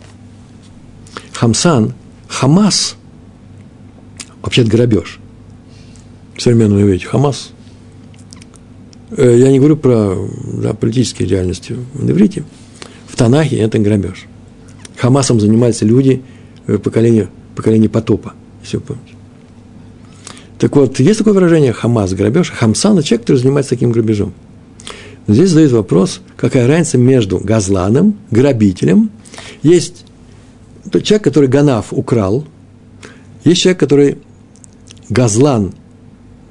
Хамсан, 1.33 1.93
Хамас– 2.29 2.95
вообще-то 4.41 4.71
грабеж. 4.71 5.19
Современную 6.37 6.87
вещь. 6.87 7.03
Хамас. 7.03 7.51
Э, 9.11 9.35
я 9.37 9.51
не 9.51 9.59
говорю 9.59 9.75
про 9.75 10.15
да, 10.61 10.73
политические 10.73 11.27
реальности 11.27 11.75
в 11.93 12.09
иврите. 12.09 12.45
В 13.07 13.17
Танахе 13.17 13.57
это 13.57 13.79
грабеж. 13.79 14.27
Хамасом 14.97 15.41
занимаются 15.41 15.83
люди 15.83 16.21
э, 16.67 16.77
поколения, 16.77 17.29
поколения 17.53 17.89
потопа, 17.89 18.33
если 18.63 18.77
вы 18.77 18.83
помните. 18.83 19.13
Так 20.57 20.73
вот, 20.77 20.99
есть 20.99 21.17
такое 21.17 21.33
выражение 21.33 21.73
«хамас»– 21.73 22.13
грабеж, 22.15 22.49
«хамсан»– 22.49 23.01
человек, 23.03 23.21
который 23.23 23.37
занимается 23.37 23.71
таким 23.71 23.91
грабежом. 23.91 24.33
Здесь 25.27 25.49
задают 25.49 25.71
вопрос, 25.71 26.21
какая 26.37 26.67
разница 26.67 26.97
между 26.97 27.39
газланом, 27.39 28.17
грабителем. 28.29 29.09
Есть 29.63 30.05
человек, 30.91 31.23
который 31.23 31.49
Ганав 31.49 31.87
украл, 31.91 32.45
есть 33.43 33.61
человек, 33.61 33.79
который 33.79 34.17
Газлан, 35.09 35.73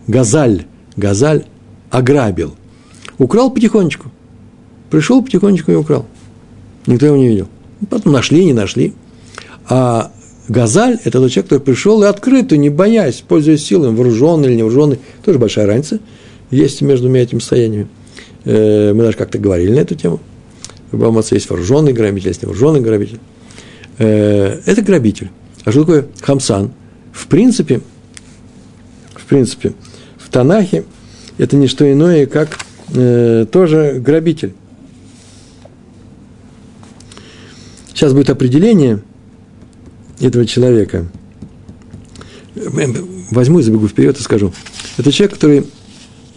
Газаль, 0.06 0.66
Газаль 0.96 1.44
ограбил. 1.90 2.54
Украл 3.18 3.50
потихонечку. 3.50 4.10
Пришел 4.90 5.22
потихонечку 5.22 5.72
и 5.72 5.76
украл. 5.76 6.06
Никто 6.86 7.06
его 7.06 7.16
не 7.16 7.28
видел. 7.28 7.48
Потом 7.90 8.12
нашли, 8.12 8.44
не 8.44 8.52
нашли. 8.52 8.92
А 9.68 10.12
Газаль– 10.48 10.98
это 11.04 11.20
тот 11.20 11.30
человек, 11.30 11.50
который 11.50 11.64
пришел 11.64 12.02
и 12.02 12.06
открыто, 12.06 12.56
не 12.56 12.70
боясь, 12.70 13.24
пользуясь 13.26 13.64
силами, 13.64 13.96
вооруженный 13.96 14.48
или 14.48 14.56
невооруженный. 14.56 14.98
Тоже 15.24 15.38
большая 15.38 15.66
разница 15.66 16.00
есть 16.50 16.82
между 16.82 17.12
этими 17.12 17.38
состояниями. 17.38 17.88
Э, 18.44 18.92
мы 18.92 19.02
даже 19.02 19.16
как-то 19.16 19.38
говорили 19.38 19.72
на 19.74 19.80
эту 19.80 19.94
тему. 19.94 20.20
В 20.90 20.98
Бамаце 20.98 21.34
есть 21.34 21.48
вооруженный 21.48 21.92
грабитель, 21.92 22.28
есть 22.28 22.42
невооруженный 22.42 22.80
грабитель. 22.80 23.18
Э, 23.98 24.60
это 24.66 24.82
грабитель. 24.82 25.30
А 25.64 25.70
что 25.70 25.80
такое 25.80 26.06
хамсан? 26.20 26.72
В 27.12 27.26
принципе, 27.26 27.80
в 29.14 29.24
принципе, 29.26 29.72
в 30.18 30.28
Танахе 30.28 30.84
это 31.38 31.56
не 31.56 31.66
что 31.66 31.90
иное, 31.90 32.26
как 32.26 32.58
э, 32.94 33.46
тоже 33.50 33.98
грабитель. 33.98 34.54
Сейчас 37.88 38.12
будет 38.12 38.30
определение 38.30 39.00
этого 40.20 40.46
человека. 40.46 41.06
Возьму 42.54 43.60
и 43.60 43.62
забегу 43.62 43.88
вперед 43.88 44.18
и 44.18 44.22
скажу. 44.22 44.52
Это 44.98 45.10
человек, 45.10 45.34
который... 45.34 45.64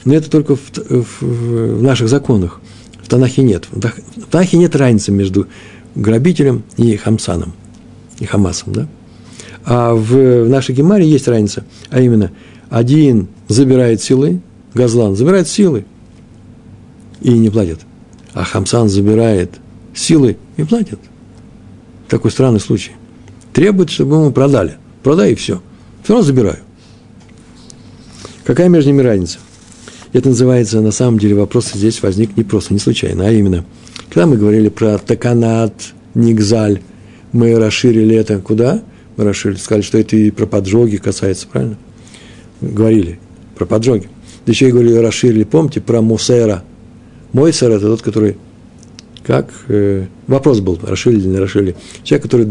Но 0.08 0.16
это 0.16 0.30
только 0.30 0.56
в, 0.56 0.62
в, 0.74 1.22
в 1.22 1.84
наших 1.84 2.10
законах. 2.10 2.60
В 3.04 3.08
Танахе 3.08 3.44
нет. 3.44 3.68
В 3.72 4.26
Танахе 4.32 4.58
нет 4.58 4.76
разницы 4.76 5.12
между 5.12 5.48
грабителем 5.96 6.64
и 6.78 6.96
хамсаном, 6.96 7.54
и 8.20 8.26
хамасом, 8.26 8.74
да? 8.74 8.88
А 9.66 9.94
в, 9.94 10.46
в 10.46 10.50
нашей 10.50 10.74
гемаре 10.74 11.08
есть 11.08 11.28
разница, 11.28 11.64
а 11.92 12.02
именно– 12.02 12.32
один 12.70 13.28
забирает 13.48 14.02
силы, 14.02 14.42
Газлан 14.74 15.16
забирает 15.16 15.48
силы 15.48 15.86
и 17.22 17.32
не 17.32 17.50
платит. 17.50 17.80
А 18.34 18.44
Хамсан 18.44 18.90
забирает 18.90 19.52
силы 19.94 20.38
и 20.58 20.64
платит. 20.64 21.00
Такой 22.10 22.32
странный 22.32 22.60
случай. 22.60 22.92
Требует, 23.54 23.90
чтобы 23.90 24.16
ему 24.16 24.32
продали. 24.32 24.78
Продай 25.02 25.32
и 25.32 25.36
все. 25.36 25.62
Все 26.04 26.14
равно 26.14 26.26
забираю. 26.26 26.60
Какая 28.44 28.70
между 28.70 28.92
ними 28.92 29.02
разница? 29.02 29.40
Это 30.14 30.30
называется, 30.30 30.82
на 30.82 30.92
самом 30.92 31.20
деле, 31.20 31.36
вопрос 31.36 31.72
здесь 31.74 32.02
возник 32.02 32.38
не 32.38 32.44
просто, 32.44 32.74
не 32.74 32.80
случайно, 32.80 33.28
а 33.28 33.32
именно, 33.32 33.66
когда 34.10 34.26
мы 34.26 34.38
говорили 34.38 34.70
про 34.70 34.98
таканат, 34.98 35.74
нигзаль, 36.16 36.82
мы 37.34 37.56
расширили 37.56 38.16
это 38.16 38.40
куда? 38.40 38.82
Мы 39.18 39.24
расширили, 39.24 39.58
сказали, 39.58 39.82
что 39.82 39.98
это 39.98 40.16
и 40.16 40.32
про 40.32 40.46
поджоги 40.46 40.98
касается, 40.98 41.48
правильно? 41.48 41.78
говорили 42.62 43.20
про 43.56 43.66
поджоги. 43.66 44.10
Да 44.46 44.52
еще 44.52 44.70
и 44.70 44.72
говорили, 44.72 44.96
расширили, 44.96 45.44
помните, 45.44 45.82
про 45.82 46.02
Мусера. 46.02 46.64
Мойсер– 47.34 47.72
это 47.72 47.88
тот, 47.88 48.02
который, 48.02 48.38
как, 49.26 49.52
э, 49.68 50.06
вопрос 50.28 50.60
был, 50.60 50.80
расширили 50.82 51.20
или 51.20 51.28
не 51.28 51.38
расширили. 51.38 51.76
Человек, 52.04 52.24
который 52.24 52.48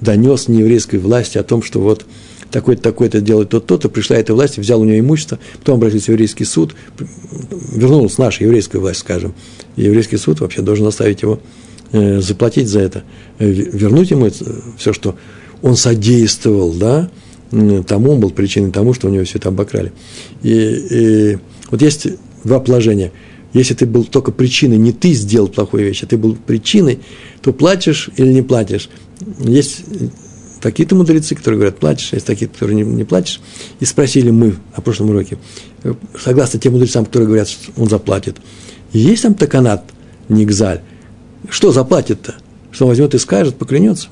донес 0.00 0.48
нееврейской 0.48 0.98
власти 0.98 1.38
о 1.38 1.42
том, 1.42 1.62
что 1.62 1.80
вот 1.80 2.04
такой-то, 2.50 2.82
такой-то 2.82 3.20
делает 3.20 3.50
тот 3.50 3.66
то-то, 3.66 3.88
пришла 3.88 4.16
эта 4.16 4.34
власть, 4.34 4.58
взял 4.58 4.80
у 4.80 4.84
нее 4.84 5.00
имущество, 5.00 5.38
потом 5.58 5.76
обратился 5.76 6.06
в 6.06 6.08
еврейский 6.10 6.44
суд, 6.44 6.74
вернулась 7.72 8.18
наша 8.18 8.44
еврейская 8.44 8.78
власть, 8.78 9.00
скажем, 9.00 9.34
и 9.76 9.82
еврейский 9.82 10.16
суд 10.16 10.40
вообще 10.40 10.62
должен 10.62 10.86
оставить 10.86 11.22
его 11.22 11.40
э, 11.92 12.20
заплатить 12.20 12.68
за 12.68 12.80
это, 12.80 13.04
э, 13.38 13.48
вернуть 13.48 14.10
ему 14.10 14.26
это, 14.26 14.44
все, 14.76 14.92
что 14.92 15.16
он 15.62 15.76
содействовал, 15.76 16.72
да, 16.72 17.10
тому, 17.86 18.12
он 18.12 18.20
был 18.20 18.30
причиной 18.30 18.70
тому, 18.70 18.94
что 18.94 19.08
у 19.08 19.10
него 19.10 19.24
все 19.24 19.38
это 19.38 19.48
обокрали. 19.48 19.92
И, 20.42 20.50
и 20.52 21.38
вот 21.70 21.82
есть 21.82 22.06
два 22.44 22.60
положения. 22.60 23.12
Если 23.52 23.74
ты 23.74 23.86
был 23.86 24.04
только 24.04 24.30
причиной, 24.30 24.76
не 24.76 24.92
ты 24.92 25.12
сделал 25.12 25.48
плохую 25.48 25.84
вещь, 25.84 26.04
а 26.04 26.06
ты 26.06 26.16
был 26.16 26.36
причиной, 26.36 27.00
то 27.42 27.52
платишь 27.52 28.10
или 28.16 28.32
не 28.32 28.42
платишь. 28.42 28.88
Есть 29.40 29.82
такие-то 30.60 30.94
мудрецы, 30.94 31.34
которые 31.34 31.58
говорят, 31.58 31.78
платишь, 31.78 32.12
а 32.12 32.16
есть 32.16 32.26
такие, 32.26 32.48
которые 32.48 32.76
не, 32.76 32.82
не 32.82 33.04
платишь. 33.04 33.40
И 33.80 33.84
спросили 33.84 34.30
мы 34.30 34.56
на 34.76 34.82
прошлом 34.82 35.10
уроке, 35.10 35.38
согласно 36.18 36.58
тем 36.58 36.72
мудрецам, 36.72 37.04
которые 37.04 37.26
говорят, 37.26 37.48
что 37.48 37.72
он 37.76 37.88
заплатит. 37.88 38.36
Есть 38.92 39.22
там 39.22 39.34
таканат, 39.34 39.84
нигзаль? 40.28 40.80
Что 41.48 41.72
заплатит-то? 41.72 42.34
Что 42.70 42.84
он 42.84 42.90
возьмет 42.90 43.14
и 43.14 43.18
скажет, 43.18 43.56
поклянется? 43.56 44.08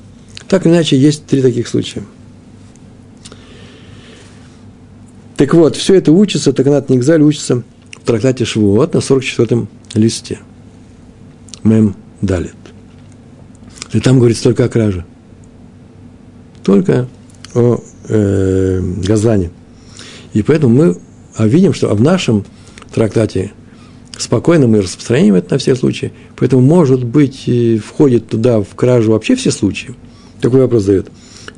Так 0.47 0.65
или 0.65 0.73
иначе, 0.73 0.97
есть 0.97 1.25
три 1.25 1.41
таких 1.41 1.67
случая– 1.67 2.03
Так 5.39 5.53
вот, 5.53 5.77
все 5.77 5.93
это 5.93 6.11
учится, 6.11 6.51
Таканат 6.51 6.89
Нигзаль 6.89 7.21
учится 7.21 7.63
в 7.93 8.05
трактате 8.05 8.43
Швуот 8.43 8.93
на 8.93 8.97
44-м 8.97 9.69
листе. 9.93 10.39
Мем 11.63 11.95
Далит. 12.19 12.55
И 13.93 14.01
там 14.01 14.19
говорится 14.19 14.43
только 14.43 14.65
о 14.65 14.67
краже. 14.67 15.05
Только 16.69 17.07
о 17.55 17.79
э, 18.09 18.79
Газане. 19.03 19.49
И 20.33 20.43
поэтому 20.43 20.75
мы 20.75 20.97
а 21.35 21.47
видим, 21.47 21.73
что 21.73 21.87
в 21.95 21.99
нашем 21.99 22.45
трактате 22.93 23.53
спокойно 24.15 24.67
мы 24.67 24.81
распространяем 24.81 25.33
это 25.33 25.53
на 25.53 25.57
все 25.57 25.75
случаи. 25.75 26.11
Поэтому, 26.35 26.61
может 26.61 27.03
быть, 27.03 27.49
входит 27.83 28.27
туда 28.27 28.61
в 28.61 28.75
кражу 28.75 29.13
вообще 29.13 29.35
все 29.35 29.49
случаи. 29.49 29.95
Такой 30.41 30.61
вопрос 30.61 30.83
задает, 30.83 31.07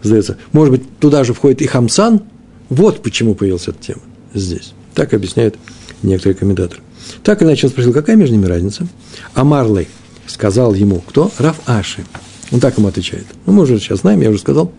задается. 0.02 0.38
Может 0.54 0.76
быть, 0.76 1.00
туда 1.00 1.26
же 1.26 1.34
входит 1.34 1.62
и 1.62 1.68
хамсан, 1.68 2.22
вот 2.70 3.04
почему 3.04 3.36
появилась 3.36 3.68
эта 3.68 3.84
тема 3.84 4.02
здесь. 4.34 4.72
Так 4.96 5.14
объясняют 5.14 5.58
некоторые 6.04 6.38
комментаторы. 6.38 6.82
Так 7.22 7.44
иначе 7.44 7.68
он 7.68 7.72
спросил, 7.72 7.92
какая 7.92 8.16
между 8.16 8.36
ними 8.36 8.46
разница? 8.46 8.88
А 9.34 9.44
Марлей 9.44 9.90
сказал 10.26 10.74
ему, 10.74 11.02
кто? 11.06 11.30
Раф 11.38 11.60
Аши. 11.66 12.06
Он 12.54 12.62
так 12.62 12.78
ему 12.78 12.88
отвечает. 12.88 13.26
Ну, 13.46 13.52
мы 13.52 13.64
уже 13.64 13.78
сейчас 13.78 14.00
знаем, 14.00 14.22
я 14.22 14.30
уже 14.30 14.40
сказал. 14.40 14.72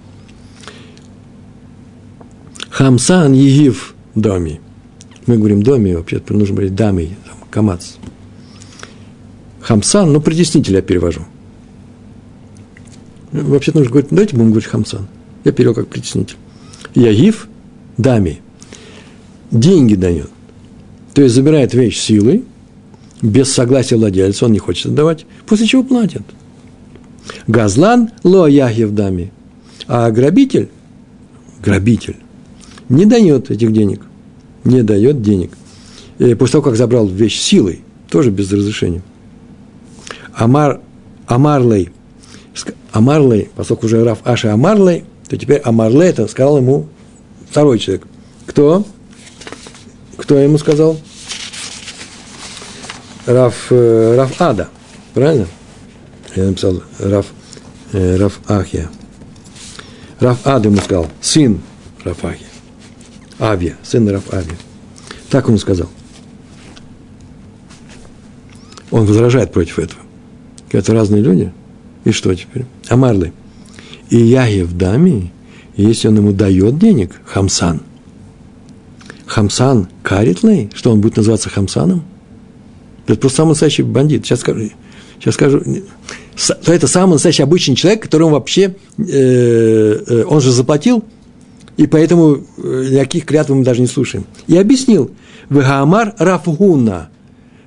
Хамсан 2.72 3.34
Егив 3.34 3.94
доми. 4.14 4.58
Мы 5.26 5.36
говорим 5.36 5.62
доми, 5.62 5.92
вообще 5.92 6.22
нужно 6.30 6.54
говорить 6.54 6.74
дами, 6.74 7.16
камац. 7.50 7.96
Хамсан, 9.60 10.10
ну, 10.10 10.22
притеснитель 10.22 10.74
я 10.74 10.82
перевожу. 10.82 11.20
Вообще 13.30 13.72
нужно 13.74 13.90
говорить, 13.90 14.08
давайте 14.10 14.36
будем 14.36 14.50
говорить 14.50 14.68
хамсан. 14.68 15.06
Я 15.44 15.52
перевел 15.52 15.74
как 15.74 15.88
притеснитель. 15.88 16.36
Ягив 16.94 17.46
дами. 17.98 18.40
Деньги 19.50 19.94
дает. 19.94 20.30
То 21.12 21.20
есть 21.20 21.34
забирает 21.34 21.74
вещь 21.74 21.98
силой, 21.98 22.42
без 23.20 23.52
согласия 23.52 23.96
владельца, 23.96 24.46
он 24.46 24.52
не 24.52 24.58
хочет 24.58 24.86
отдавать, 24.86 25.26
после 25.46 25.66
чего 25.66 25.82
платит. 25.82 26.22
Газлан 27.46 28.10
ло 28.24 28.46
ягив 28.46 28.92
дами. 28.92 29.30
А 29.86 30.10
грабитель, 30.10 30.70
грабитель, 31.62 32.16
не 32.88 33.06
дает 33.06 33.50
этих 33.50 33.72
денег. 33.72 34.02
Не 34.64 34.82
дает 34.82 35.22
денег. 35.22 35.52
И 36.18 36.34
после 36.34 36.52
того, 36.52 36.64
как 36.64 36.76
забрал 36.76 37.06
вещь 37.06 37.40
силой, 37.40 37.82
тоже 38.10 38.30
без 38.30 38.52
разрешения. 38.52 39.02
Амар, 40.34 40.80
Амарлей, 41.26 41.90
Амарлей, 42.92 43.48
поскольку 43.56 43.86
уже 43.86 44.04
Раф 44.04 44.20
Аши 44.24 44.48
Амарлей, 44.48 45.04
то 45.28 45.36
теперь 45.36 45.60
Амарлей, 45.64 46.10
это 46.10 46.28
сказал 46.28 46.58
ему 46.58 46.86
второй 47.50 47.78
человек. 47.78 48.06
Кто? 48.46 48.86
Кто 50.16 50.36
ему 50.36 50.58
сказал? 50.58 50.98
Раф, 53.26 53.66
э, 53.70 54.16
Раф 54.16 54.40
Ада, 54.40 54.68
правильно? 55.14 55.46
Я 56.34 56.44
написал 56.44 56.82
Раф, 56.98 57.26
э, 57.92 58.16
Раф 58.16 58.40
Ахия. 58.46 58.90
Раф 60.20 60.38
Ада 60.44 60.68
ему 60.68 60.78
сказал, 60.78 61.06
сын 61.20 61.60
Раф 62.04 62.24
Ахия. 62.24 62.51
Авия, 63.42 63.76
сын 63.82 64.08
Раф 64.08 64.32
Авия. 64.32 64.56
Так 65.28 65.48
он 65.48 65.58
сказал. 65.58 65.88
Он 68.92 69.04
возражает 69.04 69.52
против 69.52 69.78
этого. 69.80 70.00
Это 70.70 70.92
разные 70.92 71.22
люди. 71.22 71.52
И 72.04 72.12
что 72.12 72.34
теперь? 72.34 72.66
Амарлы. 72.88 73.32
И 74.10 74.16
Ягев 74.16 74.72
даме, 74.74 75.32
если 75.76 76.08
он 76.08 76.16
ему 76.16 76.32
дает 76.32 76.78
денег, 76.78 77.20
Хамсан. 77.24 77.80
Хамсан 79.26 79.88
каритлей, 80.02 80.70
что 80.74 80.92
он 80.92 81.00
будет 81.00 81.16
называться 81.16 81.48
Хамсаном? 81.48 82.04
Это 83.06 83.18
просто 83.18 83.38
самый 83.38 83.50
настоящий 83.50 83.82
бандит. 83.82 84.24
Сейчас 84.24 84.40
скажу. 84.40 84.70
Сейчас 85.18 85.34
скажу. 85.34 85.62
То 86.64 86.72
это 86.72 86.86
самый 86.86 87.14
настоящий 87.14 87.42
обычный 87.42 87.74
человек, 87.74 88.02
которому 88.02 88.32
вообще, 88.32 88.76
э, 88.98 89.02
э, 89.02 90.24
он 90.24 90.40
же 90.40 90.52
заплатил, 90.52 91.04
и 91.76 91.86
поэтому 91.86 92.38
э, 92.58 92.88
никаких 92.92 93.24
клятв 93.24 93.50
мы 93.50 93.64
даже 93.64 93.80
не 93.80 93.86
слушаем. 93.86 94.24
И 94.46 94.56
объяснил. 94.56 95.10
Вегаамар 95.48 96.14
Рафгуна. 96.18 97.08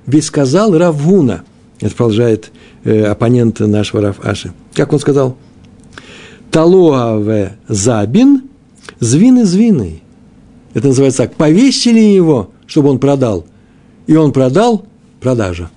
Ведь 0.06 0.24
сказал 0.24 0.76
Равгуна. 0.76 1.42
Это 1.80 1.94
продолжает 1.94 2.52
э, 2.84 3.04
оппонент 3.04 3.60
нашего 3.60 4.02
Раф 4.02 4.24
Аши. 4.24 4.52
Как 4.74 4.92
он 4.92 5.00
сказал? 5.00 5.36
Талуаве 6.50 7.56
забин, 7.68 8.42
звины 9.00 9.44
звины. 9.44 10.02
Это 10.72 10.88
называется 10.88 11.24
так. 11.24 11.34
Повесили 11.34 12.00
его, 12.00 12.50
чтобы 12.66 12.90
он 12.90 12.98
продал. 12.98 13.46
И 14.06 14.14
он 14.14 14.32
продал, 14.32 14.86
продажа. 15.20 15.70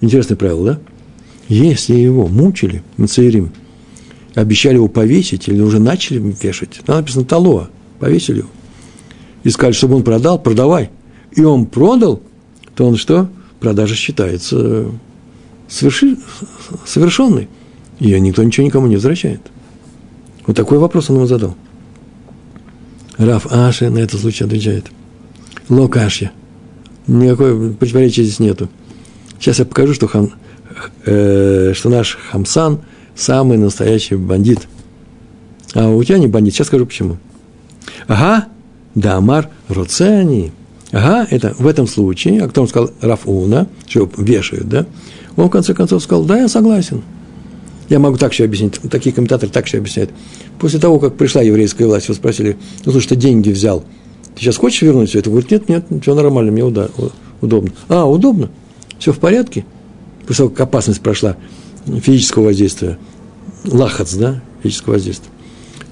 Интересное 0.00 0.36
правило, 0.36 0.64
да? 0.64 0.78
Если 1.48 1.94
его 1.94 2.26
мучили, 2.26 2.82
Мацеирим, 2.96 3.52
обещали 4.40 4.74
его 4.74 4.88
повесить 4.88 5.48
или 5.48 5.60
уже 5.60 5.78
начали 5.78 6.18
вешать, 6.18 6.80
там 6.84 6.96
написано 6.96 7.24
Талуа, 7.24 7.68
повесили 7.98 8.38
его. 8.38 8.48
И 9.44 9.50
сказали, 9.50 9.74
чтобы 9.74 9.96
он 9.96 10.02
продал, 10.02 10.38
продавай. 10.38 10.90
И 11.32 11.42
он 11.42 11.66
продал, 11.66 12.22
то 12.74 12.86
он 12.86 12.96
что? 12.96 13.28
Продажа 13.60 13.94
считается 13.94 14.86
соверши, 15.68 16.16
совершенной. 16.86 17.48
Ее 17.98 18.20
никто 18.20 18.42
ничего 18.42 18.66
никому 18.66 18.86
не 18.86 18.96
возвращает. 18.96 19.40
Вот 20.46 20.56
такой 20.56 20.78
вопрос 20.78 21.10
он 21.10 21.16
ему 21.16 21.26
задал. 21.26 21.56
Раф 23.16 23.46
Аши 23.50 23.90
на 23.90 23.98
этот 23.98 24.20
случай 24.20 24.44
отвечает. 24.44 24.86
Локашья. 25.68 26.32
Никакой 27.06 27.72
противоречия 27.72 28.22
здесь 28.22 28.38
нету. 28.38 28.68
Сейчас 29.40 29.58
я 29.58 29.64
покажу, 29.64 29.94
что, 29.94 30.06
хам, 30.06 30.30
э, 31.04 31.72
что 31.74 31.90
наш 31.90 32.16
Хамсан 32.30 32.80
самый 33.18 33.58
настоящий 33.58 34.14
бандит. 34.14 34.60
А 35.74 35.88
у 35.88 36.02
тебя 36.02 36.18
не 36.18 36.28
бандит. 36.28 36.54
Сейчас 36.54 36.68
скажу 36.68 36.86
почему. 36.86 37.18
Ага, 38.06 38.46
Дамар 38.94 39.50
Роцени. 39.68 40.52
Ага, 40.92 41.26
это 41.30 41.54
в 41.58 41.66
этом 41.66 41.86
случае, 41.86 42.42
а 42.42 42.48
кто 42.48 42.62
он 42.62 42.68
сказал 42.68 42.90
Рафуна, 43.02 43.68
что 43.86 44.08
вешают, 44.16 44.68
да? 44.68 44.86
Он 45.36 45.48
в 45.48 45.50
конце 45.50 45.74
концов 45.74 46.02
сказал, 46.02 46.24
да, 46.24 46.38
я 46.38 46.48
согласен. 46.48 47.02
Я 47.90 47.98
могу 47.98 48.16
так 48.16 48.32
все 48.32 48.44
объяснить. 48.44 48.80
Такие 48.90 49.14
комментаторы 49.14 49.52
так 49.52 49.66
все 49.66 49.78
объясняют. 49.78 50.10
После 50.58 50.78
того, 50.80 50.98
как 50.98 51.16
пришла 51.16 51.42
еврейская 51.42 51.86
власть, 51.86 52.06
его 52.06 52.14
спросили, 52.14 52.56
ну, 52.86 52.92
слушай, 52.92 53.08
ты 53.08 53.16
деньги 53.16 53.50
взял, 53.50 53.84
ты 54.34 54.40
сейчас 54.40 54.56
хочешь 54.56 54.80
вернуть 54.82 55.10
все 55.10 55.18
это? 55.18 55.28
Говорит, 55.28 55.50
нет, 55.50 55.68
нет, 55.68 55.84
все 56.02 56.14
нормально, 56.14 56.50
мне 56.52 56.64
удобно. 56.64 57.70
А, 57.88 58.06
удобно? 58.06 58.50
Все 58.98 59.12
в 59.12 59.18
порядке? 59.18 59.66
После 60.26 60.44
того, 60.44 60.50
как 60.50 60.60
опасность 60.60 61.00
прошла 61.00 61.36
физического 62.02 62.46
воздействия, 62.46 62.98
лахац, 63.64 64.14
да, 64.14 64.42
физического 64.62 64.94
воздействия. 64.94 65.30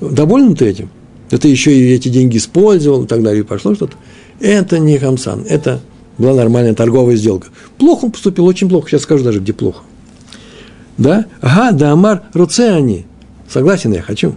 Доволен 0.01 0.55
ты 0.55 0.67
этим? 0.67 0.91
Да 1.31 1.39
ты 1.39 1.49
еще 1.49 1.77
и 1.77 1.93
эти 1.93 2.09
деньги 2.09 2.37
использовал 2.37 3.05
и 3.05 3.07
так 3.07 3.23
далее, 3.23 3.43
и 3.43 3.47
пошло 3.47 3.75
что-то. 3.75 3.97
Это 4.41 4.79
не 4.79 4.99
хамсан, 4.99 5.45
это 5.49 5.81
была 6.19 6.35
нормальная 6.35 6.75
торговая 6.75 7.17
сделка. 7.17 7.49
Плохо 7.79 8.07
он 8.07 8.13
поступил, 8.13 8.47
очень 8.47 8.69
плохо. 8.69 8.89
Сейчас 8.89 9.03
скажу 9.03 9.25
даже, 9.25 9.41
где 9.41 9.53
плохо. 9.53 9.83
Да? 10.99 11.27
Ага, 11.41 11.73
да 11.73 11.93
Амар 11.93 12.23
Руцеани. 12.33 13.07
Согласен, 13.49 13.93
я 13.93 14.03
хочу. 14.03 14.35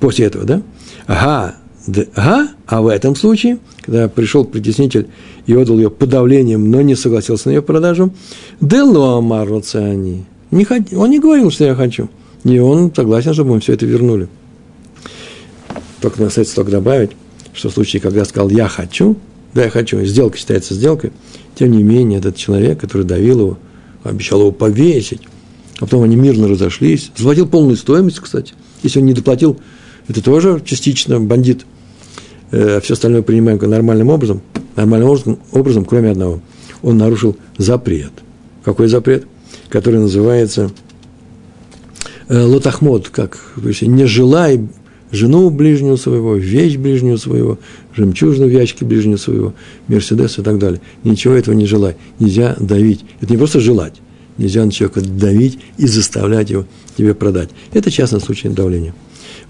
После 0.00 0.26
этого, 0.26 0.44
да? 0.44 0.62
Ага, 1.06 1.56
да, 1.86 2.04
ага, 2.14 2.48
а 2.66 2.82
в 2.82 2.88
этом 2.88 3.14
случае, 3.16 3.58
когда 3.82 4.08
пришел 4.08 4.44
притеснитель 4.44 5.08
и 5.46 5.54
отдал 5.54 5.76
ее 5.76 5.90
подавлением, 5.90 6.70
но 6.70 6.80
не 6.80 6.94
согласился 6.94 7.48
на 7.48 7.54
ее 7.54 7.62
продажу, 7.62 8.12
Дело 8.60 9.18
Амар 9.18 9.48
Руцеани. 9.48 10.24
Не 10.54 10.64
хот... 10.64 10.92
Он 10.92 11.10
не 11.10 11.18
говорил, 11.18 11.50
что 11.50 11.64
я 11.64 11.74
хочу. 11.74 12.08
И 12.44 12.58
он 12.60 12.94
согласен, 12.94 13.34
чтобы 13.34 13.54
мы 13.54 13.60
все 13.60 13.72
это 13.72 13.86
вернули. 13.86 14.28
Только 16.00 16.24
остается 16.24 16.54
только 16.54 16.70
добавить, 16.70 17.10
что 17.52 17.70
в 17.70 17.72
случае, 17.72 18.00
когда 18.00 18.24
сказал 18.24 18.50
«я 18.50 18.68
хочу», 18.68 19.16
да, 19.52 19.64
я 19.64 19.70
хочу, 19.70 20.02
сделка 20.04 20.36
считается 20.36 20.74
сделкой, 20.74 21.12
тем 21.56 21.72
не 21.72 21.82
менее, 21.82 22.20
этот 22.20 22.36
человек, 22.36 22.78
который 22.80 23.04
давил 23.04 23.40
его, 23.40 23.58
обещал 24.04 24.40
его 24.40 24.52
повесить, 24.52 25.22
а 25.78 25.86
потом 25.86 26.04
они 26.04 26.14
мирно 26.14 26.46
разошлись, 26.46 27.10
заплатил 27.16 27.48
полную 27.48 27.76
стоимость, 27.76 28.20
кстати. 28.20 28.54
Если 28.84 29.00
он 29.00 29.06
не 29.06 29.12
доплатил, 29.12 29.58
это 30.06 30.22
тоже 30.22 30.62
частично 30.64 31.18
бандит. 31.18 31.66
А 32.52 32.80
все 32.80 32.94
остальное 32.94 33.22
принимаем 33.22 33.58
нормальным 33.58 34.08
образом, 34.10 34.40
нормальным 34.76 35.38
образом, 35.50 35.84
кроме 35.84 36.10
одного. 36.10 36.40
Он 36.82 36.96
нарушил 36.96 37.36
запрет. 37.58 38.12
Какой 38.64 38.86
запрет? 38.86 39.26
Который 39.68 40.00
называется 40.00 40.70
э, 42.28 42.40
лотахмод, 42.40 43.08
как 43.08 43.38
не 43.56 44.06
желай 44.06 44.60
жену 45.14 45.50
ближнего 45.50 45.96
своего, 45.96 46.36
вещь 46.36 46.76
ближнего 46.76 47.16
своего, 47.16 47.58
жемчужину 47.94 48.46
в 48.46 48.50
ящике 48.50 48.84
ближнего 48.84 49.16
своего, 49.16 49.54
Мерседес 49.88 50.38
и 50.38 50.42
так 50.42 50.58
далее. 50.58 50.80
Ничего 51.04 51.34
этого 51.34 51.54
не 51.54 51.66
желай. 51.66 51.96
Нельзя 52.18 52.56
давить. 52.58 53.04
Это 53.20 53.32
не 53.32 53.38
просто 53.38 53.60
желать. 53.60 53.94
Нельзя 54.36 54.64
на 54.64 54.72
человека 54.72 55.00
давить 55.00 55.58
и 55.78 55.86
заставлять 55.86 56.50
его 56.50 56.66
тебе 56.96 57.14
продать. 57.14 57.50
Это 57.72 57.90
частный 57.90 58.20
случай 58.20 58.48
давления. 58.48 58.94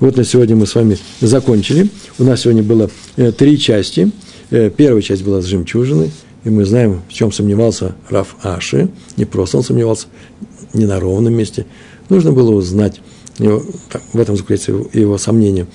Вот 0.00 0.16
на 0.16 0.24
сегодня 0.24 0.56
мы 0.56 0.66
с 0.66 0.74
вами 0.74 0.98
закончили. 1.20 1.88
У 2.18 2.24
нас 2.24 2.42
сегодня 2.42 2.62
было 2.62 2.90
э, 3.16 3.32
три 3.32 3.58
части. 3.58 4.10
Э, 4.50 4.70
первая 4.70 5.02
часть 5.02 5.24
была 5.24 5.40
с 5.40 5.46
жемчужиной, 5.46 6.10
и 6.44 6.50
мы 6.50 6.64
знаем, 6.64 7.02
в 7.08 7.12
чем 7.12 7.32
сомневался 7.32 7.94
Раф 8.10 8.36
Аши. 8.42 8.88
Не 9.16 9.24
просто 9.24 9.56
он 9.58 9.64
сомневался, 9.64 10.06
не 10.72 10.84
на 10.86 11.00
ровном 11.00 11.34
месте. 11.34 11.66
Нужно 12.08 12.32
было 12.32 12.54
узнать, 12.54 13.00
в 13.38 14.18
этом 14.18 14.36
заключается 14.36 14.72
его, 14.92 15.18
сомнение. 15.18 15.66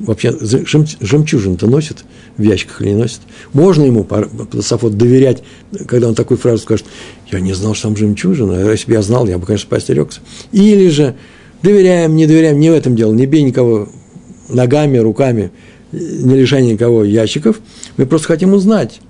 Вообще, 0.00 0.36
жемчужин-то 0.40 1.68
носит 1.68 2.04
в 2.36 2.42
ящиках 2.42 2.82
или 2.82 2.88
не 2.90 2.96
носит? 2.96 3.20
Можно 3.52 3.84
ему, 3.84 4.06
Сафот, 4.60 4.96
доверять, 4.96 5.44
когда 5.86 6.08
он 6.08 6.14
такую 6.14 6.36
фразу 6.36 6.62
скажет, 6.62 6.86
я 7.30 7.38
не 7.38 7.52
знал, 7.52 7.74
что 7.74 7.88
там 7.88 7.96
жемчужина, 7.96 8.56
а 8.56 8.70
если 8.72 8.86
бы 8.86 8.94
я 8.94 9.02
знал, 9.02 9.28
я 9.28 9.38
бы, 9.38 9.46
конечно, 9.46 9.68
поостерегся. 9.68 10.20
Или 10.50 10.88
же, 10.88 11.14
доверяем, 11.62 12.16
не 12.16 12.26
доверяем, 12.26 12.58
не 12.58 12.70
в 12.70 12.72
этом 12.72 12.96
дело, 12.96 13.12
не 13.12 13.26
бей 13.26 13.42
никого 13.42 13.88
ногами, 14.48 14.98
руками, 14.98 15.52
не 15.92 16.34
лишай 16.34 16.64
никого 16.66 17.04
ящиков, 17.04 17.60
мы 17.96 18.06
просто 18.06 18.26
хотим 18.26 18.52
узнать, 18.52 19.00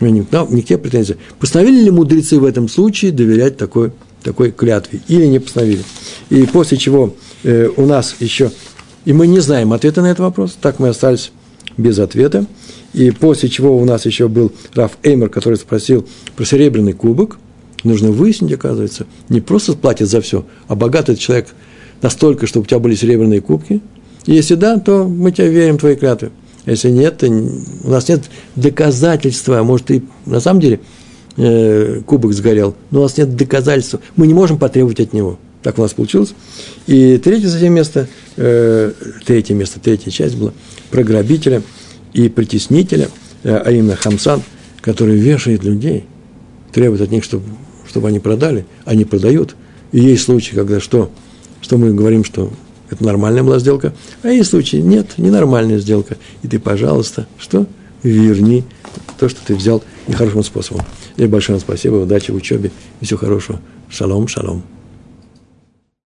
У 0.00 0.04
меня 0.04 0.24
не 0.50 0.62
к 0.62 0.66
тебе 0.66 0.78
претензии. 0.78 1.16
Постановили 1.38 1.82
ли 1.82 1.90
мудрецы 1.90 2.40
в 2.40 2.44
этом 2.44 2.68
случае 2.68 3.12
доверять 3.12 3.58
такой, 3.58 3.92
такой 4.22 4.50
клятве 4.50 5.00
или 5.08 5.26
не 5.26 5.38
постановили? 5.38 5.82
И 6.30 6.44
после 6.46 6.78
чего 6.78 7.14
э, 7.42 7.68
у 7.76 7.84
нас 7.84 8.16
еще, 8.20 8.50
и 9.04 9.12
мы 9.12 9.26
не 9.26 9.40
знаем 9.40 9.72
ответа 9.72 10.00
на 10.00 10.06
этот 10.06 10.20
вопрос, 10.20 10.56
так 10.60 10.78
мы 10.78 10.88
остались 10.88 11.32
без 11.76 11.98
ответа. 11.98 12.46
И 12.92 13.10
после 13.10 13.48
чего 13.48 13.76
у 13.76 13.84
нас 13.84 14.06
еще 14.06 14.28
был 14.28 14.52
Раф 14.74 14.92
Эймер, 15.02 15.28
который 15.28 15.56
спросил 15.56 16.06
про 16.34 16.44
серебряный 16.44 16.92
кубок. 16.92 17.38
Нужно 17.84 18.10
выяснить, 18.10 18.52
оказывается, 18.52 19.06
не 19.28 19.40
просто 19.40 19.74
платит 19.74 20.08
за 20.08 20.20
все, 20.20 20.44
а 20.66 20.74
богатый 20.74 21.16
человек 21.16 21.48
настолько, 22.02 22.46
чтобы 22.46 22.64
у 22.64 22.66
тебя 22.66 22.78
были 22.78 22.94
серебряные 22.94 23.40
кубки. 23.40 23.80
Если 24.26 24.54
да, 24.54 24.78
то 24.78 25.04
мы 25.08 25.32
тебе 25.32 25.48
верим, 25.48 25.78
твои 25.78 25.96
клятвы. 25.96 26.30
Если 26.70 26.90
нет, 26.90 27.24
у 27.24 27.90
нас 27.90 28.08
нет 28.08 28.22
доказательства, 28.54 29.62
может, 29.64 29.90
и 29.90 30.04
на 30.24 30.38
самом 30.38 30.60
деле 30.60 30.78
э, 31.36 32.00
кубок 32.06 32.32
сгорел, 32.32 32.76
но 32.92 33.00
у 33.00 33.02
нас 33.02 33.16
нет 33.16 33.34
доказательства. 33.34 34.00
Мы 34.14 34.28
не 34.28 34.34
можем 34.34 34.56
потребовать 34.56 35.00
от 35.00 35.12
него. 35.12 35.38
Так 35.64 35.78
у 35.78 35.82
нас 35.82 35.92
получилось. 35.92 36.32
И 36.86 37.18
третье 37.18 37.48
затем 37.48 37.74
место, 37.74 38.06
э, 38.36 38.92
третье 39.26 39.54
место, 39.54 39.80
третья 39.80 40.12
часть 40.12 40.36
была 40.36 40.52
про 40.92 41.02
грабителя 41.02 41.62
и 42.12 42.28
притеснителя, 42.28 43.08
э, 43.42 43.56
а 43.56 43.70
именно 43.72 43.96
Хамсан, 43.96 44.40
который 44.80 45.16
вешает 45.16 45.64
людей, 45.64 46.04
требует 46.72 47.00
от 47.00 47.10
них, 47.10 47.24
чтобы, 47.24 47.44
чтобы 47.88 48.06
они 48.08 48.20
продали, 48.20 48.64
они 48.84 49.04
продают. 49.04 49.56
И 49.90 49.98
есть 49.98 50.22
случаи, 50.22 50.54
когда 50.54 50.78
что? 50.78 51.10
Что 51.62 51.78
мы 51.78 51.92
говорим, 51.92 52.22
что 52.24 52.52
это 52.92 53.04
нормальная 53.04 53.42
была 53.42 53.58
сделка, 53.58 53.92
а 54.22 54.28
есть 54.28 54.50
случаи, 54.50 54.76
нет, 54.76 55.14
ненормальная 55.16 55.78
сделка. 55.78 56.16
И 56.42 56.48
ты, 56.48 56.58
пожалуйста, 56.58 57.26
что? 57.38 57.66
Верни 58.02 58.64
то, 59.18 59.28
что 59.28 59.40
ты 59.46 59.54
взял 59.54 59.82
нехорошим 60.08 60.42
способом. 60.42 60.84
И 61.16 61.26
большое 61.26 61.60
спасибо, 61.60 61.96
удачи 61.96 62.30
в 62.30 62.34
учебе 62.34 62.70
и 63.00 63.04
всего 63.04 63.18
хорошего. 63.18 63.60
Шалом, 63.90 64.26
шалом. 64.26 64.62